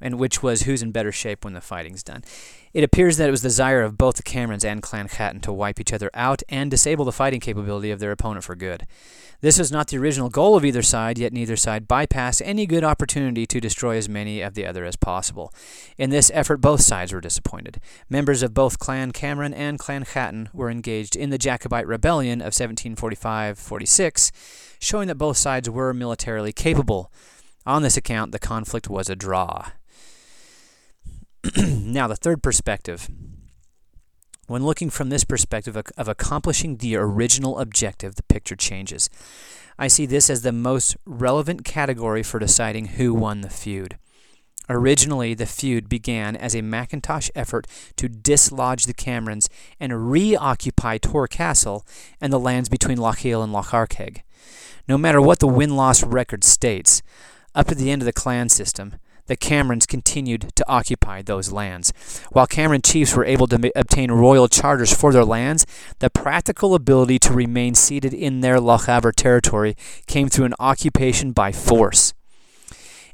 And 0.03 0.19
which 0.19 0.43
was 0.43 0.63
who's 0.63 0.83
in 0.83 0.91
better 0.91 1.11
shape 1.11 1.43
when 1.43 1.53
the 1.53 1.61
fighting's 1.61 2.03
done. 2.03 2.23
It 2.73 2.83
appears 2.83 3.17
that 3.17 3.29
it 3.29 3.31
was 3.31 3.41
the 3.41 3.47
desire 3.47 3.81
of 3.81 3.97
both 3.97 4.17
the 4.17 4.23
Camerons 4.23 4.65
and 4.65 4.81
Clan 4.81 5.07
Chattan 5.07 5.39
to 5.41 5.53
wipe 5.53 5.79
each 5.79 5.93
other 5.93 6.11
out 6.13 6.43
and 6.49 6.69
disable 6.69 7.05
the 7.05 7.11
fighting 7.11 7.39
capability 7.39 7.89
of 7.89 7.99
their 7.99 8.11
opponent 8.11 8.43
for 8.43 8.55
good. 8.55 8.85
This 9.39 9.59
was 9.59 9.71
not 9.71 9.87
the 9.87 9.97
original 9.97 10.29
goal 10.29 10.55
of 10.55 10.65
either 10.65 10.81
side, 10.81 11.17
yet 11.17 11.33
neither 11.33 11.55
side 11.55 11.87
bypassed 11.87 12.41
any 12.43 12.65
good 12.65 12.83
opportunity 12.83 13.45
to 13.45 13.59
destroy 13.59 13.97
as 13.97 14.09
many 14.09 14.41
of 14.41 14.55
the 14.55 14.65
other 14.65 14.85
as 14.85 14.95
possible. 14.95 15.53
In 15.97 16.09
this 16.09 16.31
effort, 16.33 16.57
both 16.57 16.81
sides 16.81 17.13
were 17.13 17.21
disappointed. 17.21 17.79
Members 18.09 18.41
of 18.41 18.53
both 18.53 18.79
Clan 18.79 19.11
Cameron 19.11 19.53
and 19.53 19.77
Clan 19.77 20.05
Chattan 20.05 20.49
were 20.53 20.69
engaged 20.69 21.15
in 21.15 21.29
the 21.29 21.37
Jacobite 21.37 21.87
Rebellion 21.87 22.39
of 22.39 22.55
1745 22.55 23.59
46, 23.59 24.31
showing 24.79 25.07
that 25.09 25.15
both 25.15 25.37
sides 25.37 25.69
were 25.69 25.93
militarily 25.93 26.51
capable. 26.51 27.11
On 27.65 27.83
this 27.83 27.97
account, 27.97 28.31
the 28.31 28.39
conflict 28.39 28.89
was 28.89 29.09
a 29.09 29.15
draw. 29.15 29.69
now, 31.57 32.07
the 32.07 32.15
third 32.15 32.41
perspective. 32.41 33.09
When 34.47 34.65
looking 34.65 34.89
from 34.89 35.09
this 35.09 35.23
perspective 35.23 35.75
of 35.75 36.07
accomplishing 36.07 36.77
the 36.77 36.95
original 36.95 37.59
objective, 37.59 38.15
the 38.15 38.23
picture 38.23 38.55
changes. 38.55 39.09
I 39.77 39.87
see 39.87 40.05
this 40.05 40.29
as 40.29 40.41
the 40.41 40.51
most 40.51 40.95
relevant 41.05 41.65
category 41.65 42.23
for 42.23 42.39
deciding 42.39 42.87
who 42.87 43.13
won 43.13 43.41
the 43.41 43.49
feud. 43.49 43.97
Originally, 44.69 45.33
the 45.33 45.45
feud 45.45 45.89
began 45.89 46.35
as 46.37 46.55
a 46.55 46.61
Macintosh 46.61 47.29
effort 47.35 47.67
to 47.97 48.07
dislodge 48.07 48.85
the 48.85 48.93
Camerons 48.93 49.49
and 49.79 50.09
reoccupy 50.09 50.97
Tor 50.97 51.27
Castle 51.27 51.85
and 52.21 52.31
the 52.31 52.39
lands 52.39 52.69
between 52.69 52.97
Lochiel 52.97 53.43
and 53.43 53.51
Loch 53.51 53.71
Arkaig. 53.71 54.21
No 54.87 54.97
matter 54.97 55.21
what 55.21 55.39
the 55.39 55.47
win 55.47 55.75
loss 55.75 56.03
record 56.03 56.43
states, 56.43 57.01
up 57.53 57.67
to 57.67 57.75
the 57.75 57.91
end 57.91 58.01
of 58.01 58.05
the 58.05 58.13
clan 58.13 58.49
system, 58.49 58.95
the 59.27 59.37
Camerons 59.37 59.87
continued 59.87 60.51
to 60.55 60.67
occupy 60.67 61.21
those 61.21 61.51
lands. 61.51 61.93
While 62.31 62.47
Cameron 62.47 62.81
chiefs 62.81 63.15
were 63.15 63.25
able 63.25 63.47
to 63.47 63.57
ma- 63.57 63.69
obtain 63.75 64.11
royal 64.11 64.47
charters 64.47 64.93
for 64.93 65.13
their 65.13 65.25
lands, 65.25 65.65
the 65.99 66.09
practical 66.09 66.75
ability 66.75 67.19
to 67.19 67.33
remain 67.33 67.75
seated 67.75 68.13
in 68.13 68.41
their 68.41 68.57
Lochaber 68.57 69.13
territory 69.15 69.75
came 70.07 70.29
through 70.29 70.45
an 70.45 70.55
occupation 70.59 71.31
by 71.31 71.51
force. 71.51 72.13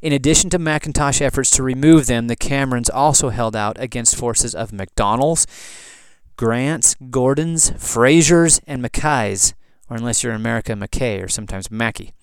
In 0.01 0.13
addition 0.13 0.49
to 0.51 0.59
Macintosh 0.59 1.21
efforts 1.21 1.49
to 1.51 1.63
remove 1.63 2.07
them, 2.07 2.27
the 2.27 2.37
Camerons 2.37 2.89
also 2.93 3.29
held 3.29 3.55
out 3.55 3.77
against 3.79 4.15
forces 4.15 4.55
of 4.55 4.71
MacDonalds, 4.71 5.45
Grants, 6.37 6.95
Gordons, 7.09 7.71
Frasers, 7.71 8.61
and 8.65 8.81
Mackays, 8.81 9.53
or 9.89 9.97
unless 9.97 10.23
you're 10.23 10.31
in 10.31 10.39
America, 10.39 10.73
Mackay, 10.73 11.19
or 11.21 11.27
sometimes 11.27 11.69
Mackey. 11.69 12.13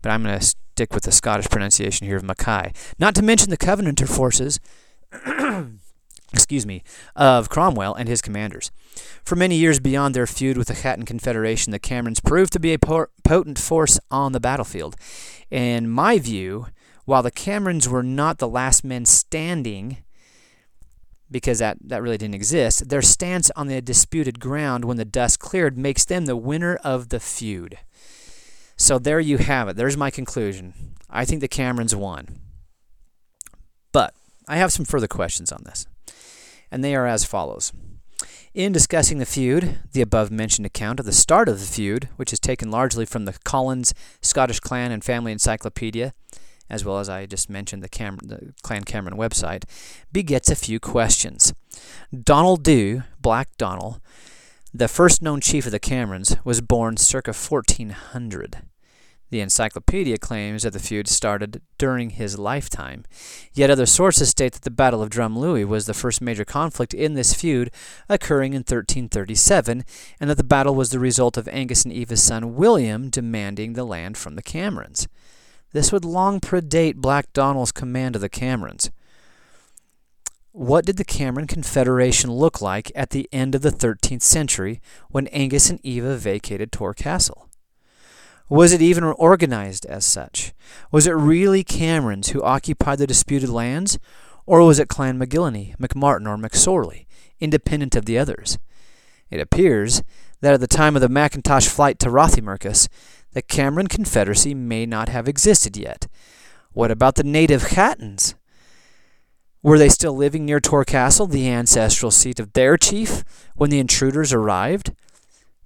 But 0.00 0.12
I'm 0.12 0.22
going 0.22 0.38
to 0.38 0.54
stick 0.74 0.92
with 0.92 1.04
the 1.04 1.12
Scottish 1.12 1.46
pronunciation 1.46 2.04
here 2.04 2.16
of 2.16 2.24
Mackay. 2.24 2.72
Not 2.98 3.14
to 3.14 3.22
mention 3.22 3.50
the 3.50 3.56
Covenanter 3.56 4.08
forces, 4.08 4.58
excuse 6.32 6.66
me, 6.66 6.82
of 7.14 7.48
Cromwell 7.48 7.94
and 7.94 8.08
his 8.08 8.20
commanders. 8.20 8.72
For 9.24 9.36
many 9.36 9.54
years 9.54 9.78
beyond 9.78 10.16
their 10.16 10.26
feud 10.26 10.58
with 10.58 10.66
the 10.66 10.74
Chattan 10.74 11.04
Confederation, 11.04 11.70
the 11.70 11.78
Camerons 11.78 12.20
proved 12.20 12.52
to 12.54 12.58
be 12.58 12.74
a 12.74 12.78
potent 12.80 13.56
force 13.56 14.00
on 14.10 14.32
the 14.32 14.40
battlefield. 14.40 14.96
In 15.48 15.88
my 15.88 16.18
view, 16.18 16.66
while 17.04 17.22
the 17.22 17.30
Camerons 17.30 17.86
were 17.86 18.02
not 18.02 18.38
the 18.38 18.48
last 18.48 18.82
men 18.82 19.04
standing, 19.04 19.98
because 21.30 21.60
that, 21.60 21.76
that 21.84 22.02
really 22.02 22.18
didn't 22.18 22.34
exist, 22.34 22.88
their 22.88 23.00
stance 23.00 23.48
on 23.54 23.68
the 23.68 23.80
disputed 23.80 24.40
ground 24.40 24.84
when 24.84 24.96
the 24.96 25.04
dust 25.04 25.38
cleared 25.38 25.78
makes 25.78 26.04
them 26.04 26.26
the 26.26 26.36
winner 26.36 26.74
of 26.82 27.10
the 27.10 27.20
feud. 27.20 27.78
So 28.84 28.98
there 28.98 29.18
you 29.18 29.38
have 29.38 29.68
it. 29.68 29.76
There's 29.76 29.96
my 29.96 30.10
conclusion. 30.10 30.74
I 31.08 31.24
think 31.24 31.40
the 31.40 31.48
Camerons 31.48 31.94
won. 31.94 32.40
But 33.92 34.12
I 34.46 34.58
have 34.58 34.74
some 34.74 34.84
further 34.84 35.08
questions 35.08 35.50
on 35.50 35.62
this, 35.64 35.86
and 36.70 36.84
they 36.84 36.94
are 36.94 37.06
as 37.06 37.24
follows. 37.24 37.72
In 38.52 38.72
discussing 38.72 39.16
the 39.16 39.24
feud, 39.24 39.78
the 39.92 40.02
above 40.02 40.30
mentioned 40.30 40.66
account 40.66 41.00
of 41.00 41.06
the 41.06 41.12
start 41.12 41.48
of 41.48 41.60
the 41.60 41.66
feud, 41.66 42.10
which 42.16 42.30
is 42.30 42.38
taken 42.38 42.70
largely 42.70 43.06
from 43.06 43.24
the 43.24 43.38
Collins 43.42 43.94
Scottish 44.20 44.60
Clan 44.60 44.92
and 44.92 45.02
Family 45.02 45.32
Encyclopedia, 45.32 46.12
as 46.68 46.84
well 46.84 46.98
as 46.98 47.08
I 47.08 47.24
just 47.24 47.48
mentioned 47.48 47.82
the, 47.82 47.88
Cam- 47.88 48.18
the 48.22 48.52
Clan 48.62 48.84
Cameron 48.84 49.16
website, 49.16 49.64
begets 50.12 50.50
a 50.50 50.56
few 50.56 50.78
questions. 50.78 51.54
Donald 52.12 52.62
Dhu, 52.62 53.04
Black 53.18 53.48
Donald, 53.56 54.02
the 54.74 54.88
first 54.88 55.22
known 55.22 55.40
chief 55.40 55.64
of 55.64 55.72
the 55.72 55.80
Camerons 55.80 56.36
was 56.44 56.60
born 56.60 56.98
circa 56.98 57.32
1400. 57.32 58.58
The 59.30 59.40
encyclopedia 59.40 60.18
claims 60.18 60.62
that 60.62 60.72
the 60.72 60.78
feud 60.78 61.08
started 61.08 61.60
during 61.78 62.10
his 62.10 62.38
lifetime. 62.38 63.04
Yet 63.52 63.70
other 63.70 63.86
sources 63.86 64.28
state 64.28 64.52
that 64.52 64.62
the 64.62 64.70
Battle 64.70 65.02
of 65.02 65.10
Drumlui 65.10 65.66
was 65.66 65.86
the 65.86 65.94
first 65.94 66.20
major 66.20 66.44
conflict 66.44 66.94
in 66.94 67.14
this 67.14 67.34
feud, 67.34 67.70
occurring 68.08 68.52
in 68.52 68.60
1337, 68.60 69.84
and 70.20 70.30
that 70.30 70.36
the 70.36 70.44
battle 70.44 70.74
was 70.74 70.90
the 70.90 70.98
result 70.98 71.36
of 71.36 71.48
Angus 71.48 71.84
and 71.84 71.92
Eva's 71.92 72.22
son 72.22 72.54
William 72.54 73.10
demanding 73.10 73.72
the 73.72 73.84
land 73.84 74.16
from 74.16 74.36
the 74.36 74.42
Camerons. 74.42 75.08
This 75.72 75.90
would 75.90 76.04
long 76.04 76.40
predate 76.40 76.96
Black 76.96 77.32
Donald's 77.32 77.72
command 77.72 78.14
of 78.14 78.22
the 78.22 78.28
Camerons. 78.28 78.90
What 80.52 80.86
did 80.86 80.98
the 80.98 81.04
Cameron 81.04 81.48
Confederation 81.48 82.30
look 82.30 82.60
like 82.62 82.92
at 82.94 83.10
the 83.10 83.28
end 83.32 83.56
of 83.56 83.62
the 83.62 83.72
13th 83.72 84.22
century 84.22 84.80
when 85.10 85.26
Angus 85.28 85.68
and 85.68 85.80
Eva 85.84 86.16
vacated 86.16 86.70
Tor 86.70 86.94
Castle? 86.94 87.48
Was 88.48 88.72
it 88.72 88.82
even 88.82 89.04
organized 89.04 89.86
as 89.86 90.04
such? 90.04 90.52
Was 90.90 91.06
it 91.06 91.12
really 91.12 91.64
Camerons 91.64 92.30
who 92.30 92.42
occupied 92.42 92.98
the 92.98 93.06
disputed 93.06 93.48
lands, 93.48 93.98
or 94.44 94.62
was 94.62 94.78
it 94.78 94.88
Clan 94.88 95.18
McGillonie, 95.18 95.76
McMartin, 95.78 96.28
or 96.28 96.36
McSorley, 96.36 97.06
independent 97.40 97.96
of 97.96 98.04
the 98.04 98.18
others? 98.18 98.58
It 99.30 99.40
appears 99.40 100.02
that 100.42 100.52
at 100.52 100.60
the 100.60 100.66
time 100.66 100.94
of 100.94 101.00
the 101.00 101.08
Macintosh 101.08 101.66
flight 101.66 101.98
to 102.00 102.10
Rothiemurchus, 102.10 102.88
the 103.32 103.40
Cameron 103.42 103.86
Confederacy 103.86 104.54
may 104.54 104.84
not 104.84 105.08
have 105.08 105.26
existed 105.26 105.76
yet. 105.76 106.06
What 106.72 106.90
about 106.90 107.14
the 107.14 107.24
native 107.24 107.62
Chattans? 107.62 108.34
Were 109.62 109.78
they 109.78 109.88
still 109.88 110.14
living 110.14 110.44
near 110.44 110.60
Tor 110.60 110.84
Castle, 110.84 111.26
the 111.26 111.48
ancestral 111.48 112.10
seat 112.10 112.38
of 112.38 112.52
their 112.52 112.76
chief, 112.76 113.24
when 113.56 113.70
the 113.70 113.78
intruders 113.78 114.34
arrived? 114.34 114.92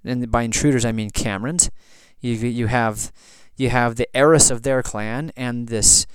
And 0.05 0.31
by 0.31 0.43
intruders, 0.43 0.85
I 0.85 0.93
mean 0.93 1.09
Camerons. 1.09 1.69
You, 2.21 2.33
you 2.33 2.67
have 2.67 3.11
you 3.55 3.69
have 3.69 3.95
the 3.95 4.07
heiress 4.15 4.49
of 4.49 4.63
their 4.63 4.81
clan 4.81 5.31
and 5.35 5.67
this 5.67 6.07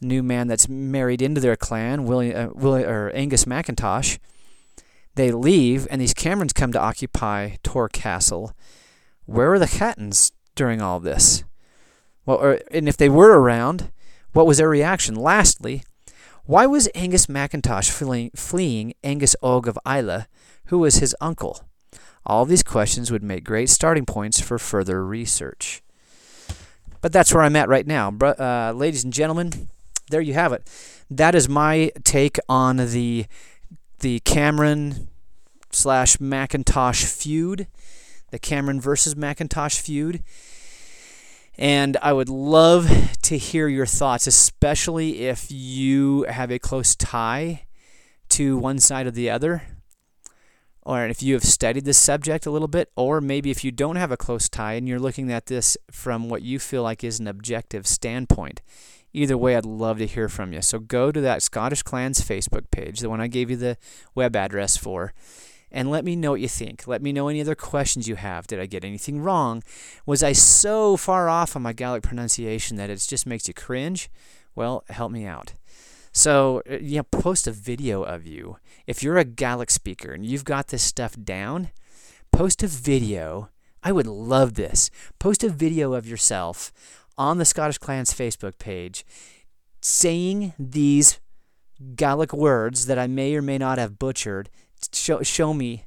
new 0.00 0.22
man 0.22 0.48
that's 0.48 0.68
married 0.68 1.22
into 1.22 1.40
their 1.40 1.56
clan, 1.56 2.04
William, 2.04 2.50
uh, 2.50 2.52
William 2.52 2.88
or 2.88 3.10
Angus 3.10 3.46
Macintosh. 3.46 4.18
They 5.14 5.30
leave, 5.32 5.86
and 5.90 6.00
these 6.00 6.14
Camerons 6.14 6.52
come 6.52 6.72
to 6.72 6.80
occupy 6.80 7.56
Tor 7.62 7.88
Castle. 7.88 8.52
Where 9.26 9.50
were 9.50 9.58
the 9.58 9.66
Chattans 9.66 10.32
during 10.54 10.80
all 10.80 11.00
this? 11.00 11.44
Well, 12.24 12.38
or, 12.38 12.60
and 12.70 12.88
if 12.88 12.96
they 12.96 13.08
were 13.08 13.40
around, 13.40 13.90
what 14.32 14.46
was 14.46 14.58
their 14.58 14.68
reaction? 14.68 15.14
Lastly, 15.14 15.82
why 16.44 16.66
was 16.66 16.88
Angus 16.94 17.28
Macintosh 17.28 17.90
fleeing, 17.90 18.30
fleeing 18.34 18.94
Angus 19.02 19.34
Og 19.42 19.66
of 19.66 19.78
Islay, 19.86 20.26
who 20.66 20.78
was 20.78 20.96
his 20.96 21.16
uncle? 21.20 21.64
All 22.28 22.42
of 22.42 22.48
these 22.48 22.62
questions 22.62 23.10
would 23.10 23.22
make 23.22 23.42
great 23.42 23.70
starting 23.70 24.04
points 24.04 24.38
for 24.38 24.58
further 24.58 25.04
research. 25.04 25.82
But 27.00 27.12
that's 27.12 27.32
where 27.32 27.42
I'm 27.42 27.56
at 27.56 27.68
right 27.68 27.86
now. 27.86 28.14
Uh, 28.20 28.72
ladies 28.72 29.02
and 29.02 29.12
gentlemen, 29.12 29.70
there 30.10 30.20
you 30.20 30.34
have 30.34 30.52
it. 30.52 30.68
That 31.10 31.34
is 31.34 31.48
my 31.48 31.90
take 32.04 32.38
on 32.48 32.76
the 32.76 33.26
the 34.00 34.20
Cameron 34.20 35.08
slash 35.70 36.20
Macintosh 36.20 37.04
feud, 37.04 37.66
the 38.30 38.38
Cameron 38.38 38.80
versus 38.80 39.16
Macintosh 39.16 39.80
feud. 39.80 40.22
And 41.56 41.96
I 42.02 42.12
would 42.12 42.28
love 42.28 42.88
to 43.22 43.38
hear 43.38 43.66
your 43.66 43.86
thoughts, 43.86 44.26
especially 44.28 45.26
if 45.26 45.50
you 45.50 46.24
have 46.28 46.52
a 46.52 46.60
close 46.60 46.94
tie 46.94 47.64
to 48.30 48.56
one 48.56 48.78
side 48.78 49.06
or 49.06 49.10
the 49.10 49.30
other, 49.30 49.62
or 50.88 51.06
if 51.06 51.22
you 51.22 51.34
have 51.34 51.44
studied 51.44 51.84
this 51.84 51.98
subject 51.98 52.46
a 52.46 52.50
little 52.50 52.66
bit, 52.66 52.90
or 52.96 53.20
maybe 53.20 53.50
if 53.50 53.62
you 53.62 53.70
don't 53.70 53.96
have 53.96 54.10
a 54.10 54.16
close 54.16 54.48
tie 54.48 54.72
and 54.72 54.88
you're 54.88 54.98
looking 54.98 55.30
at 55.30 55.44
this 55.44 55.76
from 55.90 56.30
what 56.30 56.40
you 56.40 56.58
feel 56.58 56.82
like 56.82 57.04
is 57.04 57.20
an 57.20 57.26
objective 57.26 57.86
standpoint. 57.86 58.62
Either 59.12 59.36
way, 59.36 59.54
I'd 59.54 59.66
love 59.66 59.98
to 59.98 60.06
hear 60.06 60.30
from 60.30 60.54
you. 60.54 60.62
So 60.62 60.78
go 60.78 61.12
to 61.12 61.20
that 61.20 61.42
Scottish 61.42 61.82
Clans 61.82 62.22
Facebook 62.22 62.70
page, 62.70 63.00
the 63.00 63.10
one 63.10 63.20
I 63.20 63.26
gave 63.26 63.50
you 63.50 63.56
the 63.56 63.76
web 64.14 64.34
address 64.34 64.78
for, 64.78 65.12
and 65.70 65.90
let 65.90 66.06
me 66.06 66.16
know 66.16 66.30
what 66.30 66.40
you 66.40 66.48
think. 66.48 66.86
Let 66.86 67.02
me 67.02 67.12
know 67.12 67.28
any 67.28 67.42
other 67.42 67.54
questions 67.54 68.08
you 68.08 68.16
have. 68.16 68.46
Did 68.46 68.58
I 68.58 68.64
get 68.64 68.82
anything 68.82 69.20
wrong? 69.20 69.62
Was 70.06 70.22
I 70.22 70.32
so 70.32 70.96
far 70.96 71.28
off 71.28 71.54
on 71.54 71.60
my 71.60 71.74
Gaelic 71.74 72.02
pronunciation 72.02 72.78
that 72.78 72.88
it 72.88 73.04
just 73.06 73.26
makes 73.26 73.46
you 73.46 73.52
cringe? 73.52 74.08
Well, 74.54 74.84
help 74.88 75.12
me 75.12 75.26
out. 75.26 75.52
So, 76.18 76.62
uh, 76.68 76.78
yeah, 76.80 77.02
post 77.12 77.46
a 77.46 77.52
video 77.52 78.02
of 78.02 78.26
you. 78.26 78.56
If 78.88 79.04
you're 79.04 79.18
a 79.18 79.24
Gaelic 79.24 79.70
speaker 79.70 80.10
and 80.10 80.26
you've 80.26 80.42
got 80.42 80.66
this 80.66 80.82
stuff 80.82 81.14
down, 81.22 81.70
post 82.32 82.60
a 82.64 82.66
video. 82.66 83.50
I 83.84 83.92
would 83.92 84.08
love 84.08 84.54
this. 84.54 84.90
Post 85.20 85.44
a 85.44 85.48
video 85.48 85.92
of 85.92 86.08
yourself 86.08 86.72
on 87.16 87.38
the 87.38 87.44
Scottish 87.44 87.78
Clans 87.78 88.12
Facebook 88.12 88.58
page 88.58 89.06
saying 89.80 90.54
these 90.58 91.20
Gaelic 91.94 92.32
words 92.32 92.86
that 92.86 92.98
I 92.98 93.06
may 93.06 93.36
or 93.36 93.42
may 93.42 93.56
not 93.56 93.78
have 93.78 94.00
butchered. 94.00 94.50
Show, 94.92 95.22
show 95.22 95.54
me, 95.54 95.84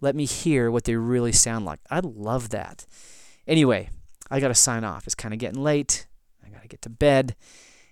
let 0.00 0.16
me 0.16 0.24
hear 0.24 0.70
what 0.70 0.84
they 0.84 0.96
really 0.96 1.32
sound 1.32 1.66
like. 1.66 1.80
I'd 1.90 2.06
love 2.06 2.48
that. 2.48 2.86
Anyway, 3.46 3.90
I 4.30 4.40
got 4.40 4.48
to 4.48 4.54
sign 4.54 4.84
off. 4.84 5.06
It's 5.06 5.14
kind 5.14 5.34
of 5.34 5.40
getting 5.40 5.62
late. 5.62 6.06
I 6.42 6.48
got 6.48 6.62
to 6.62 6.68
get 6.68 6.80
to 6.80 6.88
bed. 6.88 7.36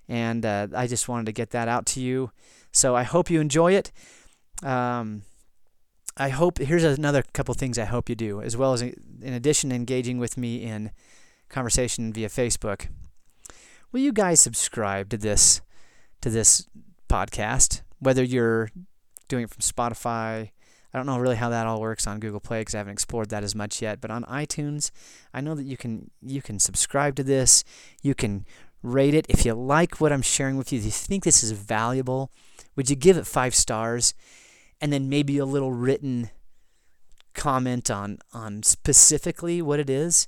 And 0.08 0.44
uh, 0.46 0.68
I 0.74 0.86
just 0.86 1.08
wanted 1.08 1.26
to 1.26 1.32
get 1.32 1.50
that 1.50 1.68
out 1.68 1.86
to 1.86 2.00
you. 2.00 2.30
So 2.72 2.94
I 2.94 3.02
hope 3.02 3.30
you 3.30 3.40
enjoy 3.40 3.72
it. 3.72 3.92
Um, 4.62 5.22
I 6.16 6.30
hope, 6.30 6.58
here's 6.58 6.84
another 6.84 7.22
couple 7.34 7.54
things 7.54 7.78
I 7.78 7.84
hope 7.84 8.08
you 8.08 8.14
do, 8.14 8.40
as 8.40 8.56
well 8.56 8.72
as 8.72 8.82
in 8.82 8.94
addition 9.22 9.70
engaging 9.70 10.18
with 10.18 10.36
me 10.36 10.62
in 10.62 10.90
conversation 11.48 12.12
via 12.12 12.28
Facebook. 12.28 12.88
Will 13.92 14.00
you 14.00 14.12
guys 14.12 14.40
subscribe 14.40 15.10
to 15.10 15.16
this 15.16 15.60
to 16.20 16.30
this 16.30 16.66
podcast? 17.08 17.82
Whether 17.98 18.22
you're 18.22 18.70
doing 19.28 19.44
it 19.44 19.50
from 19.50 19.60
Spotify, 19.60 20.50
I 20.92 20.98
don't 20.98 21.06
know 21.06 21.18
really 21.18 21.36
how 21.36 21.50
that 21.50 21.66
all 21.66 21.80
works 21.80 22.06
on 22.06 22.20
Google 22.20 22.40
Play 22.40 22.62
because 22.62 22.74
I 22.74 22.78
haven't 22.78 22.94
explored 22.94 23.28
that 23.30 23.44
as 23.44 23.54
much 23.54 23.82
yet. 23.82 24.00
But 24.00 24.10
on 24.10 24.24
iTunes, 24.24 24.90
I 25.34 25.40
know 25.40 25.54
that 25.54 25.64
you 25.64 25.76
can 25.76 26.10
you 26.22 26.40
can 26.40 26.58
subscribe 26.58 27.14
to 27.16 27.22
this. 27.22 27.64
You 28.02 28.14
can 28.14 28.46
rate 28.82 29.14
it 29.14 29.26
if 29.28 29.44
you 29.44 29.54
like 29.54 30.00
what 30.00 30.12
I'm 30.12 30.22
sharing 30.22 30.56
with 30.56 30.72
you. 30.72 30.78
If 30.78 30.84
you 30.84 30.90
think 30.90 31.24
this 31.24 31.42
is 31.42 31.52
valuable, 31.52 32.30
would 32.74 32.90
you 32.90 32.96
give 32.96 33.16
it 33.16 33.26
five 33.26 33.54
stars, 33.54 34.14
and 34.80 34.92
then 34.92 35.08
maybe 35.08 35.38
a 35.38 35.44
little 35.44 35.72
written 35.72 36.30
comment 37.34 37.90
on 37.90 38.18
on 38.32 38.62
specifically 38.62 39.60
what 39.62 39.78
it 39.78 39.90
is. 39.90 40.26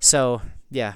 So 0.00 0.42
yeah, 0.70 0.94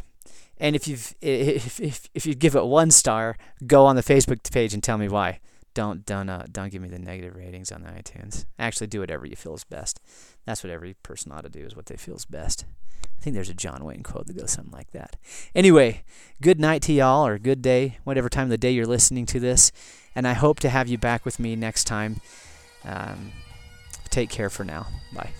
and 0.58 0.76
if 0.76 0.86
you've 0.88 1.14
if, 1.20 1.80
if 1.80 2.08
if 2.14 2.26
you 2.26 2.34
give 2.34 2.54
it 2.54 2.64
one 2.64 2.90
star, 2.90 3.36
go 3.66 3.86
on 3.86 3.96
the 3.96 4.02
Facebook 4.02 4.50
page 4.52 4.74
and 4.74 4.82
tell 4.82 4.98
me 4.98 5.08
why. 5.08 5.40
Don't 5.74 6.04
don't 6.04 6.28
uh, 6.28 6.44
don't 6.50 6.70
give 6.70 6.82
me 6.82 6.88
the 6.88 6.98
negative 6.98 7.34
ratings 7.34 7.72
on 7.72 7.82
the 7.82 7.88
iTunes. 7.88 8.44
Actually, 8.58 8.88
do 8.88 9.00
whatever 9.00 9.26
you 9.26 9.36
feel 9.36 9.54
is 9.54 9.64
best. 9.64 10.00
That's 10.44 10.62
what 10.62 10.70
every 10.70 10.94
person 11.02 11.32
ought 11.32 11.44
to 11.44 11.48
do 11.48 11.60
is 11.60 11.74
what 11.74 11.86
they 11.86 11.96
feel 11.96 12.16
is 12.16 12.24
best. 12.24 12.64
I 13.04 13.22
think 13.22 13.34
there's 13.34 13.48
a 13.48 13.54
John 13.54 13.84
Wayne 13.84 14.02
quote 14.02 14.26
that 14.26 14.36
goes 14.36 14.50
something 14.50 14.72
like 14.72 14.90
that. 14.90 15.16
Anyway, 15.54 16.02
good 16.40 16.58
night 16.58 16.82
to 16.82 16.92
y'all 16.92 17.24
or 17.24 17.38
good 17.38 17.62
day, 17.62 17.98
whatever 18.04 18.28
time 18.28 18.44
of 18.44 18.50
the 18.50 18.58
day 18.58 18.72
you're 18.72 18.84
listening 18.84 19.26
to 19.26 19.38
this. 19.38 19.70
And 20.14 20.26
I 20.26 20.32
hope 20.32 20.58
to 20.60 20.68
have 20.68 20.88
you 20.88 20.98
back 20.98 21.24
with 21.24 21.38
me 21.38 21.54
next 21.54 21.84
time. 21.84 22.20
Um, 22.84 23.32
take 24.10 24.28
care 24.28 24.50
for 24.50 24.64
now. 24.64 24.88
Bye. 25.14 25.30